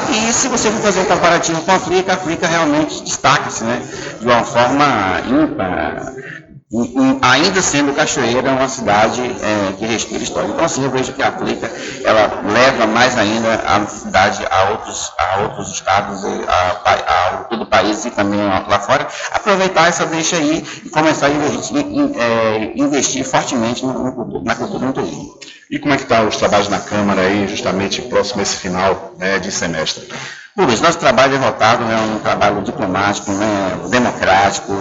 E 0.10 0.34
se 0.34 0.48
você 0.48 0.70
for 0.72 0.82
fazer 0.82 1.00
um 1.02 1.06
comparativo 1.06 1.62
com 1.62 1.72
a 1.72 1.76
África, 1.76 2.12
a 2.12 2.16
África 2.16 2.48
realmente 2.48 3.04
destaca-se, 3.04 3.64
né? 3.64 3.82
De 4.20 4.26
uma 4.26 4.44
forma 4.44 5.22
ímpar 5.30 6.14
ainda 7.22 7.62
sendo 7.64 7.96
Cachoeira 7.96 8.52
uma 8.52 8.70
cidade 8.70 9.22
é, 9.22 9.74
que 9.74 9.86
respira 9.88 10.22
história. 10.22 10.50
Então, 10.50 10.64
assim, 10.64 10.84
eu 10.84 10.92
vejo 10.92 11.14
que 11.14 11.24
a 11.24 11.32
Flica, 11.32 11.72
ela 12.04 12.42
leva 12.46 12.86
mais 12.86 13.18
ainda 13.18 13.56
a 13.56 13.88
cidade 13.88 14.46
a 14.50 14.70
outros, 14.72 15.12
a 15.18 15.40
outros 15.42 15.72
estados, 15.72 16.24
a, 16.24 16.82
a, 16.86 16.94
a 16.94 17.38
todo 17.46 17.64
o 17.64 17.66
país 17.66 18.06
e 18.06 18.12
também 18.12 18.40
lá 18.40 18.80
fora, 18.80 19.08
aproveitar 19.32 19.88
essa 19.88 20.06
deixa 20.06 20.36
aí 20.36 20.64
e 20.86 20.90
começar 20.90 21.28
a 21.28 21.30
investir, 21.32 21.86
é, 22.18 22.74
investir 22.76 23.26
fortemente 23.26 23.84
no, 23.84 23.94
no, 23.94 24.44
na 24.44 24.56
cultura 24.56 24.86
no 24.86 24.94
turismo. 24.94 25.40
E 25.72 25.80
como 25.80 25.94
é 25.94 25.98
que 25.98 26.04
estão 26.04 26.18
tá 26.18 26.24
os 26.28 26.38
trabalhos 26.38 26.70
na 26.70 26.80
Câmara 26.80 27.22
aí, 27.22 27.48
justamente 27.48 28.02
próximo 28.04 28.42
a 28.42 28.44
esse 28.44 28.58
final 28.58 29.14
né, 29.18 29.40
de 29.40 29.52
semestre? 29.52 30.08
Rubens, 30.58 30.82
nosso 30.82 31.00
trabalho 31.00 31.36
é 31.36 31.38
voltado, 31.40 31.84
é 31.84 31.96
um 31.96 32.20
trabalho 32.20 32.62
diplomático, 32.62 33.32
né, 33.32 33.80
democrático, 33.90 34.74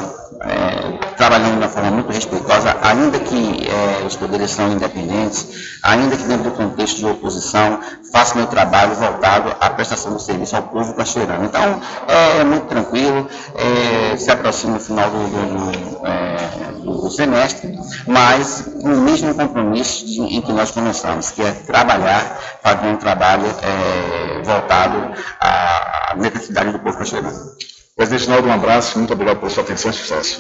é, 0.42 0.98
trabalhando 1.16 1.52
de 1.52 1.58
uma 1.58 1.68
forma 1.68 1.90
muito 1.90 2.12
respeitosa, 2.12 2.76
ainda 2.82 3.18
que 3.18 3.68
é, 3.68 4.06
os 4.06 4.16
poderes 4.16 4.50
são 4.50 4.70
independentes, 4.72 5.78
ainda 5.82 6.16
que 6.16 6.22
dentro 6.24 6.44
do 6.44 6.50
contexto 6.52 6.98
de 6.98 7.06
oposição, 7.06 7.80
faço 8.12 8.36
meu 8.36 8.46
trabalho 8.46 8.94
voltado 8.94 9.54
à 9.60 9.70
prestação 9.70 10.12
do 10.12 10.20
serviço 10.20 10.56
ao 10.56 10.62
povo 10.62 10.94
cachoeirano. 10.94 11.44
Então, 11.44 11.80
é, 12.06 12.40
é 12.40 12.44
muito 12.44 12.66
tranquilo, 12.66 13.28
é, 13.54 14.16
se 14.16 14.30
aproxima 14.30 14.76
o 14.76 14.80
final 14.80 15.10
do, 15.10 15.18
do, 15.18 16.06
é, 16.06 16.72
do, 16.82 17.10
semestre, 17.10 17.78
mas 18.06 18.70
com 18.80 18.88
o 18.88 19.00
mesmo 19.00 19.34
compromisso 19.34 20.06
de, 20.06 20.20
em 20.20 20.40
que 20.40 20.52
nós 20.52 20.70
começamos, 20.70 21.30
que 21.30 21.42
é 21.42 21.50
trabalhar, 21.50 22.38
fazer 22.62 22.86
um 22.86 22.96
trabalho 22.96 23.46
é, 23.46 24.42
voltado 24.42 25.12
à 25.40 26.14
necessidade 26.16 26.72
do 26.72 26.78
povo 26.78 26.98
cachoeirano. 26.98 27.56
Presidente 27.98 28.30
Naldo, 28.30 28.46
um 28.46 28.52
abraço, 28.52 28.96
muito 28.96 29.12
obrigado 29.12 29.38
pela 29.38 29.50
sua 29.50 29.64
atenção 29.64 29.90
e 29.90 29.94
sucesso. 29.94 30.38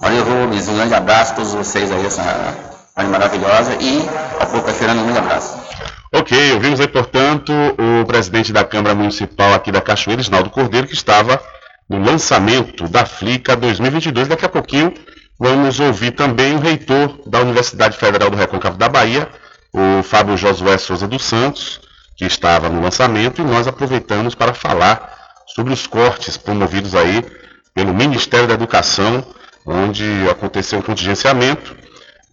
Valeu, 0.00 0.22
Rubens, 0.22 0.68
um 0.68 0.76
grande 0.76 0.94
abraço 0.94 1.32
a 1.32 1.34
todos 1.34 1.52
vocês 1.52 1.90
aí, 1.90 2.06
essa 2.06 2.22
rádio 2.96 3.10
maravilhosa, 3.10 3.74
e 3.80 4.08
ao 4.38 4.46
povo 4.46 4.62
cachoeirano, 4.62 5.00
um 5.00 5.04
grande 5.06 5.18
abraço. 5.18 5.58
Ok, 6.14 6.52
ouvimos 6.52 6.78
aí, 6.78 6.86
portanto, 6.86 7.52
o 7.52 8.06
presidente 8.06 8.52
da 8.52 8.62
Câmara 8.62 8.94
Municipal 8.94 9.52
aqui 9.52 9.72
da 9.72 9.80
Cachoeira, 9.80 10.22
Isnaldo 10.22 10.48
Cordeiro, 10.48 10.86
que 10.86 10.94
estava 10.94 11.42
no 11.90 11.98
lançamento 11.98 12.86
da 12.88 13.04
FLICA 13.04 13.56
2022. 13.56 14.28
Daqui 14.28 14.44
a 14.44 14.48
pouquinho 14.48 14.94
vamos 15.36 15.80
ouvir 15.80 16.12
também 16.12 16.54
o 16.54 16.60
reitor 16.60 17.18
da 17.26 17.40
Universidade 17.40 17.96
Federal 17.96 18.30
do 18.30 18.36
Recôncavo 18.36 18.78
da 18.78 18.88
Bahia, 18.88 19.28
o 19.72 20.04
Fábio 20.04 20.36
Josué 20.36 20.78
Souza 20.78 21.08
dos 21.08 21.24
Santos, 21.24 21.80
que 22.16 22.24
estava 22.24 22.68
no 22.68 22.80
lançamento, 22.80 23.42
e 23.42 23.44
nós 23.44 23.66
aproveitamos 23.66 24.36
para 24.36 24.54
falar 24.54 25.21
sobre 25.54 25.72
os 25.72 25.86
cortes 25.86 26.36
promovidos 26.36 26.94
aí 26.94 27.24
pelo 27.74 27.94
Ministério 27.94 28.46
da 28.46 28.54
Educação, 28.54 29.24
onde 29.66 30.04
aconteceu 30.30 30.78
um 30.78 30.82
contingenciamento 30.82 31.76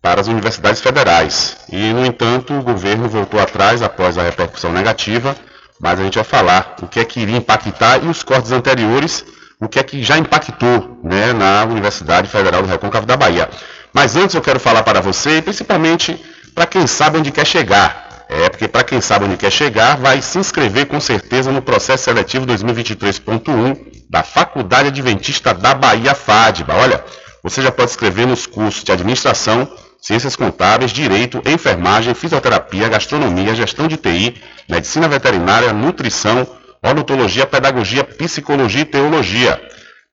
para 0.01 0.21
as 0.21 0.27
universidades 0.27 0.81
federais. 0.81 1.57
E, 1.71 1.93
no 1.93 2.05
entanto, 2.05 2.53
o 2.53 2.63
governo 2.63 3.09
voltou 3.09 3.39
atrás 3.39 3.81
após 3.81 4.17
a 4.17 4.23
repercussão 4.23 4.71
negativa, 4.71 5.35
mas 5.79 5.99
a 5.99 6.03
gente 6.03 6.15
vai 6.15 6.23
falar 6.23 6.75
o 6.81 6.87
que 6.87 6.99
é 6.99 7.05
que 7.05 7.19
iria 7.19 7.37
impactar 7.37 8.03
e 8.03 8.07
os 8.07 8.23
cortes 8.23 8.51
anteriores, 8.51 9.25
o 9.59 9.67
que 9.67 9.79
é 9.79 9.83
que 9.83 10.01
já 10.03 10.17
impactou 10.17 10.99
né, 11.03 11.33
na 11.33 11.65
Universidade 11.65 12.29
Federal 12.29 12.61
do 12.61 12.67
Recôncavo 12.67 13.05
da 13.05 13.17
Bahia. 13.17 13.49
Mas 13.93 14.15
antes 14.15 14.35
eu 14.35 14.41
quero 14.41 14.59
falar 14.59 14.83
para 14.83 15.01
você, 15.01 15.41
principalmente 15.41 16.23
para 16.55 16.65
quem 16.65 16.87
sabe 16.87 17.17
onde 17.17 17.31
quer 17.31 17.45
chegar. 17.45 18.08
É, 18.31 18.47
porque 18.47 18.67
para 18.67 18.83
quem 18.83 19.01
sabe 19.01 19.25
onde 19.25 19.37
quer 19.37 19.51
chegar, 19.51 19.97
vai 19.97 20.21
se 20.21 20.37
inscrever 20.37 20.85
com 20.85 20.99
certeza 20.99 21.51
no 21.51 21.63
processo 21.63 22.03
seletivo 22.03 22.45
2023.1 22.45 24.05
da 24.07 24.21
Faculdade 24.21 24.89
Adventista 24.89 25.51
da 25.51 25.73
Bahia 25.73 26.13
FADBA. 26.13 26.75
Olha, 26.75 27.03
você 27.41 27.59
já 27.59 27.71
pode 27.71 27.89
escrever 27.89 28.27
nos 28.27 28.45
cursos 28.45 28.83
de 28.83 28.91
Administração, 28.91 29.67
Ciências 29.99 30.35
Contábeis, 30.35 30.91
Direito, 30.91 31.41
Enfermagem, 31.43 32.13
Fisioterapia, 32.13 32.87
Gastronomia, 32.87 33.55
Gestão 33.55 33.87
de 33.87 33.97
TI, 33.97 34.39
Medicina 34.69 35.07
Veterinária, 35.07 35.73
Nutrição, 35.73 36.47
Odontologia, 36.83 37.47
Pedagogia, 37.47 38.03
Psicologia 38.03 38.81
e 38.81 38.85
Teologia. 38.85 39.59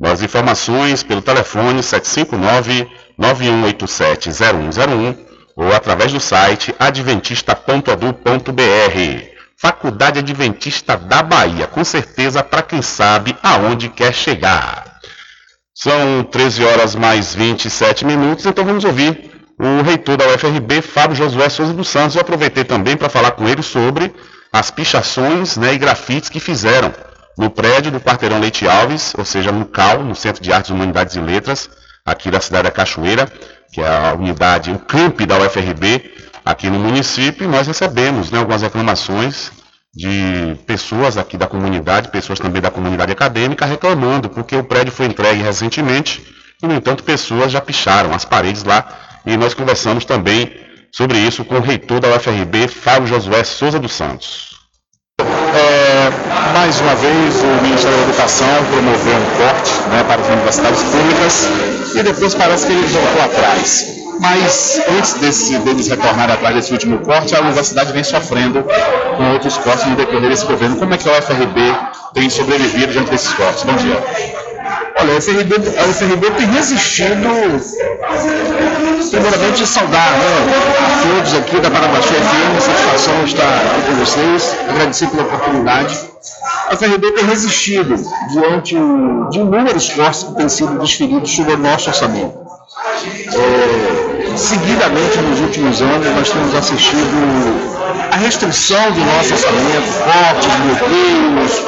Mais 0.00 0.22
informações 0.22 1.02
pelo 1.02 1.20
telefone 1.20 1.82
759 1.82 2.88
9187 3.18 4.30
0101 4.30 5.35
ou 5.56 5.72
através 5.72 6.12
do 6.12 6.20
site 6.20 6.74
adventista.edu.br. 6.78 9.36
Faculdade 9.58 10.18
Adventista 10.18 10.98
da 10.98 11.22
Bahia, 11.22 11.66
com 11.66 11.82
certeza 11.82 12.44
para 12.44 12.60
quem 12.60 12.82
sabe 12.82 13.34
aonde 13.42 13.88
quer 13.88 14.12
chegar. 14.12 15.00
São 15.74 16.22
13 16.24 16.62
horas 16.62 16.94
mais 16.94 17.34
27 17.34 18.04
minutos, 18.04 18.44
então 18.44 18.66
vamos 18.66 18.84
ouvir 18.84 19.30
o 19.58 19.82
reitor 19.82 20.18
da 20.18 20.26
UFRB, 20.26 20.82
Fábio 20.82 21.16
Josué 21.16 21.48
Souza 21.48 21.72
dos 21.72 21.88
Santos. 21.88 22.14
Eu 22.14 22.20
aproveitei 22.20 22.64
também 22.64 22.96
para 22.96 23.08
falar 23.08 23.30
com 23.30 23.48
ele 23.48 23.62
sobre 23.62 24.14
as 24.52 24.70
pichações 24.70 25.56
né, 25.56 25.72
e 25.72 25.78
grafites 25.78 26.28
que 26.28 26.38
fizeram 26.38 26.92
no 27.38 27.50
prédio 27.50 27.90
do 27.90 28.00
Quarteirão 28.00 28.40
Leite 28.40 28.68
Alves, 28.68 29.14
ou 29.16 29.24
seja, 29.24 29.52
no 29.52 29.66
CAL, 29.66 30.02
no 30.02 30.14
Centro 30.14 30.42
de 30.42 30.52
Artes, 30.52 30.70
Humanidades 30.70 31.16
e 31.16 31.20
Letras, 31.20 31.68
aqui 32.06 32.30
da 32.30 32.40
cidade 32.40 32.64
da 32.64 32.70
Cachoeira, 32.70 33.26
que 33.72 33.80
é 33.80 33.86
a 33.86 34.14
unidade, 34.14 34.70
o 34.70 34.78
camp 34.78 35.20
da 35.22 35.38
UFRB 35.38 36.14
aqui 36.44 36.70
no 36.70 36.78
município, 36.78 37.44
e 37.44 37.48
nós 37.48 37.66
recebemos 37.66 38.30
né, 38.30 38.38
algumas 38.38 38.62
reclamações 38.62 39.50
de 39.92 40.54
pessoas 40.66 41.16
aqui 41.16 41.36
da 41.36 41.46
comunidade, 41.46 42.10
pessoas 42.10 42.38
também 42.38 42.62
da 42.62 42.70
comunidade 42.70 43.10
acadêmica, 43.10 43.66
reclamando, 43.66 44.28
porque 44.28 44.54
o 44.54 44.62
prédio 44.62 44.92
foi 44.92 45.06
entregue 45.06 45.42
recentemente 45.42 46.22
e, 46.62 46.66
no 46.66 46.74
entanto, 46.74 47.02
pessoas 47.02 47.50
já 47.50 47.60
picharam 47.60 48.14
as 48.14 48.24
paredes 48.24 48.62
lá. 48.62 48.86
E 49.24 49.36
nós 49.36 49.54
conversamos 49.54 50.04
também 50.04 50.54
sobre 50.92 51.18
isso 51.18 51.44
com 51.44 51.56
o 51.56 51.60
reitor 51.60 51.98
da 51.98 52.14
UFRB, 52.14 52.68
Fábio 52.68 53.08
Josué 53.08 53.42
Souza 53.42 53.78
dos 53.80 53.92
Santos. 53.92 54.55
É, 55.56 56.10
mais 56.52 56.78
uma 56.80 56.94
vez, 56.96 57.42
o 57.42 57.62
Ministério 57.62 57.96
da 57.96 58.02
Educação 58.04 58.46
promoveu 58.70 59.14
um 59.14 59.36
corte 59.38 59.72
né, 59.88 60.04
para 60.06 60.20
as 60.20 60.28
universidades 60.28 60.82
públicas 60.82 61.48
e 61.94 62.02
depois 62.02 62.34
parece 62.34 62.66
que 62.66 62.72
ele 62.72 62.86
voltou 62.86 63.22
atrás. 63.22 63.96
Mas 64.20 64.80
antes 64.88 65.14
desse, 65.14 65.58
deles 65.58 65.88
retornarem 65.88 66.34
atrás 66.34 66.54
desse 66.54 66.72
último 66.72 66.98
corte, 66.98 67.34
a 67.34 67.40
universidade 67.40 67.92
vem 67.92 68.04
sofrendo 68.04 68.64
com 69.16 69.32
outros 69.32 69.56
cortes 69.58 69.86
no 69.86 69.96
decorrer 69.96 70.28
desse 70.28 70.46
governo. 70.46 70.76
Como 70.76 70.92
é 70.92 70.98
que 70.98 71.08
a 71.08 71.12
UFRB 71.12 71.60
tem 72.14 72.28
sobrevivido 72.28 72.92
diante 72.92 73.10
desses 73.10 73.32
cortes? 73.32 73.62
Bom 73.64 73.74
dia. 73.74 74.45
Olha, 74.98 75.12
a 75.12 75.18
UFRB, 75.18 75.54
a 75.54 75.84
UFRB 75.88 76.30
tem 76.32 76.46
resistido, 76.46 77.16
primeiramente 79.10 79.66
saudar 79.66 80.10
né, 80.12 80.54
a 80.80 81.14
todos 81.14 81.34
aqui 81.34 81.60
da 81.60 81.70
Parabaixu 81.70 82.08
FM, 82.08 82.60
satisfação 82.60 83.24
estar 83.24 83.44
aqui 83.44 83.82
com 83.90 83.94
vocês, 83.96 84.56
agradecer 84.68 85.08
pela 85.08 85.24
oportunidade. 85.24 85.98
A 86.68 86.74
UFRB 86.74 87.12
tem 87.12 87.24
resistido 87.26 87.94
diante 88.32 88.74
de 89.30 89.38
inúmeros 89.38 89.90
cortes 89.90 90.22
que 90.22 90.34
têm 90.34 90.48
sido 90.48 90.78
desferidos 90.78 91.30
sobre 91.30 91.52
o 91.52 91.58
nosso 91.58 91.88
orçamento. 91.90 92.46
É, 93.34 94.15
seguidamente 94.36 95.18
nos 95.18 95.40
últimos 95.40 95.80
anos 95.80 96.06
nós 96.14 96.30
temos 96.30 96.54
assistido 96.54 97.76
a 98.12 98.16
restrição 98.16 98.92
do 98.92 99.00
nosso 99.00 99.32
orçamento, 99.32 99.92
cortes, 100.04 100.54
bloqueios, 100.64 101.62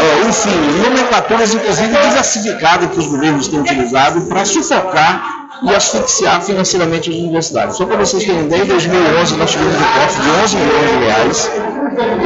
é, 0.00 0.28
enfim, 0.28 0.82
nomenclaturas 0.82 1.54
inclusive 1.54 1.88
diversificadas 1.88 2.90
que 2.90 2.98
os 2.98 3.06
governos 3.06 3.48
têm 3.48 3.60
utilizado 3.60 4.20
para 4.22 4.44
sufocar 4.44 5.43
e 5.64 5.74
asfixiar 5.74 6.42
financeiramente 6.42 7.10
as 7.10 7.16
universidades. 7.16 7.76
Só 7.76 7.86
para 7.86 7.96
vocês 7.96 8.24
terem 8.24 8.44
ideia, 8.44 8.62
em 8.62 8.66
2011 8.66 9.36
nós 9.36 9.50
tivemos 9.50 9.74
um 9.74 9.78
corte 9.78 10.20
de 10.20 10.30
11 10.44 10.56
milhões 10.56 10.90
de 10.90 11.04
reais. 11.04 11.50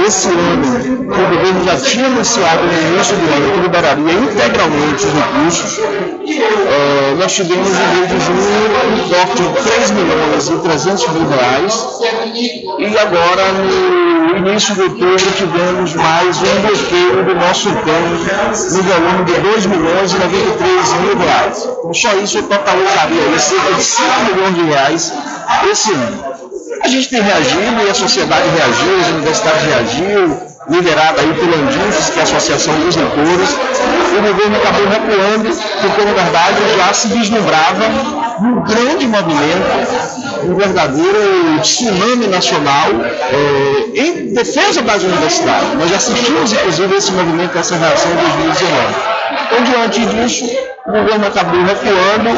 Esse 0.07 0.29
ano, 0.29 1.03
o 1.03 1.05
governo 1.05 1.65
já 1.65 1.77
tinha 1.77 2.07
anunciado 2.07 2.63
no 2.65 2.73
início 2.73 3.17
do 3.17 3.35
ano 3.35 3.53
que 3.53 3.61
liberaria 3.61 4.13
integralmente 4.13 5.07
os 5.07 5.13
recursos. 5.13 5.79
É, 5.79 7.15
nós 7.19 7.35
tivemos 7.35 7.69
em 7.69 7.97
mês 7.97 8.09
de 8.09 8.21
junho 8.21 8.69
um 8.95 9.09
corte 9.09 9.43
de 9.43 9.71
3 9.71 9.91
milhões 9.91 10.49
e 10.49 10.57
300 10.57 11.09
mil 11.09 11.29
reais. 11.29 11.87
E 12.79 12.99
agora, 12.99 13.53
no 13.53 14.08
início 14.39 14.75
de 14.75 14.83
outubro, 14.83 15.33
tivemos 15.37 15.95
mais 15.95 16.39
um 16.39 16.61
bloqueio 16.63 17.25
do 17.25 17.35
nosso 17.35 17.71
plano 17.71 18.19
no 18.73 18.83
volume 18.83 19.25
de 19.25 19.41
2 19.41 19.67
milhões 19.67 20.13
e 20.13 20.19
93 20.19 20.93
mil 21.01 21.19
reais. 21.19 21.69
Então, 21.79 21.95
só 21.95 22.15
isso 22.15 22.43
totalizaria 22.45 23.39
cerca 23.39 23.75
de 23.75 23.83
5 23.83 24.09
milhões 24.33 24.55
de 24.55 24.63
reais 24.63 25.15
esse 25.71 25.93
ano. 25.93 26.25
A 26.83 26.89
gente 26.89 27.09
tem 27.09 27.21
reagido 27.21 27.83
e 27.85 27.91
a 27.91 27.95
sociedade 27.95 28.49
reagiu, 28.49 29.01
as 29.01 29.09
universidades 29.09 29.63
reagiu, 29.65 30.41
liderada 30.69 31.21
aí 31.21 31.33
pelo 31.35 31.55
Andifes, 31.55 32.11
que 32.11 32.19
é 32.19 32.21
a 32.21 32.25
Associação 32.25 32.79
dos 32.81 32.97
Leitores. 32.97 33.57
O 34.17 34.21
governo 34.21 34.57
acabou 34.57 34.89
recuando, 34.89 35.49
porque 35.81 36.05
na 36.05 36.13
verdade 36.13 36.57
já 36.77 36.93
se 36.93 37.09
vislumbrava 37.09 37.85
um 38.41 38.63
grande 38.63 39.07
movimento, 39.07 40.45
um 40.45 40.55
verdadeiro 40.55 41.61
tsunami 41.63 42.27
nacional 42.27 42.89
é, 43.33 44.01
em 44.01 44.35
defesa 44.35 44.83
das 44.83 45.03
universidades. 45.03 45.75
Nós 45.75 45.91
já 45.91 45.97
assistimos, 45.97 46.53
inclusive, 46.53 46.97
esse 46.97 47.13
movimento, 47.13 47.59
essa 47.59 47.77
reação 47.77 48.13
em 48.13 48.17
2019. 48.17 49.19
Então, 49.47 49.65
diante 49.65 50.07
disso, 50.07 50.45
o 50.87 50.93
governo 50.93 51.27
acabou 51.27 51.63
recuando 51.65 52.31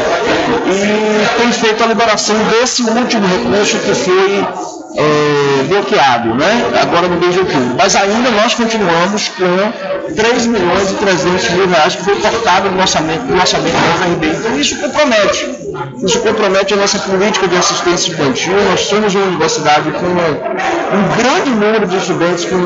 e 0.66 1.40
tem 1.40 1.52
feito 1.52 1.82
a 1.82 1.86
liberação 1.86 2.36
desse 2.44 2.82
último 2.82 3.26
recurso 3.26 3.78
que 3.78 3.94
foi 3.94 4.79
é, 5.00 5.62
bloqueado, 5.64 6.34
né? 6.34 6.70
agora 6.80 7.08
no 7.08 7.16
mês 7.16 7.32
de 7.32 7.40
outubro. 7.40 7.74
Mas 7.76 7.96
ainda 7.96 8.30
nós 8.30 8.54
continuamos 8.54 9.28
com 9.28 10.14
3 10.14 10.46
milhões 10.46 10.90
e 10.90 10.94
300 10.94 11.50
mil 11.50 11.68
reais 11.68 11.96
que 11.96 12.04
foi 12.04 12.16
cortado 12.16 12.70
no 12.70 12.80
orçamento, 12.80 13.24
no 13.24 13.40
orçamento 13.40 13.72
da 13.72 14.06
UFRB. 14.06 14.26
Então 14.26 14.60
isso 14.60 14.76
compromete. 14.78 15.60
Isso 16.04 16.20
compromete 16.20 16.74
a 16.74 16.76
nossa 16.76 16.98
política 16.98 17.48
de 17.48 17.56
assistência 17.56 18.12
infantil. 18.12 18.54
Nós 18.70 18.80
somos 18.80 19.14
uma 19.14 19.24
universidade 19.24 19.90
com 19.92 20.06
um 20.06 21.16
grande 21.16 21.50
número 21.50 21.86
de 21.86 21.96
estudantes 21.96 22.44
com 22.44 22.56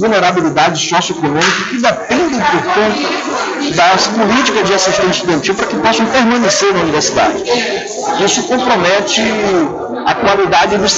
vulnerabilidade 0.00 0.78
socioeconômica 0.86 1.64
que 1.70 1.80
dependem, 1.80 2.40
portanto, 2.40 3.76
das 3.76 4.06
políticas 4.08 4.68
de 4.68 4.74
assistência 4.74 5.10
estudantil 5.10 5.54
para 5.54 5.66
que 5.66 5.76
possam 5.76 6.06
permanecer 6.06 6.72
na 6.74 6.80
universidade. 6.80 7.42
Isso 8.24 8.42
compromete 8.44 9.22
a 10.06 10.14
qualidade 10.14 10.76
dos 10.76 10.92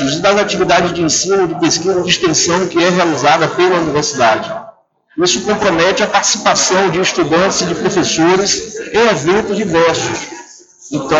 e 0.00 0.20
das 0.20 0.38
atividades 0.38 0.92
de 0.92 1.02
ensino, 1.02 1.48
de 1.48 1.54
pesquisa, 1.60 2.02
de 2.02 2.08
extensão 2.08 2.66
que 2.66 2.82
é 2.82 2.88
realizada 2.88 3.48
pela 3.48 3.76
universidade. 3.76 4.50
Isso 5.18 5.42
compromete 5.42 6.02
a 6.02 6.06
participação 6.06 6.90
de 6.90 7.00
estudantes 7.00 7.60
e 7.60 7.66
de 7.66 7.74
professores 7.74 8.76
em 8.92 9.08
eventos 9.08 9.56
diversos. 9.56 10.28
Então, 10.92 11.18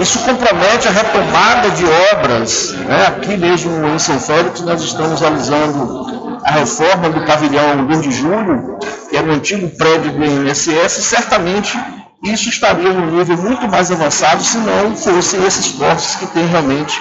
isso 0.00 0.18
compromete 0.20 0.88
a 0.88 0.90
retomada 0.90 1.70
de 1.70 1.84
obras. 2.12 2.72
Né? 2.72 3.06
Aqui 3.06 3.36
mesmo 3.36 3.86
em 3.86 3.98
São 3.98 4.18
Félix, 4.20 4.60
nós 4.60 4.82
estamos 4.82 5.20
realizando 5.20 6.40
a 6.44 6.52
reforma 6.52 7.10
do 7.10 7.26
pavilhão 7.26 7.86
2 7.86 8.02
de 8.02 8.12
julho, 8.12 8.78
que 9.10 9.16
era 9.16 9.26
o 9.26 9.32
antigo 9.32 9.68
prédio 9.70 10.12
do 10.12 10.24
INSS, 10.24 11.04
certamente 11.04 11.78
isso 12.22 12.48
estaria 12.48 12.92
num 12.92 13.18
nível 13.18 13.36
muito 13.36 13.68
mais 13.68 13.90
avançado 13.90 14.42
se 14.42 14.56
não 14.58 14.96
fossem 14.96 15.44
esses 15.44 15.72
cortes 15.72 16.16
que 16.16 16.26
têm 16.28 16.46
realmente 16.46 16.98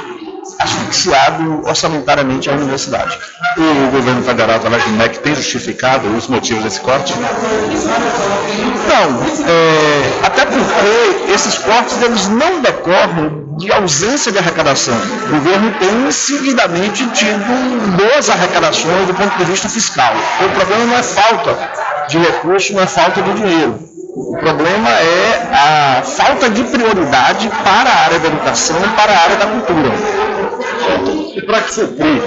asfixiado 0.59 1.61
orçamentariamente 1.65 2.49
a 2.49 2.53
universidade. 2.53 3.17
O 3.57 3.91
governo 3.91 4.23
federal, 4.23 4.57
através 4.57 4.83
do 4.83 4.91
MEC, 4.91 5.19
tem 5.19 5.35
justificado 5.35 6.07
os 6.15 6.27
motivos 6.27 6.63
desse 6.63 6.79
corte? 6.81 7.13
Não, 8.87 9.47
é, 9.47 10.25
até 10.25 10.45
porque 10.45 11.31
esses 11.31 11.57
cortes 11.57 12.01
eles 12.01 12.27
não 12.27 12.61
decorrem 12.61 13.43
de 13.57 13.71
ausência 13.71 14.31
de 14.31 14.37
arrecadação. 14.37 14.95
O 15.27 15.29
governo 15.29 15.71
tem 15.79 16.11
seguidamente 16.11 17.05
tido 17.07 17.97
boas 17.97 18.29
arrecadações 18.29 19.07
do 19.07 19.13
ponto 19.13 19.37
de 19.37 19.45
vista 19.45 19.69
fiscal. 19.69 20.13
O 20.45 20.49
problema 20.49 20.85
não 20.85 20.97
é 20.97 21.03
falta 21.03 21.57
de 22.07 22.17
recursos, 22.17 22.71
não 22.71 22.81
é 22.81 22.87
falta 22.87 23.21
de 23.21 23.33
dinheiro. 23.33 23.79
O 24.15 24.37
problema 24.37 24.89
é 24.89 25.49
a 25.51 26.03
falta 26.03 26.49
de 26.49 26.63
prioridade 26.65 27.49
para 27.63 27.89
a 27.89 28.05
área 28.05 28.19
da 28.19 28.27
educação 28.27 28.77
e 28.77 28.89
para 28.89 29.11
a 29.11 29.19
área 29.19 29.35
da 29.37 29.47
cultura. 29.47 30.32
E 31.36 31.41
para 31.41 31.67
suprir 31.67 32.21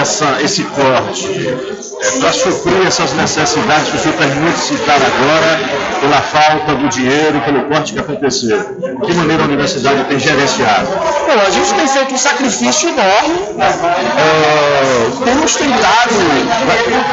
essa, 0.00 0.42
esse 0.42 0.64
corte, 0.64 1.48
é, 1.48 2.18
para 2.18 2.32
suprir 2.32 2.86
essas 2.86 3.12
necessidades 3.12 3.90
que 3.90 3.96
o 3.96 4.00
senhor 4.00 4.16
terminou 4.16 4.52
de 4.52 4.58
citar 4.58 4.96
agora, 4.96 5.60
pela 6.00 6.20
falta 6.20 6.74
do 6.74 6.88
dinheiro, 6.88 7.40
pelo 7.42 7.64
corte 7.66 7.92
que 7.92 8.00
aconteceu, 8.00 8.58
de 8.58 9.06
que 9.06 9.14
maneira 9.14 9.44
a 9.44 9.46
universidade 9.46 10.04
tem 10.04 10.18
gerenciado? 10.18 10.88
Bom, 10.88 11.40
a 11.46 11.50
gente 11.50 11.74
tem 11.74 11.86
feito 11.86 12.14
um 12.14 12.18
sacrifício 12.18 12.88
enorme, 12.88 13.38
é, 14.18 15.24
temos 15.24 15.54
tentado, 15.54 16.14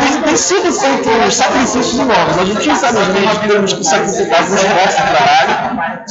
tem, 0.02 0.22
tem 0.24 0.36
sido 0.36 0.72
feito 0.74 1.32
sacrifícios 1.32 2.00
enormes. 2.00 2.38
A 2.40 2.46
gente, 2.46 2.70
infelizmente, 2.70 3.48
temos 3.48 3.74
que 3.74 3.84
sacrificar 3.84 4.42
alguns 4.42 4.62
postos 4.62 4.96
de 4.96 5.12
trabalho, 5.12 6.02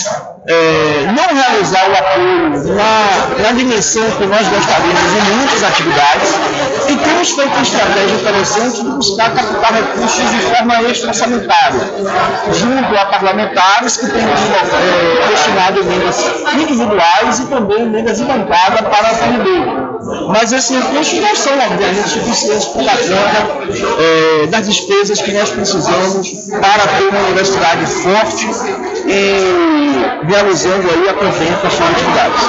é, 0.46 1.06
não 1.12 1.36
realizar 1.36 1.90
o 1.90 1.92
apoio 1.92 2.74
na, 2.74 3.42
na 3.42 3.52
dimensão 3.52 4.10
que 4.12 4.24
nós 4.24 4.48
gostaríamos 4.48 5.12
em 5.12 5.36
muitas 5.36 5.62
atividades 5.62 6.34
e 6.88 6.96
temos 6.96 7.30
feito 7.32 7.52
uma 7.52 7.62
estratégia 7.62 8.14
interessante 8.14 8.82
de 8.82 8.90
buscar 8.90 9.34
captar 9.34 9.74
recursos 9.74 10.30
de 10.30 10.38
forma 10.38 10.82
extra-orçamentária, 10.82 11.80
junto 12.52 12.96
a 12.96 13.06
parlamentares 13.06 13.98
que 13.98 14.06
têm 14.06 14.22
é, 14.22 15.26
destinado 15.28 15.80
emendas 15.80 16.24
individuais 16.54 17.40
e 17.40 17.46
também 17.46 17.82
emendas 17.82 18.18
de 18.18 18.24
bancada 18.24 18.82
para 18.84 19.08
a 19.08 19.10
FNB. 19.10 19.89
Mas 20.28 20.52
esses 20.52 20.70
recursos 20.70 21.20
não 21.20 21.36
são, 21.36 21.52
obviamente, 21.58 22.08
suficientes 22.08 22.66
para 22.66 22.84
dar 22.84 22.96
conta 22.96 24.02
é, 24.02 24.46
das 24.46 24.66
despesas 24.66 25.20
que 25.20 25.32
nós 25.32 25.50
precisamos 25.50 26.48
para 26.48 26.86
ter 26.98 27.08
uma 27.08 27.20
universidade 27.20 27.86
forte 27.86 28.48
e 29.06 30.26
realizando 30.26 30.88
aí 30.90 31.08
a 31.08 31.14
contento 31.14 31.62
das 31.62 31.72
suas 31.72 31.90
atividades. 31.90 32.42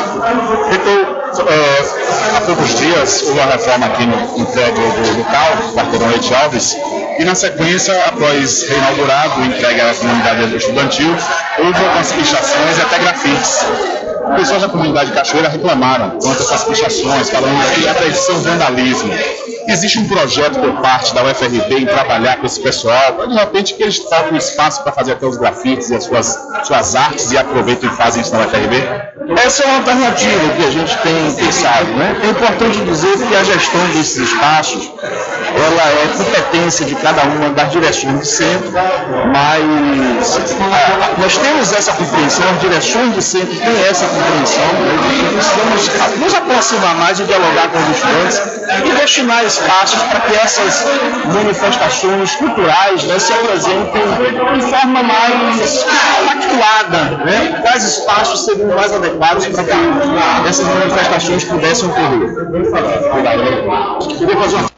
Então, 0.74 1.22
é, 1.48 2.38
há 2.38 2.42
poucos 2.42 2.78
dias 2.78 3.24
houve 3.24 3.40
uma 3.40 3.52
reforma 3.52 3.86
aqui 3.86 4.06
no, 4.06 4.16
no 4.16 4.46
do 4.46 5.18
local, 5.18 5.74
quarteirão 5.74 6.08
Leite 6.08 6.34
Alves, 6.34 6.78
e 7.20 7.26
na 7.26 7.36
sequência, 7.36 7.94
após 8.06 8.64
reinaugurado, 8.64 9.44
entregue 9.44 9.82
à 9.82 9.94
comunidade 9.94 10.56
estudantil, 10.56 11.16
houve 11.60 11.86
algumas 11.86 12.12
pichações 12.12 12.78
e 12.78 12.82
até 12.82 13.00
grafites. 13.00 13.66
Pessoas 14.36 14.62
da 14.62 14.70
comunidade 14.70 15.12
Cachoeira 15.12 15.50
reclamaram 15.50 16.12
contra 16.12 16.44
essas 16.44 16.64
pichações, 16.64 17.30
falando 17.30 17.76
que 17.76 17.88
até 17.88 18.12
são 18.14 18.40
vandalismo. 18.42 19.12
Existe 19.72 20.00
um 20.00 20.08
projeto 20.08 20.60
por 20.60 20.82
parte 20.82 21.14
da 21.16 21.24
UFRB 21.24 21.80
em 21.80 21.86
trabalhar 21.86 22.38
com 22.38 22.46
esse 22.46 22.60
pessoal, 22.60 23.26
de 23.26 23.34
repente 23.34 23.74
que 23.74 23.84
eles 23.84 24.00
faltam 24.00 24.38
espaço 24.38 24.84
para 24.84 24.92
fazer 24.92 25.14
até 25.14 25.26
os 25.26 25.38
grafites 25.38 25.90
e 25.90 25.96
as 25.96 26.04
suas, 26.04 26.38
suas 26.64 26.94
artes 26.94 27.32
e 27.32 27.38
aproveitam 27.38 27.90
e 27.90 27.96
fazem 27.96 28.22
isso 28.22 28.34
na 28.34 28.46
UFRB? 28.46 28.76
Essa 29.38 29.64
é 29.64 29.68
uma 29.68 29.78
alternativa 29.78 30.50
que 30.58 30.66
a 30.66 30.72
gente 30.72 30.98
tem 30.98 31.34
pensado. 31.34 31.86
Né? 31.86 32.18
É 32.24 32.28
importante 32.28 32.80
dizer 32.82 33.18
que 33.18 33.36
a 33.36 33.44
gestão 33.44 33.86
desses 33.94 34.18
espaços 34.18 34.92
ela 35.56 35.84
é 35.90 36.08
competência 36.18 36.86
de 36.86 36.96
cada 36.96 37.24
uma 37.24 37.50
das 37.50 37.72
direções 37.72 38.20
de 38.20 38.28
centro, 38.28 38.72
mas 38.72 40.40
nós 41.18 41.38
temos 41.38 41.74
essa 41.74 41.92
compreensão, 41.94 42.46
as 42.50 42.62
direções 42.62 43.14
de 43.14 43.22
centro 43.22 43.56
têm 43.56 43.84
essa 43.90 44.06
compreensão, 44.06 44.66
né? 44.74 45.32
precisamos 45.34 46.20
nos 46.20 46.34
aproximar 46.34 46.96
mais 46.96 47.20
e 47.20 47.24
dialogar 47.24 47.70
com 47.70 47.80
os 47.80 47.90
estudantes 47.90 48.42
e 48.86 48.92
destinar 49.00 49.44
espaços 49.62 50.02
para 50.04 50.20
que 50.22 50.36
essas 50.36 50.86
manifestações 51.34 52.36
culturais 52.36 53.04
né, 53.06 53.20
se 53.20 53.34
apresentem 53.34 54.02
de 54.56 54.62
forma 54.62 55.04
mais 55.04 55.86
pactuada, 56.26 57.26
né? 57.26 57.60
quais 57.62 57.84
espaços 57.84 58.46
seriam 58.46 58.76
mais 58.76 58.92
adequados 58.94 59.46
para 59.48 59.64
que 59.64 59.72
essas 60.48 60.66
manifestações 60.66 61.44
pudessem 61.44 61.90
ocorrer. 61.90 62.32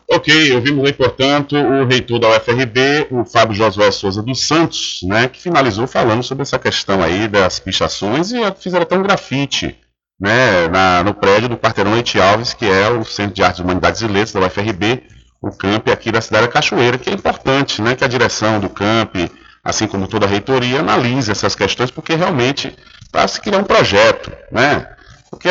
Ok, 0.10 0.54
ouvimos 0.54 0.86
aí, 0.86 0.94
portanto, 0.94 1.56
o 1.56 1.88
reitor 1.88 2.20
da 2.20 2.30
UFRB, 2.30 3.08
o 3.10 3.26
Fábio 3.26 3.56
Josué 3.56 3.90
Souza 3.90 4.22
dos 4.22 4.46
Santos, 4.46 5.00
né, 5.04 5.28
que 5.28 5.42
finalizou 5.42 5.88
falando 5.88 6.22
sobre 6.22 6.44
essa 6.44 6.60
questão 6.60 7.02
aí 7.02 7.28
das 7.28 7.60
pichações 7.60 8.32
e 8.32 8.40
fizeram 8.60 8.84
até 8.84 8.96
um 8.96 9.02
grafite 9.02 9.76
né, 10.20 10.68
na, 10.68 11.04
no 11.04 11.14
prédio 11.14 11.50
do 11.50 11.58
quarteirão 11.58 11.94
Leite 11.94 12.20
Alves, 12.20 12.54
que 12.54 12.66
é 12.66 12.90
o 12.90 13.04
Centro 13.04 13.34
de 13.34 13.44
Artes 13.44 13.60
Humanidades 13.60 14.02
e 14.02 14.08
Letras 14.08 14.34
da 14.34 14.42
UFRB, 14.42 15.04
o 15.42 15.52
camp 15.52 15.90
aqui 15.90 16.12
da 16.12 16.22
cidade 16.22 16.48
da 16.48 16.52
Cachoeira, 16.52 16.98
que 16.98 17.10
é 17.10 17.14
importante 17.14 17.82
né, 17.82 17.96
que 17.96 18.04
a 18.04 18.08
direção 18.08 18.60
do 18.60 18.70
camp, 18.70 19.16
assim 19.64 19.88
como 19.88 20.08
toda 20.08 20.26
a 20.26 20.30
reitoria, 20.30 20.80
analise 20.80 21.32
essas 21.32 21.56
questões, 21.56 21.92
porque 21.92 22.16
realmente 22.16 22.76
para 23.12 23.28
se 23.28 23.40
criar 23.42 23.58
um 23.60 23.64
projeto, 23.64 24.32
né? 24.52 24.88
Porque 25.30 25.50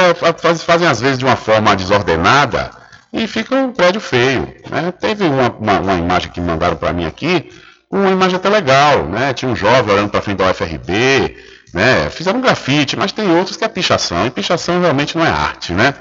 fazem 0.64 0.88
às 0.88 1.00
vezes 1.00 1.18
de 1.18 1.24
uma 1.24 1.36
forma 1.36 1.76
desordenada, 1.76 2.70
e 3.12 3.26
fica 3.26 3.54
um 3.54 3.72
prédio 3.72 4.00
feio. 4.00 4.52
Né? 4.70 4.92
Teve 4.98 5.24
uma, 5.24 5.50
uma, 5.50 5.80
uma 5.80 5.94
imagem 5.94 6.30
que 6.30 6.40
mandaram 6.40 6.76
para 6.76 6.92
mim 6.92 7.04
aqui, 7.04 7.50
uma 7.90 8.10
imagem 8.10 8.36
até 8.36 8.48
legal, 8.48 9.04
né? 9.06 9.34
Tinha 9.34 9.50
um 9.50 9.56
jovem 9.56 9.94
olhando 9.94 10.08
para 10.08 10.22
frente 10.22 10.38
da 10.38 10.50
UFRB, 10.50 11.36
né? 11.72 12.10
Fizeram 12.10 12.40
grafite, 12.40 12.96
mas 12.96 13.12
tem 13.12 13.30
outros 13.36 13.56
que 13.56 13.64
é 13.64 13.68
pichação, 13.68 14.26
e 14.26 14.30
pichação 14.30 14.80
realmente 14.80 15.16
não 15.16 15.24
é 15.24 15.30
arte, 15.30 15.72
né? 15.72 15.94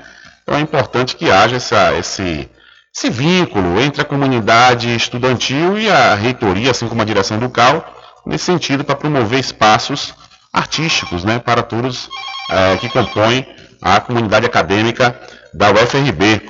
Então 0.43 0.55
é 0.55 0.61
importante 0.61 1.15
que 1.15 1.29
haja 1.29 1.55
essa, 1.55 1.93
esse, 1.97 2.49
esse 2.95 3.09
vínculo 3.09 3.79
entre 3.79 4.01
a 4.01 4.05
comunidade 4.05 4.93
estudantil 4.93 5.77
e 5.77 5.89
a 5.89 6.15
reitoria, 6.15 6.71
assim 6.71 6.87
como 6.87 7.01
a 7.01 7.05
direção 7.05 7.39
do 7.39 7.49
CAL, 7.49 7.85
nesse 8.25 8.45
sentido 8.45 8.83
para 8.83 8.95
promover 8.95 9.39
espaços 9.39 10.13
artísticos, 10.51 11.23
né? 11.23 11.39
Para 11.39 11.63
todos 11.63 12.09
é, 12.49 12.77
que 12.77 12.89
compõem 12.89 13.45
a 13.81 13.99
comunidade 13.99 14.45
acadêmica 14.45 15.19
da 15.53 15.71
UFRB. 15.71 16.41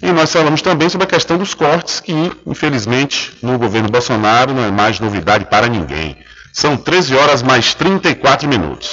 E 0.00 0.12
nós 0.12 0.32
falamos 0.32 0.62
também 0.62 0.88
sobre 0.88 1.04
a 1.06 1.10
questão 1.10 1.36
dos 1.36 1.54
cortes, 1.54 1.98
que 1.98 2.12
infelizmente 2.46 3.36
no 3.42 3.58
governo 3.58 3.88
Bolsonaro 3.88 4.54
não 4.54 4.64
é 4.64 4.70
mais 4.70 5.00
novidade 5.00 5.44
para 5.46 5.66
ninguém. 5.66 6.16
São 6.60 6.76
13 6.76 7.14
horas 7.14 7.40
mais 7.40 7.72
34 7.72 8.48
minutos. 8.48 8.92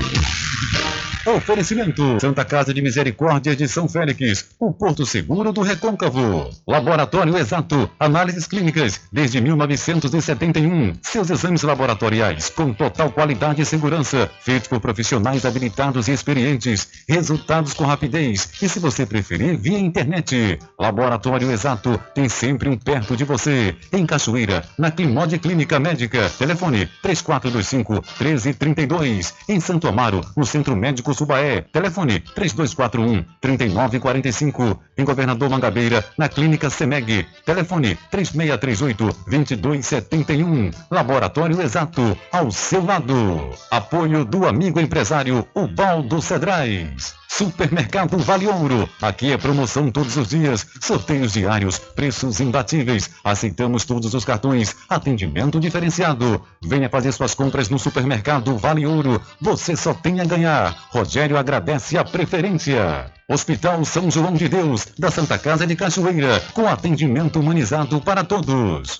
Oferecimento: 1.25 2.19
Santa 2.19 2.43
Casa 2.43 2.73
de 2.73 2.81
Misericórdia 2.81 3.55
de 3.55 3.67
São 3.67 3.87
Félix, 3.87 4.47
o 4.59 4.73
Porto 4.73 5.05
Seguro 5.05 5.53
do 5.53 5.61
Recôncavo. 5.61 6.49
Laboratório 6.67 7.37
Exato, 7.37 7.87
análises 7.99 8.47
clínicas 8.47 9.01
desde 9.11 9.39
1971. 9.39 10.93
Seus 11.03 11.29
exames 11.29 11.61
laboratoriais 11.61 12.49
com 12.49 12.73
total 12.73 13.11
qualidade 13.11 13.61
e 13.61 13.65
segurança, 13.65 14.31
feitos 14.41 14.67
por 14.67 14.79
profissionais 14.79 15.45
habilitados 15.45 16.07
e 16.07 16.11
experientes. 16.11 16.87
Resultados 17.07 17.73
com 17.73 17.85
rapidez 17.85 18.49
e, 18.59 18.67
se 18.67 18.79
você 18.79 19.05
preferir, 19.05 19.57
via 19.57 19.77
internet. 19.77 20.57
Laboratório 20.79 21.51
Exato 21.51 21.99
tem 22.15 22.27
sempre 22.27 22.67
um 22.67 22.77
perto 22.77 23.15
de 23.15 23.25
você. 23.25 23.75
Em 23.93 24.07
Cachoeira, 24.07 24.63
na 24.75 24.89
Climode 24.89 25.37
Clínica 25.37 25.79
Médica. 25.79 26.31
Telefone 26.39 26.89
3425 27.03 27.93
1332. 28.19 29.35
Em 29.47 29.59
Santo 29.59 29.87
Amaro, 29.87 30.21
no 30.35 30.47
Centro 30.47 30.75
Médico 30.75 31.10
Subaé. 31.13 31.61
Telefone 31.71 32.19
3241 32.35 33.23
3945. 33.39 34.81
Em 34.97 35.03
Governador 35.03 35.49
Mangabeira, 35.49 36.03
na 36.17 36.27
Clínica 36.27 36.69
Semeg. 36.69 37.25
Telefone 37.45 37.97
3638 38.09 39.15
2271. 39.27 40.71
Laboratório 40.89 41.61
Exato, 41.61 42.17
ao 42.31 42.51
seu 42.51 42.83
lado. 42.83 43.51
Apoio 43.69 44.25
do 44.25 44.47
amigo 44.47 44.79
empresário 44.79 45.47
Ubaldo 45.55 46.21
Cedrais. 46.21 47.20
Supermercado 47.33 48.17
Vale 48.17 48.45
Ouro. 48.45 48.89
Aqui 49.01 49.31
é 49.31 49.37
promoção 49.37 49.89
todos 49.89 50.17
os 50.17 50.27
dias, 50.27 50.67
sorteios 50.81 51.31
diários, 51.31 51.79
preços 51.79 52.41
imbatíveis. 52.41 53.09
Aceitamos 53.23 53.85
todos 53.85 54.13
os 54.13 54.25
cartões, 54.25 54.75
atendimento 54.89 55.57
diferenciado. 55.57 56.43
Venha 56.61 56.89
fazer 56.89 57.13
suas 57.13 57.33
compras 57.33 57.69
no 57.69 57.79
Supermercado 57.79 58.57
Vale 58.57 58.85
Ouro. 58.85 59.21
Você 59.39 59.77
só 59.77 59.93
tem 59.93 60.19
a 60.19 60.25
ganhar. 60.25 60.75
Rogério 60.89 61.37
agradece 61.37 61.97
a 61.97 62.03
preferência. 62.03 63.09
Hospital 63.29 63.85
São 63.85 64.11
João 64.11 64.33
de 64.33 64.49
Deus, 64.49 64.87
da 64.99 65.09
Santa 65.09 65.39
Casa 65.39 65.65
de 65.65 65.75
Cachoeira, 65.75 66.43
com 66.53 66.67
atendimento 66.67 67.39
humanizado 67.39 68.01
para 68.01 68.25
todos. 68.25 68.99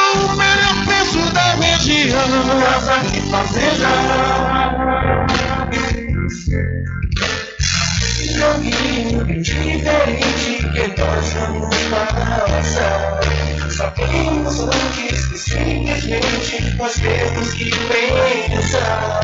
o 0.13 0.35
melhor 0.35 0.85
preço 0.85 1.33
da 1.33 1.55
região. 1.55 2.61
Casa 2.61 2.95
e 3.13 3.21
Fazenda. 3.29 3.91
Joguinho 8.37 9.41
diferente 9.41 10.69
que 10.73 11.01
nós 11.01 11.33
vamos 11.33 11.75
passar. 11.89 13.19
Só 13.69 13.89
temos 13.91 14.59
antes 14.59 15.25
que 15.27 15.37
simplesmente 15.37 16.75
nós 16.77 16.93
temos 16.93 17.53
que 17.53 17.69
pensar 17.69 19.21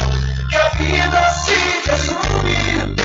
que 0.50 0.56
a 0.56 0.70
vida 0.70 1.30
se 1.32 1.90
resume 1.90 2.96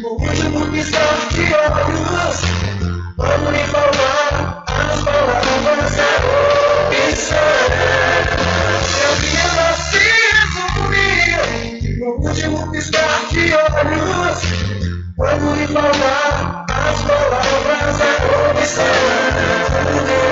no 0.00 0.08
último 0.10 0.66
piscar 0.72 1.28
de 1.30 1.54
olhos. 1.54 2.40
Quando 3.16 3.50
me 3.52 3.64
falar 3.64 4.64
as 4.66 5.02
palavras 5.02 5.98
é 5.98 6.61
a 9.04 9.14
vida 9.20 9.66
se 9.90 10.04
resume 10.32 11.08
no 11.98 12.08
último 12.26 12.70
piscar 12.72 13.20
de 13.30 13.54
olhos. 13.54 14.40
Quando 15.16 15.56
me 15.56 15.66
falar 15.66 16.66
as 16.68 17.02
palavras 17.02 18.00
é 18.00 18.12
opção. 18.50 20.31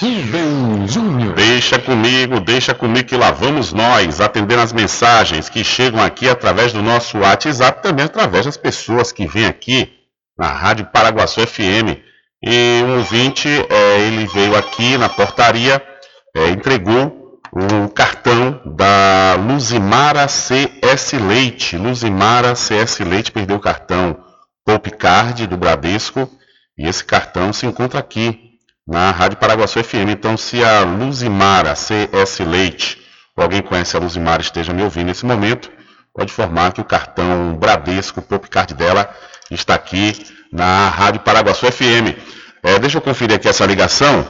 Rubem 0.00 0.86
Júnior. 0.86 1.34
Deixa 1.34 1.80
comigo, 1.80 2.38
deixa 2.38 2.72
comigo 2.72 3.08
que 3.08 3.16
lá 3.16 3.32
vamos 3.32 3.72
nós, 3.72 4.20
atendendo 4.20 4.62
as 4.62 4.72
mensagens 4.72 5.48
que 5.48 5.64
chegam 5.64 6.00
aqui 6.00 6.28
através 6.28 6.72
do 6.72 6.80
nosso 6.80 7.18
WhatsApp, 7.18 7.82
também 7.82 8.04
através 8.04 8.46
das 8.46 8.56
pessoas 8.56 9.10
que 9.10 9.26
vêm 9.26 9.46
aqui 9.46 9.90
na 10.38 10.52
Rádio 10.52 10.86
Paraguaçu 10.92 11.44
FM. 11.44 11.98
E 12.40 12.84
um 12.84 12.98
ouvinte, 12.98 13.48
é, 13.48 14.06
ele 14.06 14.28
veio 14.28 14.54
aqui 14.54 14.96
na 14.96 15.08
portaria, 15.08 15.82
é, 16.36 16.50
entregou 16.50 17.23
o 17.54 17.88
cartão 17.88 18.60
da 18.64 19.36
Luzimara 19.36 20.26
CS 20.26 21.12
Leite. 21.12 21.76
Luzimara 21.76 22.56
CS 22.56 22.98
Leite 22.98 23.30
perdeu 23.30 23.56
o 23.56 23.60
cartão 23.60 24.16
Poupe 24.64 24.90
Card 24.90 25.46
do 25.46 25.56
Bradesco 25.56 26.28
e 26.76 26.88
esse 26.88 27.04
cartão 27.04 27.52
se 27.52 27.64
encontra 27.64 28.00
aqui 28.00 28.58
na 28.84 29.12
Rádio 29.12 29.38
Paraguaçu 29.38 29.82
FM. 29.84 30.10
Então, 30.10 30.36
se 30.36 30.64
a 30.64 30.80
Luzimara 30.80 31.76
CS 31.76 32.40
Leite, 32.40 33.00
ou 33.36 33.44
alguém 33.44 33.62
conhece 33.62 33.96
a 33.96 34.00
Luzimara 34.00 34.42
esteja 34.42 34.72
me 34.72 34.82
ouvindo 34.82 35.06
nesse 35.06 35.24
momento, 35.24 35.70
pode 36.12 36.32
informar 36.32 36.72
que 36.72 36.80
o 36.80 36.84
cartão 36.84 37.54
Bradesco 37.56 38.20
Poupe 38.20 38.48
Card 38.48 38.74
dela 38.74 39.08
está 39.48 39.74
aqui 39.74 40.26
na 40.52 40.88
Rádio 40.88 41.20
Paraguaçu 41.20 41.70
FM. 41.70 42.18
É, 42.64 42.80
deixa 42.80 42.98
eu 42.98 43.02
conferir 43.02 43.36
aqui 43.36 43.48
essa 43.48 43.64
ligação. 43.64 44.26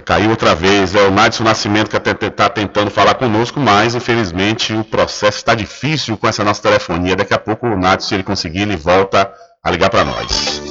Caiu 0.00 0.30
outra 0.30 0.54
vez, 0.54 0.94
é 0.94 1.06
o 1.06 1.12
Madison 1.12 1.44
Nascimento 1.44 1.90
que 1.90 2.26
está 2.26 2.48
tentando 2.48 2.90
falar 2.90 3.14
conosco, 3.14 3.60
mas 3.60 3.94
infelizmente 3.94 4.72
o 4.72 4.82
processo 4.82 5.36
está 5.36 5.54
difícil 5.54 6.16
com 6.16 6.26
essa 6.26 6.42
nossa 6.42 6.62
telefonia. 6.62 7.14
Daqui 7.14 7.34
a 7.34 7.38
pouco 7.38 7.66
o 7.66 7.78
Madison, 7.78 8.08
se 8.08 8.14
ele 8.14 8.22
conseguir, 8.22 8.62
ele 8.62 8.76
volta 8.76 9.30
a 9.62 9.70
ligar 9.70 9.90
para 9.90 10.02
nós. 10.02 10.62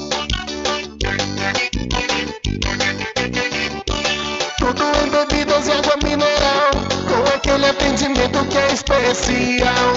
Tudo 4.58 4.84
em 4.84 5.10
bebidas 5.10 5.68
e 5.68 5.72
água 5.72 5.98
mineral, 6.04 6.72
com 7.08 7.36
aquele 7.36 7.68
atendimento 7.68 8.44
que 8.46 8.58
é 8.58 8.74
especial. 8.74 9.94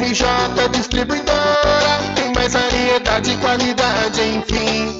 RJ 0.00 0.68
Distribuidora, 0.72 1.98
tem 2.14 2.32
mais 2.32 2.54
variedade 2.54 3.32
e 3.32 3.36
qualidade, 3.36 4.20
enfim. 4.22 4.99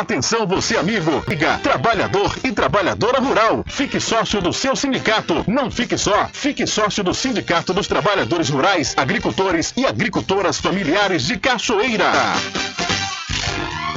Atenção 0.00 0.44
você 0.44 0.76
amigo, 0.76 1.22
liga, 1.28 1.56
trabalhador 1.62 2.36
e 2.42 2.50
trabalhadora 2.50 3.20
rural. 3.20 3.64
Fique 3.64 4.00
sócio 4.00 4.40
do 4.40 4.52
seu 4.52 4.74
sindicato. 4.74 5.44
Não 5.46 5.70
fique 5.70 5.96
só, 5.96 6.28
fique 6.32 6.66
sócio 6.66 7.04
do 7.04 7.14
Sindicato 7.14 7.72
dos 7.72 7.86
Trabalhadores 7.86 8.48
Rurais, 8.48 8.92
Agricultores 8.96 9.72
e 9.76 9.86
Agricultoras 9.86 10.58
Familiares 10.58 11.24
de 11.26 11.38
Cachoeira. 11.38 12.10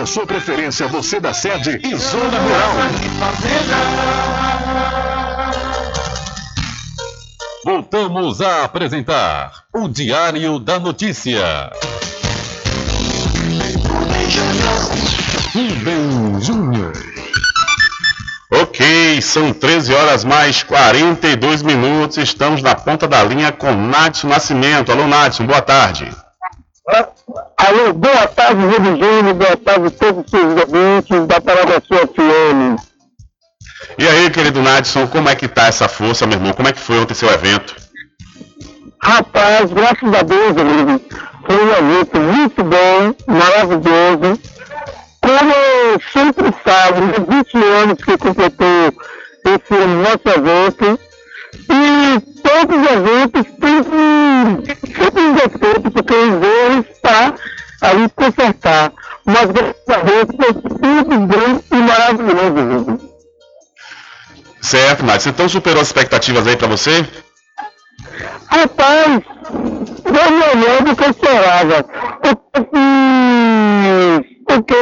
a 0.00 0.06
sua 0.06 0.26
preferência, 0.26 0.88
você 0.88 1.20
da 1.20 1.34
sede 1.34 1.78
e 1.84 1.96
zona 1.96 2.38
rural. 2.38 2.72
Voltamos 7.64 8.40
a 8.40 8.64
apresentar 8.64 9.52
o 9.72 9.88
Diário 9.88 10.58
da 10.58 10.78
Notícia. 10.78 11.70
Ok, 18.50 19.20
são 19.20 19.52
13 19.52 19.94
horas 19.94 20.24
mais 20.24 20.62
42 20.62 21.62
minutos. 21.62 22.16
Estamos 22.16 22.62
na 22.62 22.74
ponta 22.74 23.06
da 23.06 23.22
linha 23.24 23.52
com 23.52 23.72
Nátio 23.72 24.28
Nascimento. 24.28 24.90
Alô, 24.90 25.06
Nátio, 25.06 25.44
boa 25.46 25.60
tarde. 25.62 26.10
Alô, 27.56 27.92
boa 27.92 28.26
tarde, 28.26 28.60
Júnior, 28.62 29.34
boa 29.34 29.56
tarde 29.56 29.86
a 29.86 29.90
todos 29.90 30.24
os 30.24 30.30
seus 30.30 30.60
ouvintes 30.60 31.26
da 31.28 31.40
Paraguaçu 31.40 31.94
FM. 31.94 32.82
E 33.96 34.08
aí, 34.08 34.30
querido 34.30 34.60
Nadson, 34.60 35.06
como 35.06 35.28
é 35.28 35.36
que 35.36 35.46
tá 35.46 35.68
essa 35.68 35.88
força, 35.88 36.26
meu 36.26 36.38
irmão? 36.38 36.52
Como 36.52 36.68
é 36.68 36.72
que 36.72 36.80
foi 36.80 36.98
ontem 36.98 37.14
seu 37.14 37.30
evento? 37.30 37.76
Rapaz, 39.00 39.72
graças 39.72 40.14
a 40.14 40.22
Deus, 40.22 40.56
amigo, 40.56 41.00
foi 41.46 41.64
um 41.64 41.72
evento 41.72 42.20
muito 42.20 42.64
bom, 42.64 43.14
maravilhoso. 43.26 44.40
Como 45.20 45.52
eu 45.52 46.00
sempre 46.12 46.52
falo, 46.64 47.06
nos 47.06 47.36
20 47.36 47.56
anos 47.82 48.04
que 48.04 48.18
completou 48.18 48.92
esse 49.44 49.86
nosso 49.86 50.38
evento, 50.38 50.98
e 51.54 52.20
todos 52.42 52.76
os 52.76 52.90
eventos 52.90 53.46
têm 53.60 53.82
sempre 54.94 55.22
um 55.22 55.32
defeito, 55.34 55.90
porque 55.90 56.14
os 56.14 56.42
erros 56.42 56.86
está 56.90 57.34
ali 57.82 58.08
consertar. 58.10 58.92
Mas 59.24 59.50
graças 59.50 59.88
a 59.88 59.98
Deus 59.98 60.26
foi 60.36 60.54
tudo 60.54 61.20
bom 61.20 61.62
e 61.70 61.76
maravilhoso. 61.76 63.12
Certo, 64.60 65.04
Nadson. 65.04 65.30
Então 65.30 65.48
superou 65.48 65.82
as 65.82 65.88
expectativas 65.88 66.46
aí 66.46 66.56
pra 66.56 66.68
você? 66.68 67.06
Rapaz, 68.46 69.22
foi 70.02 70.30
melhor 70.30 70.82
do 70.82 70.96
que 70.96 71.04
eu 71.04 71.10
esperava. 71.10 71.84
Porque, 72.22 72.78
porque 74.46 74.74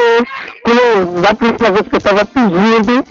da 1.23 1.35
primeira 1.35 1.71
vez 1.71 1.89
que 1.89 1.95
eu 1.95 1.99
estava 1.99 2.25
pedindo 2.25 3.05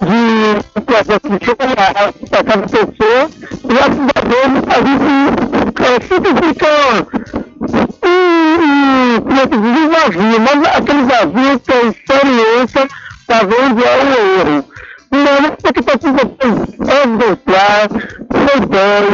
de 0.00 0.78
um 0.78 0.80
projeto 0.82 1.28
de 1.28 1.44
chocolate 1.44 2.18
para 2.30 2.44
cada 2.44 2.68
pessoa, 2.68 3.30
graças 3.64 4.08
a 4.14 4.20
Deus 4.28 4.52
a 4.68 4.78
gente 4.86 5.10
é, 5.82 6.00
simplifica 6.06 6.68
um, 8.04 8.16
diz, 9.34 9.58
um 9.58 9.88
vazio, 9.90 10.40
mas 10.40 10.58
aquele 10.76 11.02
vazio 11.02 11.60
que 11.60 11.72
é 11.72 11.86
experiência 11.86 12.88
ver 13.44 13.60
onde 13.60 13.84
é 13.84 13.96
o 13.96 14.48
erro. 14.48 14.64
Não, 15.10 15.50
porque 15.62 15.82
precisa 15.82 16.20
exemplar, 16.80 17.88
também, 18.28 19.04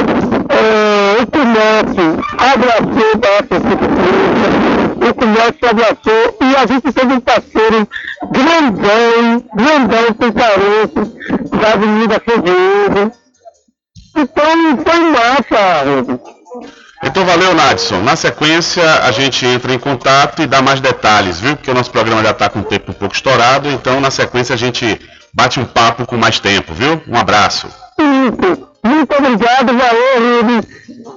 é, 0.48 1.22
o 1.22 1.26
comércio 1.28 2.06
abraçou 2.36 3.10
essa 3.22 3.60
circunstância, 3.68 4.48
o 5.08 5.14
comércio 5.14 5.70
abraçou 5.70 6.36
e 6.42 6.56
a 6.56 6.66
gente 6.66 6.92
teve 6.92 7.12
um 7.14 7.20
parceiro 7.20 7.88
grandão, 8.32 9.44
grandão 9.54 10.06
sem 10.20 10.32
caroços, 10.32 11.14
da 11.60 11.72
Avenida 11.74 12.20
Figueiredo. 12.20 13.12
Então 14.16 14.76
foi 14.84 15.00
massa, 15.10 15.84
Rubens. 15.84 16.20
Então 17.02 17.24
valeu, 17.24 17.54
Nadson. 17.54 18.00
Na 18.00 18.16
sequência, 18.16 18.82
a 19.02 19.10
gente 19.10 19.44
entra 19.44 19.72
em 19.72 19.78
contato 19.78 20.42
e 20.42 20.46
dá 20.46 20.62
mais 20.62 20.80
detalhes, 20.80 21.40
viu? 21.40 21.56
Porque 21.56 21.70
o 21.70 21.74
nosso 21.74 21.90
programa 21.90 22.22
já 22.22 22.30
está 22.30 22.48
com 22.48 22.60
o 22.60 22.64
tempo 22.64 22.90
um 22.92 22.94
pouco 22.94 23.14
estourado, 23.14 23.68
então 23.68 24.00
na 24.00 24.10
sequência 24.10 24.54
a 24.54 24.58
gente 24.58 25.00
bate 25.32 25.58
um 25.58 25.64
papo 25.64 26.06
com 26.06 26.16
mais 26.16 26.38
tempo, 26.38 26.72
viu? 26.72 27.02
Um 27.08 27.16
abraço. 27.16 27.68
Isso. 27.98 28.68
Muito 28.84 29.16
obrigado, 29.16 29.78
valeu, 29.78 30.40
Rubens. 30.40 30.66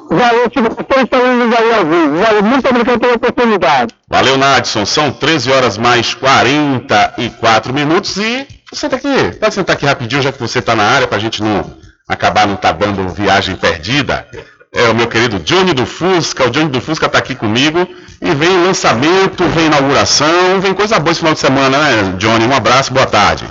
Valeu, 0.09 0.45
indo 0.45 1.55
aí 1.57 1.73
ao 1.73 1.85
vivo. 1.85 2.17
Valeu, 2.17 2.43
muito 2.43 2.69
obrigado 2.69 2.99
pela 2.99 3.13
oportunidade. 3.15 3.93
Valeu, 4.07 4.37
Nadson. 4.37 4.85
São 4.85 5.11
13 5.11 5.51
horas 5.51 5.77
mais 5.77 6.13
44 6.13 7.73
minutos 7.73 8.15
e 8.15 8.47
senta 8.73 8.95
aqui. 8.95 9.35
Pode 9.37 9.53
sentar 9.53 9.75
aqui 9.75 9.85
rapidinho, 9.85 10.21
já 10.21 10.31
que 10.31 10.39
você 10.39 10.59
está 10.59 10.75
na 10.75 10.83
área, 10.83 11.07
para 11.07 11.17
a 11.17 11.19
gente 11.19 11.43
não 11.43 11.65
acabar 12.07 12.47
não 12.47 12.55
tá 12.55 12.71
dando 12.71 13.09
viagem 13.09 13.57
perdida. 13.57 14.25
É 14.71 14.89
o 14.89 14.95
meu 14.95 15.07
querido 15.07 15.39
Johnny 15.39 15.73
do 15.73 15.85
Fusca. 15.85 16.45
O 16.45 16.49
Johnny 16.49 16.69
do 16.69 16.81
Fusca 16.81 17.05
está 17.05 17.17
aqui 17.17 17.35
comigo. 17.35 17.87
E 18.21 18.33
vem 18.33 18.65
lançamento, 18.65 19.47
vem 19.49 19.67
inauguração, 19.67 20.59
vem 20.59 20.73
coisa 20.73 20.99
boa 20.99 21.11
esse 21.11 21.19
final 21.19 21.35
de 21.35 21.39
semana, 21.39 21.77
né, 21.77 22.17
Johnny? 22.17 22.45
Um 22.45 22.53
abraço, 22.53 22.91
boa 22.91 23.05
tarde. 23.05 23.47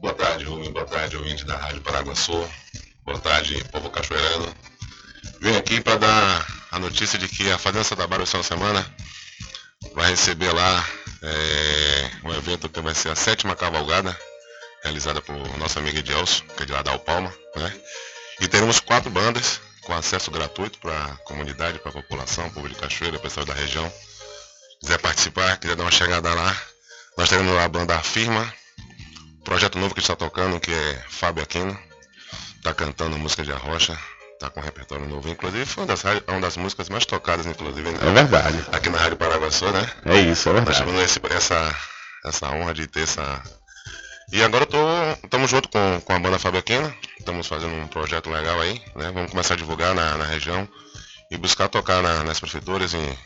Boa 0.00 0.14
tarde, 0.14 0.44
Rubem. 0.44 0.72
Boa 0.72 0.86
tarde, 0.86 1.16
ouvinte 1.16 1.44
da 1.44 1.56
Rádio 1.56 1.80
Paraguaçu. 1.80 2.48
Boa 3.04 3.18
tarde, 3.18 3.64
povo 3.72 3.90
cachoeirano. 3.90 4.54
Venho 5.40 5.58
aqui 5.58 5.80
para 5.80 5.96
dar 5.96 6.46
a 6.70 6.78
notícia 6.78 7.18
de 7.18 7.28
que 7.28 7.50
a 7.50 7.58
Fazenda 7.58 7.82
Santa 7.82 8.06
Bárbara 8.06 8.24
de 8.24 8.46
semana 8.46 8.86
vai 9.94 10.10
receber 10.10 10.52
lá 10.52 10.84
é, 11.22 12.10
um 12.24 12.32
evento 12.32 12.68
que 12.68 12.80
vai 12.80 12.94
ser 12.94 13.10
a 13.10 13.16
sétima 13.16 13.56
cavalgada, 13.56 14.16
realizada 14.84 15.20
por 15.20 15.34
nosso 15.58 15.78
amigo 15.78 15.98
Edelso, 15.98 16.44
que 16.56 16.62
é 16.62 16.66
de 16.66 16.72
lá 16.72 16.82
da 16.82 16.92
Alpalma, 16.92 17.32
né? 17.56 17.72
E 18.40 18.46
teremos 18.46 18.78
quatro 18.78 19.10
bandas 19.10 19.60
com 19.86 19.94
acesso 19.94 20.30
gratuito 20.32 20.78
para 20.80 20.92
a 21.04 21.16
comunidade, 21.18 21.78
para 21.78 21.90
a 21.90 21.94
população, 21.94 22.50
povo 22.50 22.68
de 22.68 22.74
Cachoeira, 22.74 23.18
pessoal 23.20 23.46
da 23.46 23.54
região. 23.54 23.90
Quiser 24.80 24.98
participar, 24.98 25.56
quiser 25.58 25.76
dar 25.76 25.84
uma 25.84 25.90
chegada 25.92 26.32
lá, 26.34 26.56
nós 27.16 27.28
teremos 27.28 27.54
lá 27.54 27.64
a 27.64 27.68
banda 27.68 27.94
Afirma, 27.94 28.52
projeto 29.44 29.78
novo 29.78 29.94
que 29.94 30.00
está 30.00 30.16
tocando, 30.16 30.58
que 30.60 30.72
é 30.72 31.04
Fábio 31.08 31.42
Aquino, 31.42 31.78
está 32.56 32.74
cantando 32.74 33.16
música 33.16 33.44
de 33.44 33.52
arrocha, 33.52 33.96
está 34.34 34.50
com 34.50 34.60
um 34.60 34.62
repertório 34.62 35.06
novo. 35.06 35.28
Inclusive 35.28 35.64
foi 35.64 35.84
uma 35.84 35.86
das, 35.94 36.02
uma 36.26 36.40
das 36.40 36.56
músicas 36.56 36.88
mais 36.88 37.06
tocadas, 37.06 37.46
inclusive, 37.46 37.88
É 37.88 38.12
verdade. 38.12 38.64
aqui 38.72 38.90
na 38.90 38.98
Rádio 38.98 39.16
Paraguaçu, 39.16 39.70
né? 39.70 39.88
É 40.04 40.20
isso, 40.20 40.48
é 40.48 40.52
Nós 40.52 40.64
verdade. 40.64 40.78
tivemos 40.78 41.00
esse- 41.02 41.20
essa, 41.30 41.74
essa 42.24 42.50
honra 42.50 42.74
de 42.74 42.86
ter 42.88 43.02
essa. 43.04 43.40
E 44.32 44.42
agora 44.42 44.64
eu 44.64 44.68
tô. 44.68 44.78
Estamos 45.24 45.50
junto 45.50 45.68
com, 45.68 46.00
com 46.00 46.12
a 46.12 46.18
banda 46.18 46.38
Fábio 46.38 46.58
Aquino, 46.60 46.92
estamos 47.18 47.46
fazendo 47.46 47.74
um 47.74 47.86
projeto 47.86 48.28
legal 48.30 48.60
aí, 48.60 48.80
né? 48.96 49.10
Vamos 49.12 49.30
começar 49.30 49.54
a 49.54 49.56
divulgar 49.56 49.94
na, 49.94 50.16
na 50.16 50.24
região 50.24 50.68
e 51.30 51.36
buscar 51.36 51.68
tocar 51.68 52.02
na- 52.02 52.24
nas 52.24 52.40
prefeituras 52.40 52.92
e 52.92 53.18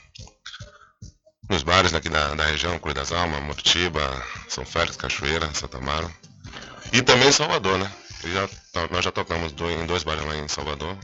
nos 1.49 1.63
bares 1.63 1.91
daqui 1.93 2.09
da, 2.09 2.35
da 2.35 2.45
região, 2.45 2.79
Cruz 2.79 2.95
das 2.95 3.13
Almas, 3.13 3.43
Muritiba, 3.43 4.23
São 4.49 4.65
Félix, 4.65 4.97
Cachoeira, 4.97 5.49
Santa 5.55 5.79
Amaro. 5.79 6.11
E 6.93 7.03
também 7.03 7.29
em 7.29 7.33
Salvador, 7.33 7.79
né? 7.79 7.91
Já, 8.25 8.49
nós 8.91 9.05
já 9.05 9.11
tocamos 9.11 9.53
do- 9.53 9.71
em 9.71 9.87
dois 9.87 10.03
bares 10.05 10.25
lá 10.25 10.37
em 10.37 10.49
Salvador. 10.49 10.97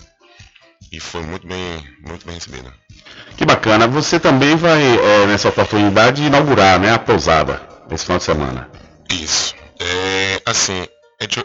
E 0.93 1.01
foi 1.01 1.23
muito 1.23 1.47
bem, 1.47 1.83
muito 2.07 2.25
bem 2.27 2.35
recebido. 2.37 2.73
Que 3.37 3.45
bacana. 3.47 3.89
Você 3.89 4.21
também 4.21 4.57
vai, 4.57 4.83
é, 4.83 5.27
nessa 5.27 5.49
oportunidade, 5.49 6.23
inaugurar 6.23 6.79
né, 6.79 6.93
a 6.93 6.99
pousada 6.99 7.67
esse 7.91 8.05
final 8.05 8.19
de 8.19 8.25
semana. 8.25 8.71
Isso. 9.11 9.55
É, 9.79 10.43
assim, 10.47 10.87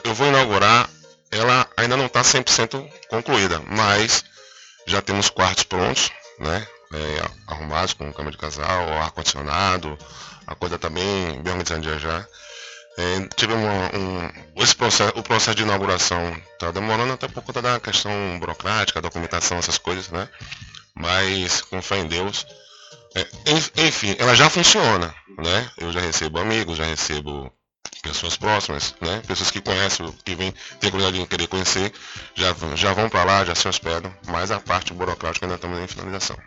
eu 0.03 0.13
vou 0.13 0.27
inaugurar, 0.27 0.89
ela 1.31 1.67
ainda 1.77 1.97
não 1.97 2.05
está 2.05 2.23
100% 2.23 2.87
concluída, 3.09 3.61
mas 3.67 4.23
já 4.85 5.01
temos 5.01 5.29
quartos 5.29 5.63
prontos, 5.63 6.09
né? 6.39 6.65
é, 6.93 7.29
arrumados, 7.47 7.93
com 7.93 8.11
cama 8.11 8.31
de 8.31 8.37
casal, 8.37 8.89
ar-condicionado, 9.01 9.97
a 10.45 10.55
coisa 10.55 10.75
está 10.75 10.89
bem, 10.89 11.41
bem 11.41 11.53
organizada 11.53 11.97
já. 11.99 12.27
É, 12.97 13.27
tivemos 13.37 13.63
uma- 13.63 13.97
um, 13.97 14.61
esse 14.61 14.75
processo, 14.75 15.13
o 15.17 15.23
processo 15.23 15.55
de 15.55 15.63
inauguração 15.63 16.35
está 16.53 16.71
demorando 16.71 17.13
até 17.13 17.27
por 17.29 17.41
conta 17.41 17.61
da 17.61 17.79
questão 17.79 18.11
burocrática, 18.39 19.01
documentação, 19.01 19.57
essas 19.57 19.77
coisas, 19.77 20.09
né? 20.09 20.27
Mas 20.93 21.61
com 21.61 21.81
fé 21.81 21.99
em 21.99 22.07
Deus. 22.07 22.45
é, 23.15 23.21
enf- 23.51 23.71
enfim, 23.77 24.15
ela 24.19 24.35
já 24.35 24.49
funciona, 24.49 25.13
né? 25.37 25.71
Eu 25.77 25.91
já 25.93 25.99
recebo 26.01 26.39
amigos, 26.39 26.77
já 26.77 26.85
recebo 26.85 27.51
pessoas 28.01 28.35
próximas, 28.35 28.95
né? 28.99 29.21
Pessoas 29.27 29.51
que 29.51 29.61
conhecem, 29.61 30.11
que 30.25 30.35
vêm, 30.35 30.53
tem 30.79 30.89
curiosidade 30.89 31.23
de 31.23 31.29
querer 31.29 31.47
conhecer, 31.47 31.93
já, 32.35 32.55
já 32.75 32.93
vão 32.93 33.09
para 33.09 33.23
lá, 33.23 33.45
já 33.45 33.55
se 33.55 33.67
hospedam, 33.67 34.13
mas 34.27 34.51
a 34.51 34.59
parte 34.59 34.93
burocrática 34.93 35.45
ainda 35.45 35.55
estamos 35.55 35.79
em 35.79 35.87
finalização. 35.87 36.37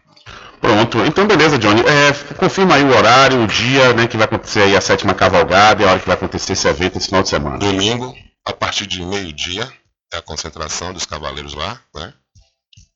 Pronto, 0.60 1.04
então 1.04 1.26
beleza, 1.26 1.58
Johnny. 1.58 1.82
É, 1.82 2.12
confirma 2.34 2.76
aí 2.76 2.84
o 2.84 2.96
horário, 2.96 3.42
o 3.42 3.46
dia 3.46 3.92
né, 3.92 4.06
que 4.06 4.16
vai 4.16 4.24
acontecer 4.24 4.62
aí 4.62 4.76
a 4.76 4.80
sétima 4.80 5.14
cavalgada 5.14 5.82
e 5.82 5.86
a 5.86 5.90
hora 5.90 6.00
que 6.00 6.06
vai 6.06 6.16
acontecer 6.16 6.54
esse 6.54 6.66
evento 6.66 6.98
esse 6.98 7.08
final 7.08 7.22
de 7.22 7.28
semana. 7.28 7.58
Domingo, 7.58 8.14
a 8.44 8.52
partir 8.52 8.86
de 8.86 9.04
meio-dia, 9.04 9.70
é 10.12 10.16
a 10.16 10.22
concentração 10.22 10.92
dos 10.92 11.04
cavaleiros 11.04 11.54
lá, 11.54 11.78
né? 11.94 12.14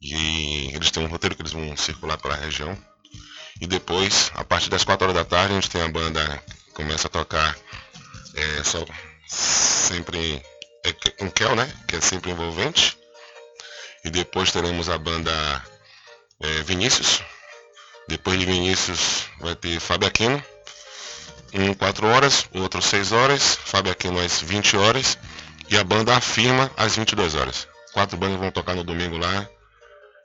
E 0.00 0.70
eles 0.74 0.90
têm 0.90 1.04
um 1.04 1.08
roteiro 1.08 1.34
que 1.34 1.42
eles 1.42 1.52
vão 1.52 1.76
circular 1.76 2.16
pela 2.16 2.36
região. 2.36 2.76
E 3.60 3.66
depois, 3.66 4.30
a 4.34 4.44
partir 4.44 4.70
das 4.70 4.84
4 4.84 5.04
horas 5.04 5.16
da 5.16 5.24
tarde, 5.24 5.52
a 5.52 5.56
gente 5.56 5.68
tem 5.68 5.82
a 5.82 5.88
banda 5.88 6.42
que 6.66 6.72
começa 6.72 7.08
a 7.08 7.10
tocar 7.10 7.56
é, 8.38 8.64
só 8.64 8.84
sempre 9.26 10.42
é, 10.84 11.24
um 11.24 11.30
Kel, 11.30 11.54
né? 11.54 11.70
Que 11.86 11.96
é 11.96 12.00
sempre 12.00 12.30
envolvente. 12.30 12.98
E 14.04 14.10
depois 14.10 14.52
teremos 14.52 14.88
a 14.88 14.98
banda 14.98 15.32
é, 16.40 16.62
Vinícius. 16.62 17.22
Depois 18.08 18.38
de 18.38 18.46
Vinícius 18.46 19.26
vai 19.40 19.54
ter 19.54 19.80
Fábio 19.80 20.08
Aquino. 20.08 20.42
Um 21.54 21.72
4 21.74 22.06
horas, 22.06 22.46
outro 22.54 22.82
6 22.82 23.12
horas, 23.12 23.58
Fábio 23.64 23.90
Aquino 23.90 24.18
às 24.20 24.40
20 24.40 24.76
horas 24.76 25.18
e 25.70 25.76
a 25.78 25.84
banda 25.84 26.14
Afirma 26.16 26.70
às 26.76 26.96
22 26.96 27.34
horas. 27.34 27.66
Quatro 27.92 28.16
bandas 28.16 28.38
vão 28.38 28.50
tocar 28.50 28.74
no 28.74 28.84
domingo 28.84 29.16
lá. 29.16 29.48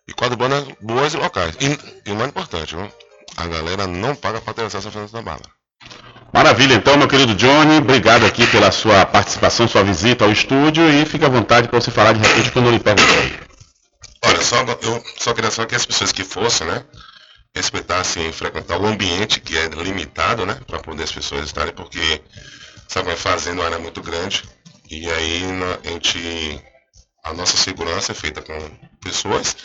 E 0.08 0.14
quatro 0.14 0.36
bandas 0.36 0.68
boas 0.82 1.14
e 1.14 1.18
locais. 1.18 1.56
E, 1.62 2.12
o 2.12 2.16
mais 2.16 2.30
importante, 2.30 2.76
viu? 2.76 2.92
a 3.38 3.48
galera 3.48 3.88
não 3.88 4.16
paga 4.16 4.42
para 4.42 4.54
ter 4.54 4.66
acesso 4.66 4.92
Festa 4.92 5.18
da 5.18 5.22
Bala. 5.24 5.42
Maravilha, 6.34 6.74
então, 6.74 6.98
meu 6.98 7.08
querido 7.08 7.36
Johnny, 7.36 7.78
obrigado 7.78 8.26
aqui 8.26 8.48
pela 8.48 8.72
sua 8.72 9.06
participação, 9.06 9.68
sua 9.68 9.84
visita 9.84 10.26
ao 10.26 10.32
estúdio. 10.32 10.90
E 10.90 11.06
fique 11.06 11.24
à 11.24 11.30
vontade 11.30 11.68
para 11.68 11.80
você 11.80 11.92
falar 11.92 12.14
de 12.14 12.28
repente 12.28 12.52
quando 12.52 12.66
eu 12.66 12.72
lhe 12.72 12.80
perguntei. 12.80 13.40
Olha, 14.26 14.42
só, 14.42 14.56
eu 14.82 15.04
só 15.20 15.32
queria 15.36 15.52
só 15.52 15.64
que 15.66 15.76
as 15.76 15.86
pessoas 15.86 16.12
que 16.12 16.24
fossem, 16.24 16.66
né, 16.66 16.84
respeitassem 17.56 18.34
frequentar 18.34 18.82
o 18.82 18.88
ambiente 18.88 19.40
que 19.40 19.56
é 19.56 19.68
limitado, 19.68 20.44
né, 20.44 20.58
para 20.66 20.80
poder 20.80 21.04
as 21.04 21.12
pessoas 21.12 21.46
estarem, 21.46 21.72
porque, 21.72 22.20
sabe, 22.88 23.12
a 23.12 23.16
fazenda 23.16 23.58
é 23.58 23.60
uma 23.60 23.66
área 23.66 23.80
muito 23.80 24.02
grande. 24.02 24.44
E 24.90 25.08
aí 25.08 25.44
a 25.84 25.88
gente, 25.88 26.60
a 27.24 27.34
nossa 27.34 27.58
segurança 27.58 28.12
é 28.12 28.16
feita 28.16 28.42
com 28.42 28.58
pessoas 29.04 29.56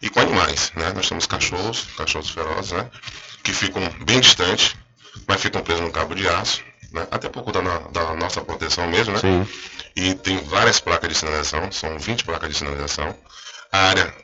e 0.00 0.08
com 0.08 0.20
animais, 0.20 0.70
né, 0.76 0.92
nós 0.94 1.08
temos 1.08 1.26
cachorros, 1.26 1.88
cachorros 1.96 2.30
ferozes, 2.30 2.70
né, 2.70 2.88
que 3.42 3.52
ficam 3.52 3.82
bem 4.04 4.20
distantes, 4.20 4.76
mas 5.26 5.40
ficam 5.40 5.62
presos 5.62 5.82
no 5.82 5.90
cabo 5.90 6.14
de 6.14 6.26
aço, 6.28 6.62
né, 6.92 7.06
até 7.10 7.28
por 7.28 7.42
conta 7.42 7.62
da, 7.62 7.78
da 7.78 8.14
nossa 8.14 8.40
proteção 8.42 8.86
mesmo, 8.88 9.12
né, 9.14 9.20
Sim. 9.20 9.48
e 9.96 10.14
tem 10.14 10.38
várias 10.44 10.80
placas 10.80 11.08
de 11.08 11.14
sinalização, 11.16 11.70
são 11.72 11.98
20 11.98 12.24
placas 12.24 12.50
de 12.50 12.56
sinalização. 12.56 13.14
A 13.70 13.78
área 13.78 14.14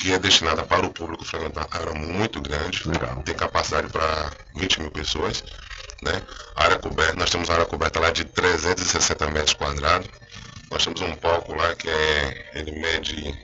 que 0.00 0.12
é 0.12 0.18
destinada 0.18 0.62
para 0.62 0.86
o 0.86 0.90
público 0.90 1.24
frequentar 1.24 1.68
a 1.70 1.76
área 1.76 1.90
é 1.90 1.98
muito 1.98 2.40
grande, 2.40 2.82
tem 3.24 3.34
capacidade 3.34 3.88
para 3.88 4.32
20 4.56 4.80
mil 4.80 4.90
pessoas. 4.90 5.44
Né? 6.02 6.22
A 6.56 6.64
área 6.64 6.78
coberta, 6.78 7.14
nós 7.16 7.28
temos 7.28 7.48
uma 7.48 7.54
área 7.56 7.66
coberta 7.66 8.00
lá 8.00 8.10
de 8.10 8.24
360 8.24 9.30
metros 9.30 9.52
quadrados. 9.52 10.08
Nós 10.70 10.84
temos 10.84 11.02
um 11.02 11.14
palco 11.16 11.54
lá 11.54 11.74
que 11.74 11.88
é, 11.88 12.50
ele 12.54 12.72
mede 12.80 13.38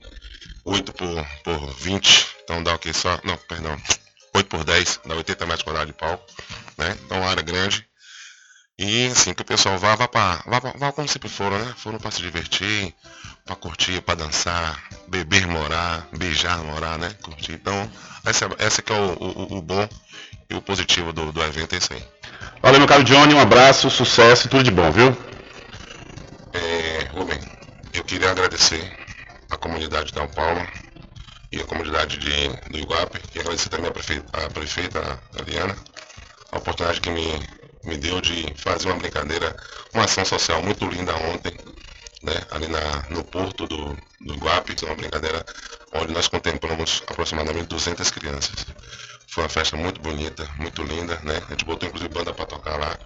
8 0.65 0.93
por, 0.95 1.27
por 1.45 1.75
20, 1.75 2.37
então 2.43 2.63
dá 2.63 2.75
o 2.75 2.79
que 2.79 2.93
só, 2.93 3.21
não, 3.23 3.37
perdão, 3.37 3.77
8 4.37 4.49
por 4.49 4.65
10, 4.65 5.01
dá 5.07 5.15
80 5.15 5.47
metros 5.47 5.63
quadrados 5.63 5.93
de 5.93 5.99
palco. 5.99 6.25
Né? 6.77 6.97
Então 7.05 7.19
uma 7.19 7.31
área 7.31 7.43
grande. 7.43 7.87
E 8.79 9.07
assim, 9.07 9.33
que 9.33 9.41
o 9.41 9.45
pessoal 9.45 9.79
vá, 9.79 9.95
vá, 9.95 10.07
pra, 10.07 10.43
vá, 10.47 10.61
vá 10.61 10.93
como 10.93 11.09
sempre 11.09 11.31
foram, 11.31 11.59
né? 11.59 11.75
Foram 11.79 11.99
para 11.99 12.11
se 12.11 12.21
divertir, 12.21 12.95
para 13.45 13.57
curtir, 13.57 14.03
para 14.03 14.17
dançar, 14.17 14.79
beber, 15.09 15.47
morar, 15.47 16.07
beijar, 16.13 16.59
morar, 16.59 16.99
né? 16.99 17.11
Curtir. 17.23 17.53
Então, 17.53 17.91
essa, 18.27 18.51
essa 18.59 18.83
que 18.83 18.93
é 18.93 18.97
o, 18.97 19.13
o, 19.15 19.57
o 19.57 19.63
bom 19.63 19.89
e 20.51 20.55
o 20.55 20.61
positivo 20.61 21.11
do, 21.11 21.33
do 21.33 21.43
evento, 21.43 21.75
é 21.75 21.79
isso 21.79 21.95
aí. 21.95 22.05
Valeu, 22.61 22.81
meu 22.81 22.89
caro 22.89 23.03
Johnny, 23.03 23.33
um 23.33 23.41
abraço, 23.41 23.89
sucesso 23.89 24.47
e 24.47 24.51
tudo 24.51 24.65
de 24.65 24.71
bom, 24.71 24.91
viu? 24.93 25.17
É, 26.53 27.09
Rubem, 27.13 27.41
eu 27.95 28.05
queria 28.05 28.31
agradecer 28.31 28.95
a 29.51 29.57
comunidade 29.57 30.13
de 30.13 30.19
São 30.19 30.29
Paulo 30.29 30.61
e 31.53 31.61
a 31.61 31.65
comunidade 31.65 32.19
de, 32.19 32.49
do 32.71 32.79
Iguape, 32.79 33.21
e 33.35 33.41
agradecer 33.41 33.69
também 33.69 33.89
a 33.89 33.93
prefeita, 33.93 34.47
a 34.47 34.51
prefeita 34.51 35.21
Eliana, 35.39 35.77
a 36.53 36.59
oportunidade 36.59 37.01
que 37.01 37.11
me, 37.11 37.27
me 37.85 37.97
deu 37.97 38.21
de 38.21 38.53
fazer 38.57 38.87
uma 38.89 38.99
brincadeira, 38.99 39.55
uma 39.95 40.05
ação 40.05 40.25
social 40.25 40.63
muito 40.63 40.87
linda 40.87 41.15
ontem, 41.17 41.57
né, 42.23 42.35
ali 42.51 42.69
na, 42.69 43.03
no 43.11 43.23
porto 43.25 43.67
do, 43.67 43.97
do 44.21 44.35
Iguape, 44.35 44.77
uma 44.85 44.95
brincadeira 44.95 45.45
onde 45.95 46.13
nós 46.13 46.29
contemplamos 46.29 47.03
aproximadamente 47.07 47.69
200 47.69 48.11
crianças. 48.11 48.67
Foi 49.29 49.45
uma 49.45 49.49
festa 49.49 49.77
muito 49.77 50.01
bonita, 50.01 50.49
muito 50.59 50.83
linda, 50.83 51.21
né? 51.23 51.43
A 51.47 51.51
gente 51.51 51.65
botou 51.65 51.89
inclusive 51.89 52.13
banda 52.13 52.33
para 52.33 52.47
tocar 52.47 52.79
lá, 52.79 52.99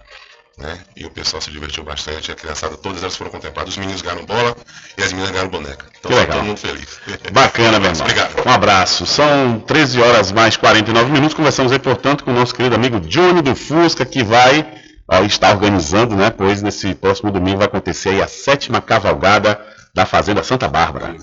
né? 0.61 0.77
E 0.95 1.05
o 1.05 1.09
pessoal 1.09 1.41
se 1.41 1.51
divertiu 1.51 1.83
bastante, 1.83 2.31
a 2.31 2.35
criançada, 2.35 2.77
todas 2.77 3.01
elas 3.01 3.15
foram 3.15 3.31
contempladas, 3.31 3.73
os 3.73 3.77
meninos 3.77 4.01
ganharam 4.01 4.25
bola 4.25 4.55
e 4.97 5.01
as 5.03 5.11
meninas 5.11 5.31
ganharam 5.31 5.49
boneca. 5.49 5.85
Então 5.99 6.09
Que 6.11 6.15
tá 6.15 6.21
legal. 6.21 6.37
todo 6.37 6.45
mundo 6.45 6.57
feliz. 6.57 6.99
Bacana, 7.31 7.79
meu 7.79 7.89
irmão. 7.89 8.01
Obrigado. 8.01 8.47
Um 8.47 8.51
abraço. 8.51 9.05
São 9.05 9.59
13 9.59 10.01
horas 10.01 10.31
mais 10.31 10.55
49 10.55 11.11
minutos. 11.11 11.33
Conversamos 11.33 11.71
aí, 11.71 11.79
portanto, 11.79 12.23
com 12.23 12.31
o 12.31 12.33
nosso 12.33 12.53
querido 12.55 12.75
amigo 12.75 12.99
Johnny 13.01 13.41
do 13.41 13.55
Fusca, 13.55 14.05
que 14.05 14.23
vai 14.23 14.65
ó, 15.07 15.23
estar 15.23 15.51
organizando, 15.51 16.15
né? 16.15 16.29
Pois 16.29 16.61
nesse 16.61 16.93
próximo 16.95 17.31
domingo 17.31 17.57
vai 17.57 17.67
acontecer 17.67 18.21
a 18.21 18.27
sétima 18.27 18.79
cavalgada 18.79 19.59
da 19.93 20.05
Fazenda 20.05 20.43
Santa 20.43 20.67
Bárbara. 20.67 21.15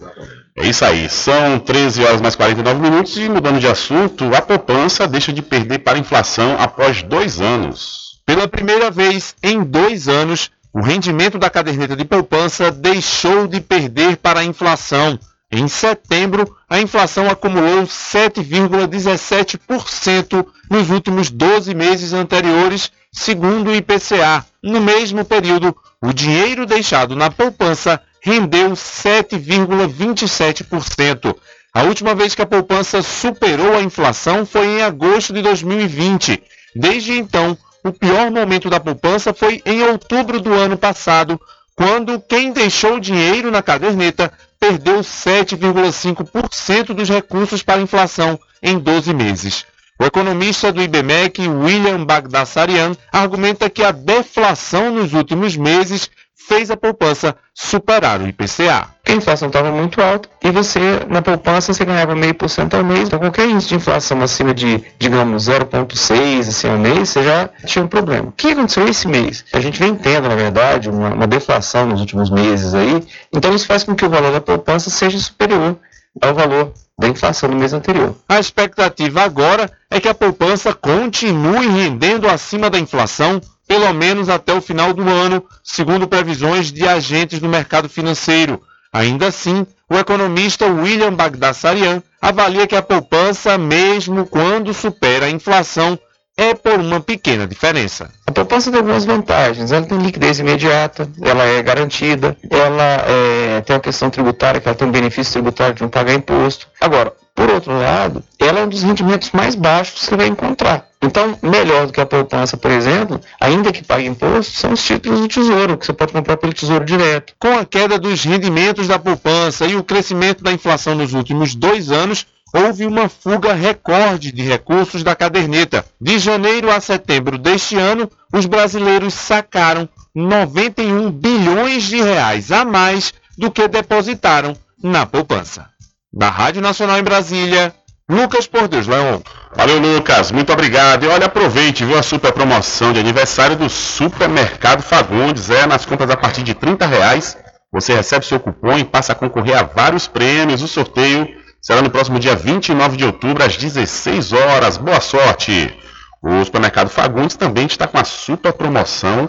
É 0.56 0.66
isso 0.66 0.85
aí. 0.85 1.09
São 1.09 1.59
13 1.59 2.05
horas 2.05 2.20
mais 2.20 2.35
49 2.35 2.81
minutos 2.81 3.16
e 3.16 3.28
mudando 3.28 3.60
de 3.60 3.66
assunto, 3.66 4.35
a 4.35 4.43
poupança 4.43 5.06
deixa 5.06 5.32
de 5.32 5.40
perder 5.40 5.78
para 5.78 5.97
a 5.97 6.01
inflação 6.01 6.56
após 6.59 7.02
dois 7.02 7.40
anos. 7.40 8.07
Pela 8.28 8.46
primeira 8.46 8.90
vez 8.90 9.34
em 9.42 9.64
dois 9.64 10.06
anos, 10.06 10.50
o 10.70 10.82
rendimento 10.82 11.38
da 11.38 11.48
caderneta 11.48 11.96
de 11.96 12.05
poupança 12.05 12.70
deixou 12.70 13.46
de 13.46 13.59
perder 13.59 14.18
para 14.18 14.40
a 14.40 14.44
inflação. 14.44 15.18
Em 15.50 15.66
setembro, 15.66 16.55
a 16.68 16.78
inflação 16.78 17.30
acumulou 17.30 17.84
7,17% 17.84 20.46
nos 20.70 20.90
últimos 20.90 21.30
12 21.30 21.74
meses 21.74 22.12
anteriores, 22.12 22.92
segundo 23.10 23.70
o 23.70 23.74
IPCA. 23.74 24.44
No 24.62 24.78
mesmo 24.78 25.24
período, 25.24 25.74
o 26.02 26.12
dinheiro 26.12 26.66
deixado 26.66 27.16
na 27.16 27.30
poupança 27.30 27.98
rendeu 28.20 28.72
7,27%. 28.72 31.34
A 31.72 31.84
última 31.84 32.14
vez 32.14 32.34
que 32.34 32.42
a 32.42 32.46
poupança 32.46 33.00
superou 33.00 33.74
a 33.74 33.82
inflação 33.82 34.44
foi 34.44 34.66
em 34.66 34.82
agosto 34.82 35.32
de 35.32 35.40
2020. 35.40 36.42
Desde 36.76 37.18
então, 37.18 37.56
o 37.84 37.92
pior 37.92 38.30
momento 38.30 38.68
da 38.68 38.80
poupança 38.80 39.32
foi 39.32 39.62
em 39.64 39.82
outubro 39.82 40.40
do 40.40 40.52
ano 40.52 40.76
passado, 40.76 41.40
quando 41.74 42.20
quem 42.20 42.52
deixou 42.52 42.98
dinheiro 42.98 43.50
na 43.50 43.62
caderneta 43.62 44.32
perdeu 44.59 45.00
7,5% 45.00 46.92
dos 46.92 47.09
recursos 47.09 47.62
para 47.62 47.80
inflação 47.80 48.38
em 48.62 48.78
12 48.78 49.14
meses. 49.14 49.64
O 50.00 50.04
economista 50.04 50.72
do 50.72 50.80
IBMEC, 50.80 51.48
William 51.48 52.04
Bagdasarian, 52.04 52.92
argumenta 53.12 53.68
que 53.68 53.82
a 53.82 53.90
deflação 53.90 54.92
nos 54.92 55.12
últimos 55.12 55.56
meses 55.56 56.08
fez 56.48 56.70
a 56.70 56.76
poupança 56.76 57.36
superar 57.52 58.20
o 58.20 58.26
IPCA. 58.28 58.88
A 59.06 59.12
inflação 59.12 59.48
estava 59.48 59.70
muito 59.72 60.00
alta 60.00 60.28
e 60.42 60.50
você, 60.50 60.78
na 61.08 61.20
poupança, 61.20 61.72
você 61.72 61.84
ganhava 61.84 62.14
meio 62.14 62.34
por 62.34 62.48
cento 62.48 62.74
ao 62.74 62.84
mês. 62.84 63.08
Então, 63.08 63.18
qualquer 63.18 63.48
índice 63.48 63.68
de 63.68 63.74
inflação 63.74 64.22
acima 64.22 64.54
de, 64.54 64.82
digamos, 64.98 65.48
0,6 65.48 66.48
assim, 66.48 66.68
ao 66.68 66.78
mês, 66.78 67.10
você 67.10 67.24
já 67.24 67.50
tinha 67.66 67.84
um 67.84 67.88
problema. 67.88 68.28
O 68.28 68.32
que 68.32 68.52
aconteceu 68.52 68.86
esse 68.86 69.08
mês? 69.08 69.44
A 69.52 69.60
gente 69.60 69.78
vem 69.78 69.94
tendo, 69.94 70.28
na 70.28 70.36
verdade, 70.36 70.88
uma, 70.88 71.12
uma 71.12 71.26
deflação 71.26 71.86
nos 71.86 72.00
últimos 72.00 72.30
meses 72.30 72.72
aí. 72.72 73.02
Então, 73.32 73.54
isso 73.54 73.66
faz 73.66 73.82
com 73.82 73.94
que 73.94 74.04
o 74.04 74.10
valor 74.10 74.32
da 74.32 74.40
poupança 74.40 74.88
seja 74.88 75.18
superior 75.18 75.76
ao 76.20 76.35
valor 76.35 76.73
da 76.99 77.09
inflação 77.09 77.49
do 77.49 77.57
mês 77.57 77.73
anterior. 77.73 78.15
A 78.28 78.40
expectativa 78.40 79.23
agora 79.23 79.70
é 79.90 80.01
que 80.01 80.09
a 80.09 80.15
poupança 80.15 80.74
continue 80.74 81.69
rendendo 81.69 82.28
acima 82.28 82.69
da 82.69 82.78
inflação, 82.78 83.40
pelo 83.66 83.93
menos 83.93 84.28
até 84.28 84.53
o 84.53 84.61
final 84.61 84.93
do 84.93 85.09
ano, 85.09 85.45
segundo 85.62 86.09
previsões 86.09 86.73
de 86.73 86.86
agentes 86.86 87.39
do 87.39 87.49
mercado 87.49 87.89
financeiro. 87.89 88.61
Ainda 88.93 89.28
assim, 89.28 89.66
o 89.89 89.97
economista 89.97 90.66
William 90.66 91.12
Bagdasarian 91.12 92.03
avalia 92.20 92.66
que 92.66 92.74
a 92.74 92.82
poupança, 92.82 93.57
mesmo 93.57 94.27
quando 94.27 94.74
supera 94.74 95.27
a 95.27 95.31
inflação, 95.31 95.99
é 96.39 96.55
por 96.55 96.78
uma 96.78 97.01
pequena 97.01 97.48
diferença. 97.48 98.10
A 98.24 98.31
poupança 98.31 98.70
tem 98.70 98.78
algumas 98.78 99.05
vantagens. 99.05 99.73
Ela 99.73 99.85
tem 99.85 99.98
liquidez 99.98 100.39
imediata, 100.39 101.10
ela 101.20 101.43
é 101.43 101.60
garantida, 101.60 102.36
ela 102.48 103.05
é, 103.09 103.60
tem 103.62 103.74
uma 103.74 103.82
questão 103.82 104.09
tributária, 104.09 104.60
que 104.60 104.69
ela 104.69 104.77
tem 104.77 104.86
um 104.86 104.93
benefício 104.93 105.32
tributário 105.32 105.74
de 105.74 105.82
não 105.82 105.89
pagar 105.89 106.15
imposto. 106.15 106.69
Agora, 106.81 107.12
por 107.35 107.51
outro 107.51 107.77
lado, 107.77 108.23
ela 108.39 108.60
é 108.60 108.65
um 108.65 108.69
dos 108.69 108.85
rendimentos 108.85 109.32
mais 109.32 109.56
baixos 109.56 110.01
que 110.01 110.06
você 110.06 110.16
vai 110.16 110.28
encontrar. 110.28 110.86
Então, 111.02 111.36
melhor 111.43 111.86
do 111.86 111.93
que 111.93 112.01
a 112.01 112.06
poupança, 112.06 112.56
por 112.56 112.70
exemplo, 112.70 113.20
ainda 113.40 113.73
que 113.73 113.85
pague 113.85 114.06
imposto, 114.06 114.52
são 114.52 114.73
os 114.73 114.85
títulos 114.85 115.20
do 115.20 115.28
Tesouro, 115.28 115.77
que 115.77 115.86
você 115.86 115.93
pode 115.93 116.12
comprar 116.12 116.36
pelo 116.36 116.52
Tesouro 116.52 116.85
Direto. 116.85 117.35
Com 117.39 117.56
a 117.59 117.65
queda 117.65 117.98
dos 117.98 118.23
rendimentos 118.24 118.86
da 118.86 118.98
poupança 118.98 119.66
e 119.66 119.77
o 119.77 119.85
crescimento 119.85 120.43
da 120.43 120.52
inflação 120.52 120.94
nos 120.94 121.15
últimos 121.15 121.55
dois 121.55 121.90
anos, 121.90 122.27
houve 122.52 122.86
uma 122.86 123.08
fuga 123.08 123.52
recorde 123.52 124.32
de 124.32 124.42
recursos 124.42 125.02
da 125.02 125.14
caderneta. 125.14 125.84
De 126.00 126.18
janeiro 126.18 126.70
a 126.70 126.80
setembro 126.80 127.38
deste 127.38 127.76
ano, 127.76 128.10
os 128.32 128.46
brasileiros 128.46 129.14
sacaram 129.14 129.88
91 130.14 131.10
bilhões 131.10 131.84
de 131.84 132.00
reais 132.00 132.50
a 132.50 132.64
mais 132.64 133.12
do 133.36 133.50
que 133.50 133.68
depositaram 133.68 134.56
na 134.82 135.06
poupança. 135.06 135.66
Da 136.12 136.28
Rádio 136.28 136.62
Nacional 136.62 136.98
em 136.98 137.02
Brasília, 137.02 137.74
Lucas 138.08 138.46
Por 138.46 138.68
Deus 138.68 138.86
Leon. 138.86 139.20
Valeu, 139.54 139.78
Lucas. 139.78 140.32
Muito 140.32 140.52
obrigado. 140.52 141.04
E 141.04 141.08
olha, 141.08 141.26
aproveite, 141.26 141.84
viu 141.84 141.98
a 141.98 142.02
super 142.02 142.32
promoção 142.32 142.92
de 142.92 143.00
aniversário 143.00 143.54
do 143.54 143.68
Supermercado 143.68 144.82
Fagundes. 144.82 145.50
É, 145.50 145.66
nas 145.66 145.84
compras 145.84 146.10
a 146.10 146.16
partir 146.16 146.42
de 146.42 146.54
30 146.54 146.86
reais, 146.86 147.36
você 147.70 147.92
recebe 147.92 148.24
seu 148.24 148.40
cupom 148.40 148.78
e 148.78 148.84
passa 148.84 149.12
a 149.12 149.14
concorrer 149.14 149.58
a 149.58 149.62
vários 149.62 150.08
prêmios. 150.08 150.62
O 150.62 150.68
sorteio 150.68 151.28
será 151.60 151.82
no 151.82 151.90
próximo 151.90 152.18
dia 152.18 152.35
29 152.35 152.97
de 152.97 153.05
outubro, 153.05 153.44
às 153.44 153.56
16 153.56 154.32
horas. 154.32 154.76
Boa 154.76 155.01
sorte! 155.01 155.76
O 156.22 156.44
Supermercado 156.44 156.89
Fagundes 156.89 157.36
também 157.36 157.66
está 157.66 157.86
com 157.86 157.98
a 157.98 158.05
super 158.05 158.52
promoção 158.52 159.28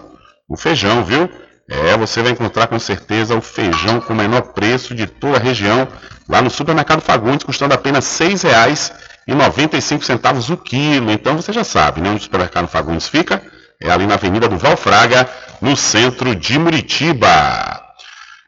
o 0.50 0.56
feijão, 0.56 1.04
viu? 1.04 1.30
É, 1.68 1.96
você 1.96 2.20
vai 2.20 2.32
encontrar 2.32 2.66
com 2.66 2.80
certeza 2.80 3.36
o 3.36 3.40
feijão 3.40 4.00
com 4.00 4.12
o 4.12 4.16
menor 4.16 4.52
preço 4.52 4.92
de 4.92 5.06
toda 5.06 5.36
a 5.36 5.40
região, 5.40 5.86
lá 6.28 6.42
no 6.42 6.50
Supermercado 6.50 7.00
Fagundes, 7.00 7.44
custando 7.44 7.72
apenas 7.72 8.18
R$ 8.18 8.34
6,95 8.34 10.52
o 10.52 10.56
quilo. 10.56 11.12
Então 11.12 11.36
você 11.36 11.52
já 11.52 11.62
sabe, 11.62 12.00
né? 12.00 12.10
Onde 12.10 12.18
o 12.18 12.22
Supermercado 12.24 12.66
Fagundes 12.66 13.08
fica? 13.08 13.40
É 13.80 13.88
ali 13.88 14.04
na 14.04 14.14
Avenida 14.14 14.48
do 14.48 14.58
Valfraga, 14.58 15.30
no 15.60 15.76
centro 15.76 16.34
de 16.34 16.58
Muritiba. 16.58 17.80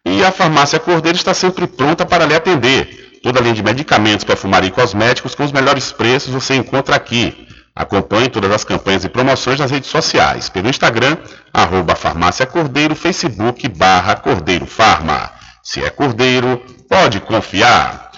E 0.04 0.24
a 0.24 0.32
Farmácia 0.32 0.80
Cordeiro 0.80 1.16
está 1.16 1.32
sempre 1.32 1.68
pronta 1.68 2.04
para 2.04 2.26
lhe 2.26 2.34
atender. 2.34 3.01
Toda 3.22 3.38
a 3.38 3.42
linha 3.42 3.54
de 3.54 3.62
medicamentos, 3.62 4.24
perfumaria 4.24 4.68
e 4.68 4.72
cosméticos 4.72 5.34
com 5.34 5.44
os 5.44 5.52
melhores 5.52 5.92
preços 5.92 6.34
você 6.34 6.56
encontra 6.56 6.96
aqui. 6.96 7.46
Acompanhe 7.74 8.28
todas 8.28 8.50
as 8.50 8.64
campanhas 8.64 9.04
e 9.04 9.08
promoções 9.08 9.60
nas 9.60 9.70
redes 9.70 9.88
sociais, 9.88 10.48
pelo 10.48 10.68
Instagram, 10.68 11.16
arroba 11.54 11.94
Farmácia 11.94 12.44
Cordeiro, 12.44 12.96
Facebook, 12.96 13.66
barra 13.68 14.16
Cordeiro 14.16 14.66
Farma. 14.66 15.30
Se 15.62 15.82
é 15.82 15.88
Cordeiro, 15.88 16.60
pode 16.88 17.20
confiar. 17.20 18.10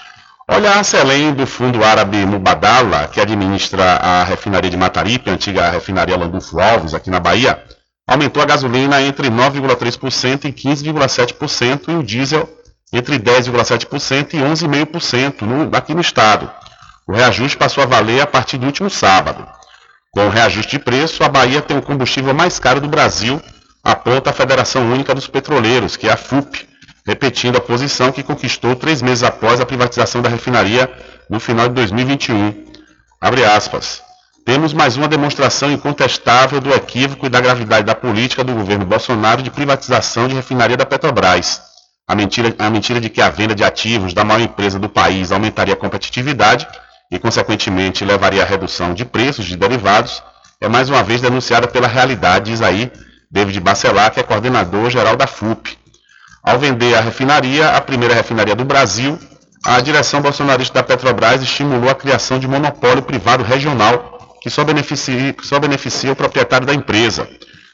Olha, 0.48 0.72
a 0.72 0.82
Selem 0.82 1.34
do 1.34 1.46
Fundo 1.46 1.84
Árabe 1.84 2.24
Mubadala, 2.24 3.06
que 3.08 3.20
administra 3.20 3.96
a 3.96 4.24
refinaria 4.24 4.70
de 4.70 4.76
Mataripe, 4.76 5.30
antiga 5.30 5.70
refinaria 5.70 6.16
Landulfo 6.16 6.58
Alves, 6.58 6.94
aqui 6.94 7.10
na 7.10 7.20
Bahia, 7.20 7.62
aumentou 8.06 8.42
a 8.42 8.46
gasolina 8.46 9.00
entre 9.02 9.28
9,3% 9.28 10.46
e 10.46 10.52
15,7% 10.52 11.88
e 11.88 11.94
o 11.96 12.02
diesel 12.02 12.48
entre 12.94 13.18
10,7% 13.18 14.34
e 14.34 14.36
11,5% 14.36 15.74
aqui 15.74 15.92
no 15.92 16.00
estado. 16.00 16.48
O 17.08 17.12
reajuste 17.12 17.58
passou 17.58 17.82
a 17.82 17.86
valer 17.86 18.20
a 18.20 18.26
partir 18.26 18.56
do 18.56 18.66
último 18.66 18.88
sábado. 18.88 19.44
Com 20.12 20.26
o 20.26 20.30
reajuste 20.30 20.78
de 20.78 20.84
preço, 20.84 21.24
a 21.24 21.28
Bahia 21.28 21.60
tem 21.60 21.76
o 21.76 21.82
combustível 21.82 22.32
mais 22.32 22.60
caro 22.60 22.80
do 22.80 22.88
Brasil, 22.88 23.42
aponta 23.82 24.30
a 24.30 24.32
Federação 24.32 24.92
Única 24.92 25.12
dos 25.12 25.26
Petroleiros, 25.26 25.96
que 25.96 26.08
é 26.08 26.12
a 26.12 26.16
FUP, 26.16 26.68
repetindo 27.04 27.56
a 27.56 27.60
posição 27.60 28.12
que 28.12 28.22
conquistou 28.22 28.76
três 28.76 29.02
meses 29.02 29.24
após 29.24 29.60
a 29.60 29.66
privatização 29.66 30.22
da 30.22 30.28
refinaria 30.28 30.88
no 31.28 31.40
final 31.40 31.68
de 31.68 31.74
2021. 31.74 32.64
Abre 33.20 33.44
aspas. 33.44 34.02
Temos 34.46 34.72
mais 34.72 34.96
uma 34.96 35.08
demonstração 35.08 35.72
incontestável 35.72 36.60
do 36.60 36.72
equívoco 36.72 37.26
e 37.26 37.28
da 37.28 37.40
gravidade 37.40 37.86
da 37.86 37.94
política 37.94 38.44
do 38.44 38.54
governo 38.54 38.86
Bolsonaro 38.86 39.42
de 39.42 39.50
privatização 39.50 40.28
de 40.28 40.34
refinaria 40.34 40.76
da 40.76 40.86
Petrobras. 40.86 41.73
A 42.06 42.14
mentira, 42.14 42.54
a 42.58 42.68
mentira 42.68 43.00
de 43.00 43.08
que 43.08 43.22
a 43.22 43.30
venda 43.30 43.54
de 43.54 43.64
ativos 43.64 44.12
da 44.12 44.24
maior 44.24 44.40
empresa 44.40 44.78
do 44.78 44.88
país 44.88 45.32
aumentaria 45.32 45.72
a 45.72 45.76
competitividade 45.76 46.66
e, 47.10 47.18
consequentemente, 47.18 48.04
levaria 48.04 48.42
à 48.42 48.46
redução 48.46 48.92
de 48.92 49.04
preços 49.04 49.46
de 49.46 49.56
derivados, 49.56 50.22
é 50.60 50.68
mais 50.68 50.88
uma 50.90 51.02
vez 51.02 51.20
denunciada 51.20 51.66
pela 51.66 51.88
realidade, 51.88 52.50
diz 52.50 52.60
aí 52.60 52.92
David 53.30 53.58
Bacelar, 53.60 54.10
que 54.12 54.20
é 54.20 54.22
coordenador 54.22 54.90
geral 54.90 55.16
da 55.16 55.26
FUP. 55.26 55.78
Ao 56.42 56.58
vender 56.58 56.94
a 56.94 57.00
refinaria, 57.00 57.70
a 57.70 57.80
primeira 57.80 58.14
refinaria 58.14 58.54
do 58.54 58.64
Brasil, 58.64 59.18
a 59.64 59.80
direção 59.80 60.20
bolsonarista 60.20 60.74
da 60.74 60.82
Petrobras 60.82 61.40
estimulou 61.40 61.88
a 61.88 61.94
criação 61.94 62.38
de 62.38 62.46
monopólio 62.46 63.02
privado 63.02 63.42
regional 63.42 64.14
que 64.42 64.50
só 64.50 64.62
beneficia, 64.62 65.32
que 65.32 65.46
só 65.46 65.58
beneficia 65.58 66.12
o 66.12 66.16
proprietário 66.16 66.66
da 66.66 66.74
empresa. 66.74 67.26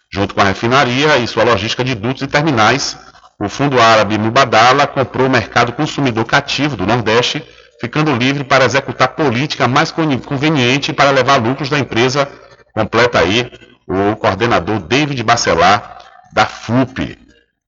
Junto 0.09 0.37
com 0.37 0.41
a 0.41 0.45
refinaria 0.45 1.19
e 1.19 1.27
sua 1.27 1.43
logística 1.43 1.83
de 1.83 1.97
dutos 1.97 2.23
e 2.23 2.29
terminais, 2.29 2.97
o 3.41 3.49
fundo 3.49 3.81
árabe 3.81 4.19
Mubadala 4.19 4.87
comprou 4.87 5.27
o 5.27 5.31
mercado 5.31 5.73
consumidor 5.73 6.27
cativo 6.27 6.77
do 6.77 6.87
Nordeste 6.87 7.43
ficando 7.81 8.15
livre 8.15 8.45
para 8.45 8.67
executar 8.67 9.09
política 9.09 9.67
mais 9.67 9.91
conveniente 9.91 10.93
para 10.93 11.11
levar 11.11 11.37
lucros 11.37 11.71
da 11.71 11.79
empresa, 11.79 12.29
completa 12.75 13.19
aí 13.19 13.51
o 13.87 14.15
coordenador 14.17 14.79
David 14.81 15.23
Bacelar, 15.23 15.99
da 16.31 16.45
FUP. 16.45 17.19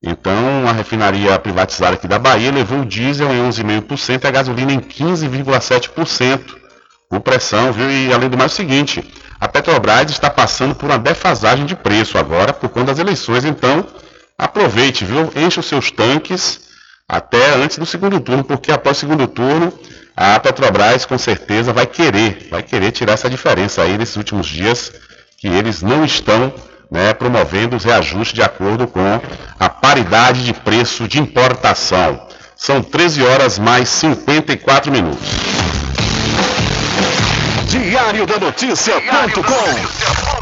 Então, 0.02 0.68
a 0.68 0.72
refinaria 0.72 1.38
privatizada 1.38 1.94
aqui 1.94 2.06
da 2.06 2.18
Bahia 2.18 2.52
levou 2.52 2.80
o 2.80 2.84
diesel 2.84 3.32
em 3.32 3.48
11,5% 3.48 4.24
e 4.24 4.26
a 4.26 4.30
gasolina 4.30 4.72
em 4.72 4.80
15,7% 4.80 6.40
por 7.08 7.20
pressão, 7.20 7.72
viu? 7.72 7.90
E 7.90 8.12
além 8.12 8.28
do 8.28 8.36
mais, 8.36 8.52
é 8.52 8.54
o 8.54 8.56
seguinte, 8.56 9.12
a 9.40 9.48
Petrobras 9.48 10.10
está 10.10 10.28
passando 10.28 10.74
por 10.74 10.90
uma 10.90 10.98
defasagem 10.98 11.64
de 11.64 11.74
preço 11.74 12.18
agora 12.18 12.52
por 12.52 12.68
conta 12.68 12.86
das 12.86 12.98
eleições, 12.98 13.44
então 13.44 13.86
aproveite, 14.42 15.04
viu? 15.04 15.32
Encha 15.36 15.60
os 15.60 15.66
seus 15.66 15.92
tanques 15.92 16.60
até 17.08 17.54
antes 17.54 17.78
do 17.78 17.86
segundo 17.86 18.18
turno, 18.18 18.42
porque 18.42 18.72
após 18.72 18.96
o 18.96 19.00
segundo 19.00 19.28
turno 19.28 19.72
a 20.16 20.38
Petrobras 20.40 21.06
com 21.06 21.16
certeza 21.16 21.72
vai 21.72 21.86
querer, 21.86 22.48
vai 22.50 22.62
querer 22.62 22.90
tirar 22.90 23.12
essa 23.12 23.30
diferença 23.30 23.82
aí 23.82 23.96
nesses 23.96 24.16
últimos 24.16 24.48
dias 24.48 24.92
que 25.38 25.46
eles 25.46 25.80
não 25.80 26.04
estão 26.04 26.52
né, 26.90 27.14
promovendo 27.14 27.76
os 27.76 27.84
reajustes 27.84 28.34
de 28.34 28.42
acordo 28.42 28.86
com 28.86 29.20
a 29.58 29.68
paridade 29.68 30.44
de 30.44 30.52
preço 30.52 31.06
de 31.06 31.20
importação. 31.20 32.26
São 32.56 32.82
13 32.82 33.24
horas 33.24 33.58
mais 33.58 33.88
54 33.88 34.90
minutos. 34.90 35.28
Diário 37.68 38.26
da 38.26 38.38
Notícia.com 38.38 40.41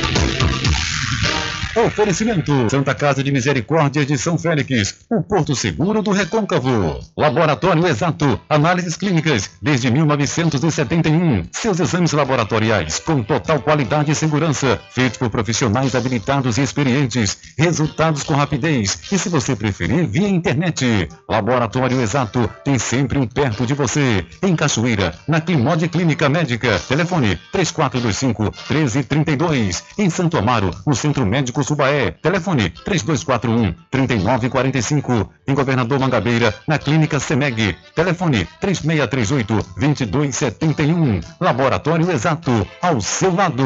Oferecimento: 1.75 2.69
Santa 2.69 2.93
Casa 2.93 3.23
de 3.23 3.31
Misericórdia 3.31 4.05
de 4.05 4.17
São 4.17 4.37
Félix, 4.37 5.05
o 5.09 5.21
Porto 5.21 5.55
Seguro 5.55 6.01
do 6.01 6.11
Recôncavo. 6.11 6.99
Laboratório 7.17 7.87
Exato, 7.87 8.39
análises 8.49 8.97
clínicas 8.97 9.49
desde 9.61 9.89
1971. 9.89 11.45
Seus 11.53 11.79
exames 11.79 12.11
laboratoriais 12.11 12.99
com 12.99 13.23
total 13.23 13.61
qualidade 13.61 14.11
e 14.11 14.15
segurança, 14.15 14.81
feitos 14.89 15.17
por 15.17 15.29
profissionais 15.29 15.95
habilitados 15.95 16.57
e 16.57 16.61
experientes. 16.61 17.37
Resultados 17.57 18.23
com 18.23 18.33
rapidez 18.33 18.99
e, 19.09 19.17
se 19.17 19.29
você 19.29 19.55
preferir, 19.55 20.05
via 20.07 20.27
internet. 20.27 21.07
Laboratório 21.29 22.01
Exato 22.01 22.49
tem 22.65 22.77
sempre 22.77 23.17
um 23.17 23.25
perto 23.25 23.65
de 23.65 23.73
você. 23.73 24.25
Em 24.43 24.57
Cachoeira, 24.57 25.15
na 25.25 25.39
Climod 25.39 25.87
Clínica 25.87 26.27
Médica. 26.27 26.77
Telefone 26.79 27.39
3425 27.53 28.43
1332. 28.69 29.83
Em 29.97 30.09
Santo 30.09 30.37
Amaro, 30.37 30.71
no 30.85 30.93
Centro 30.93 31.25
Médico 31.25 31.60
Subaé. 31.63 32.11
Telefone 32.11 32.69
3241 32.69 33.73
3945. 33.89 35.29
Em 35.47 35.53
Governador 35.53 35.99
Mangabeira, 35.99 36.53
na 36.67 36.77
Clínica 36.77 37.19
Semeg. 37.19 37.75
Telefone 37.95 38.47
3638 38.59 39.53
2271. 39.77 41.21
Laboratório 41.39 42.11
Exato, 42.11 42.67
ao 42.81 42.99
seu 43.01 43.33
lado. 43.33 43.63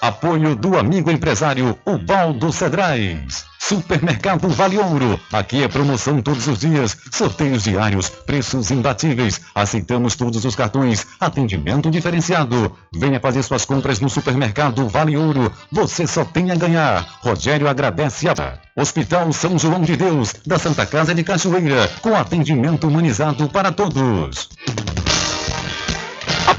Apoio 0.00 0.56
do 0.56 0.78
amigo 0.78 1.10
empresário 1.10 1.78
Ubaldo 1.86 2.52
Cedrais. 2.52 3.51
Supermercado 3.64 4.48
Vale 4.48 4.76
Ouro. 4.76 5.20
Aqui 5.32 5.62
é 5.62 5.68
promoção 5.68 6.20
todos 6.20 6.48
os 6.48 6.58
dias, 6.58 6.96
sorteios 7.12 7.62
diários, 7.62 8.08
preços 8.08 8.72
imbatíveis. 8.72 9.40
Aceitamos 9.54 10.16
todos 10.16 10.44
os 10.44 10.56
cartões, 10.56 11.06
atendimento 11.20 11.88
diferenciado. 11.88 12.76
Venha 12.92 13.20
fazer 13.20 13.40
suas 13.44 13.64
compras 13.64 14.00
no 14.00 14.10
Supermercado 14.10 14.88
Vale 14.88 15.16
Ouro. 15.16 15.50
Você 15.70 16.08
só 16.08 16.24
tem 16.24 16.50
a 16.50 16.56
ganhar. 16.56 17.06
Rogério 17.22 17.68
agradece 17.68 18.28
a 18.28 18.58
Hospital 18.76 19.32
São 19.32 19.56
João 19.56 19.80
de 19.80 19.96
Deus, 19.96 20.34
da 20.44 20.58
Santa 20.58 20.84
Casa 20.84 21.14
de 21.14 21.22
Cachoeira, 21.22 21.88
com 22.02 22.16
atendimento 22.16 22.88
humanizado 22.88 23.48
para 23.48 23.70
todos. 23.70 24.48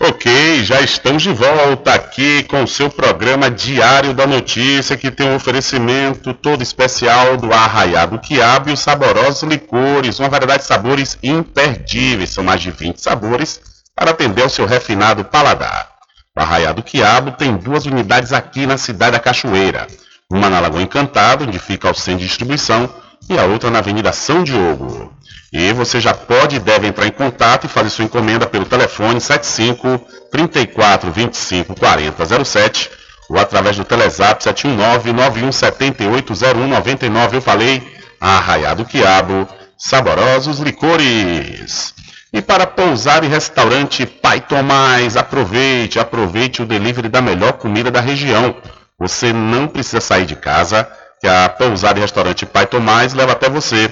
Ok, 0.00 0.64
já 0.64 0.80
estamos 0.80 1.22
de 1.22 1.32
volta 1.32 1.94
aqui 1.94 2.42
com 2.44 2.64
o 2.64 2.66
seu 2.66 2.90
programa 2.90 3.48
Diário 3.48 4.12
da 4.12 4.26
Notícia, 4.26 4.96
que 4.96 5.12
tem 5.12 5.28
um 5.28 5.36
oferecimento 5.36 6.34
todo 6.34 6.60
especial 6.60 7.36
do 7.36 7.52
Arraiado 7.52 8.18
Quiabo 8.18 8.70
e 8.70 8.72
os 8.72 8.80
saborosos 8.80 9.42
licores, 9.44 10.18
uma 10.18 10.28
variedade 10.28 10.62
de 10.62 10.68
sabores 10.68 11.16
imperdíveis, 11.22 12.30
são 12.30 12.42
mais 12.42 12.60
de 12.60 12.72
20 12.72 12.98
sabores 12.98 13.60
para 13.94 14.10
atender 14.10 14.42
ao 14.42 14.48
seu 14.48 14.66
refinado 14.66 15.24
paladar. 15.24 15.88
O 16.36 16.40
Arraiado 16.40 16.82
Quiabo 16.82 17.32
tem 17.32 17.56
duas 17.56 17.86
unidades 17.86 18.32
aqui 18.32 18.66
na 18.66 18.76
cidade 18.76 19.12
da 19.12 19.20
Cachoeira, 19.20 19.86
uma 20.28 20.50
na 20.50 20.58
Lagoa 20.58 20.82
Encantada, 20.82 21.44
onde 21.44 21.58
fica 21.60 21.90
o 21.90 21.94
centro 21.94 22.20
de 22.20 22.26
distribuição, 22.26 22.92
e 23.30 23.38
a 23.38 23.44
outra 23.44 23.70
na 23.70 23.78
Avenida 23.78 24.12
São 24.12 24.42
Diogo. 24.42 25.14
E 25.52 25.72
você 25.74 26.00
já 26.00 26.14
pode 26.14 26.56
e 26.56 26.58
deve 26.58 26.86
entrar 26.86 27.06
em 27.06 27.10
contato 27.10 27.66
e 27.66 27.68
fazer 27.68 27.90
sua 27.90 28.06
encomenda 28.06 28.46
pelo 28.46 28.64
telefone 28.64 29.20
75 29.20 30.00
34 30.30 31.12
25 31.12 31.74
40 31.78 32.44
07 32.44 32.90
ou 33.28 33.38
através 33.38 33.76
do 33.76 33.84
Telezap 33.84 34.42
719 34.42 35.12
91 35.12 35.52
78 35.52 36.34
0199. 36.34 37.36
Eu 37.36 37.42
falei, 37.42 37.82
Arraiado 38.20 38.84
Quiabo, 38.84 39.46
saborosos 39.76 40.58
licores. 40.58 41.94
E 42.32 42.40
para 42.40 42.66
pousar 42.66 43.22
e 43.22 43.26
restaurante 43.26 44.06
Pai 44.06 44.40
Tomás, 44.40 45.18
aproveite, 45.18 45.98
aproveite 45.98 46.62
o 46.62 46.66
delivery 46.66 47.08
da 47.08 47.20
melhor 47.20 47.54
comida 47.54 47.90
da 47.90 48.00
região. 48.00 48.56
Você 48.98 49.32
não 49.32 49.68
precisa 49.68 50.00
sair 50.00 50.24
de 50.24 50.36
casa, 50.36 50.88
que 51.20 51.26
a 51.26 51.48
pousada 51.48 51.98
e 51.98 52.02
restaurante 52.02 52.46
Pai 52.46 52.66
Tomás 52.66 53.12
leva 53.12 53.32
até 53.32 53.50
você. 53.50 53.90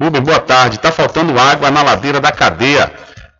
Rubem, 0.00 0.22
boa 0.22 0.40
tarde. 0.40 0.76
Está 0.76 0.92
faltando 0.92 1.38
água 1.38 1.70
na 1.70 1.82
ladeira 1.82 2.20
da 2.20 2.32
cadeia. 2.32 2.92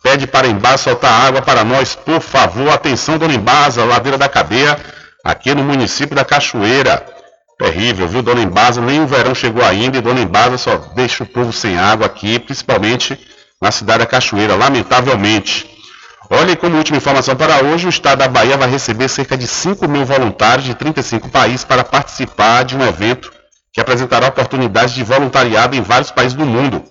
Pede 0.05 0.26
para 0.26 0.47
Embasa 0.47 0.76
soltar 0.76 1.28
água 1.28 1.40
para 1.40 1.64
nós, 1.64 1.94
por 1.94 2.20
favor. 2.20 2.68
Atenção, 2.68 3.16
dona 3.16 3.32
Embasa, 3.32 3.86
ladeira 3.86 4.18
da 4.18 4.28
cadeia, 4.28 4.78
aqui 5.24 5.55
no 5.55 5.64
município 5.64 6.14
da 6.14 6.22
Cachoeira. 6.22 7.02
Terrível, 7.59 8.06
viu, 8.06 8.22
dona 8.22 8.43
Embasa? 8.43 8.82
Nem 8.82 9.01
o 9.01 9.06
verão 9.06 9.35
chegou 9.35 9.64
ainda 9.64 9.97
e 9.97 10.02
dona 10.02 10.20
Embasa 10.20 10.59
só 10.59 10.76
deixa 10.94 11.24
o 11.24 11.26
povo 11.26 11.55
sem 11.55 11.78
água 11.78 12.05
aqui, 12.05 12.39
principalmente 12.39 13.18
na 13.62 13.72
cidade 13.72 14.01
da 14.01 14.06
Cachoeira, 14.06 14.55
lamentavelmente. 14.55 15.70
Olha, 16.28 16.52
e 16.52 16.56
como 16.56 16.76
última 16.76 16.98
informação 16.98 17.35
para 17.35 17.64
hoje, 17.64 17.86
o 17.86 17.89
estado 17.89 18.18
da 18.18 18.28
Bahia 18.28 18.59
vai 18.59 18.68
receber 18.68 19.09
cerca 19.09 19.39
de 19.39 19.47
5 19.47 19.89
mil 19.89 20.05
voluntários 20.05 20.66
de 20.66 20.74
35 20.74 21.31
países 21.31 21.64
para 21.64 21.82
participar 21.82 22.62
de 22.64 22.76
um 22.76 22.86
evento 22.86 23.32
que 23.72 23.81
apresentará 23.81 24.28
oportunidades 24.28 24.94
de 24.94 25.02
voluntariado 25.02 25.74
em 25.74 25.81
vários 25.81 26.10
países 26.10 26.35
do 26.35 26.44
mundo. 26.44 26.85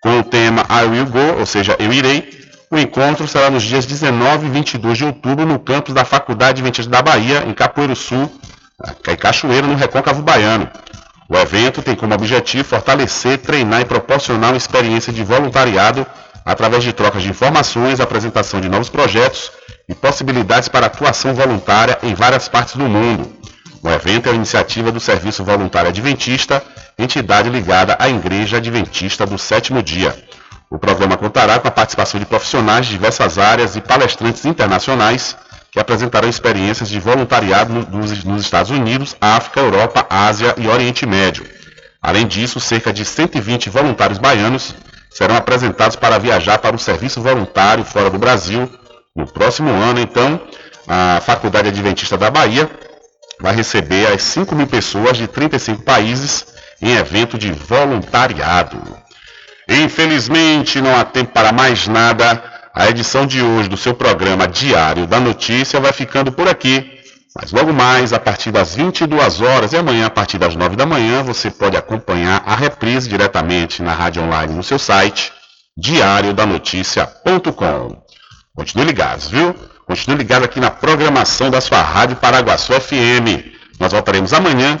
Com 0.00 0.18
o 0.18 0.24
tema 0.24 0.66
I 0.68 0.86
Will 0.86 1.06
Go, 1.06 1.38
ou 1.38 1.46
seja, 1.46 1.76
Eu 1.78 1.92
Irei, 1.92 2.37
o 2.70 2.78
encontro 2.78 3.26
será 3.26 3.50
nos 3.50 3.62
dias 3.62 3.86
19 3.86 4.46
e 4.46 4.50
22 4.50 4.98
de 4.98 5.04
outubro 5.04 5.46
no 5.46 5.58
campus 5.58 5.94
da 5.94 6.04
Faculdade 6.04 6.60
Adventista 6.60 6.90
da 6.90 7.00
Bahia, 7.00 7.44
em 7.46 7.54
Capoeiro 7.54 7.96
Sul, 7.96 8.30
em 9.08 9.16
Cachoeira, 9.16 9.66
no 9.66 9.74
Recôncavo 9.74 10.22
Baiano. 10.22 10.68
O 11.28 11.36
evento 11.36 11.82
tem 11.82 11.94
como 11.94 12.14
objetivo 12.14 12.64
fortalecer, 12.64 13.38
treinar 13.38 13.80
e 13.80 13.84
proporcionar 13.84 14.50
uma 14.50 14.56
experiência 14.56 15.12
de 15.12 15.24
voluntariado 15.24 16.06
através 16.44 16.82
de 16.82 16.92
trocas 16.92 17.22
de 17.22 17.28
informações, 17.28 18.00
apresentação 18.00 18.60
de 18.60 18.68
novos 18.68 18.88
projetos 18.88 19.50
e 19.88 19.94
possibilidades 19.94 20.68
para 20.68 20.86
atuação 20.86 21.34
voluntária 21.34 21.98
em 22.02 22.14
várias 22.14 22.48
partes 22.48 22.76
do 22.76 22.84
mundo. 22.84 23.30
O 23.82 23.88
evento 23.88 24.26
é 24.26 24.30
uma 24.30 24.36
iniciativa 24.36 24.90
do 24.90 24.98
Serviço 24.98 25.44
Voluntário 25.44 25.90
Adventista, 25.90 26.62
entidade 26.98 27.48
ligada 27.48 27.96
à 27.98 28.08
Igreja 28.08 28.56
Adventista 28.56 29.24
do 29.24 29.38
Sétimo 29.38 29.82
Dia. 29.82 30.16
O 30.70 30.78
programa 30.78 31.16
contará 31.16 31.58
com 31.58 31.66
a 31.68 31.70
participação 31.70 32.20
de 32.20 32.26
profissionais 32.26 32.86
de 32.86 32.92
diversas 32.92 33.38
áreas 33.38 33.74
e 33.74 33.80
palestrantes 33.80 34.44
internacionais 34.44 35.34
que 35.70 35.80
apresentarão 35.80 36.28
experiências 36.28 36.88
de 36.88 37.00
voluntariado 37.00 37.72
nos, 37.72 38.24
nos 38.24 38.42
Estados 38.42 38.70
Unidos, 38.70 39.16
África, 39.20 39.60
Europa, 39.60 40.06
Ásia 40.10 40.54
e 40.58 40.68
Oriente 40.68 41.06
Médio. 41.06 41.46
Além 42.02 42.26
disso, 42.26 42.60
cerca 42.60 42.92
de 42.92 43.04
120 43.04 43.70
voluntários 43.70 44.18
baianos 44.18 44.74
serão 45.10 45.36
apresentados 45.36 45.96
para 45.96 46.18
viajar 46.18 46.58
para 46.58 46.76
o 46.76 46.78
serviço 46.78 47.22
voluntário 47.22 47.84
fora 47.84 48.10
do 48.10 48.18
Brasil. 48.18 48.70
No 49.16 49.26
próximo 49.26 49.70
ano, 49.70 50.00
então, 50.00 50.40
a 50.86 51.20
Faculdade 51.20 51.68
Adventista 51.68 52.16
da 52.16 52.30
Bahia 52.30 52.70
vai 53.40 53.54
receber 53.54 54.12
as 54.12 54.22
5 54.22 54.54
mil 54.54 54.66
pessoas 54.66 55.16
de 55.16 55.26
35 55.26 55.82
países 55.82 56.46
em 56.80 56.94
evento 56.94 57.38
de 57.38 57.52
voluntariado. 57.52 58.97
Infelizmente, 59.68 60.80
não 60.80 60.96
há 60.96 61.04
tempo 61.04 61.32
para 61.32 61.52
mais 61.52 61.86
nada. 61.86 62.42
A 62.74 62.88
edição 62.88 63.26
de 63.26 63.42
hoje 63.42 63.68
do 63.68 63.76
seu 63.76 63.92
programa 63.92 64.48
Diário 64.48 65.06
da 65.06 65.20
Notícia 65.20 65.78
vai 65.78 65.92
ficando 65.92 66.32
por 66.32 66.48
aqui. 66.48 66.96
Mas 67.36 67.52
logo 67.52 67.70
mais, 67.72 68.12
a 68.12 68.18
partir 68.18 68.50
das 68.50 68.74
22 68.74 69.40
horas 69.40 69.72
e 69.72 69.76
amanhã, 69.76 70.06
a 70.06 70.10
partir 70.10 70.38
das 70.38 70.56
9 70.56 70.74
da 70.74 70.84
manhã, 70.86 71.22
você 71.22 71.50
pode 71.50 71.76
acompanhar 71.76 72.42
a 72.46 72.56
reprise 72.56 73.08
diretamente 73.08 73.82
na 73.82 73.92
rádio 73.92 74.22
online 74.22 74.54
no 74.54 74.62
seu 74.62 74.78
site, 74.78 75.30
diariodanoticia.com. 75.76 78.02
Continue 78.56 78.86
ligados, 78.86 79.28
viu? 79.28 79.54
Continue 79.86 80.16
ligado 80.18 80.44
aqui 80.44 80.58
na 80.58 80.70
programação 80.70 81.50
da 81.50 81.60
sua 81.60 81.82
Rádio 81.82 82.16
Paraguaçu 82.16 82.72
FM. 82.72 83.58
Nós 83.78 83.92
voltaremos 83.92 84.32
amanhã 84.32 84.80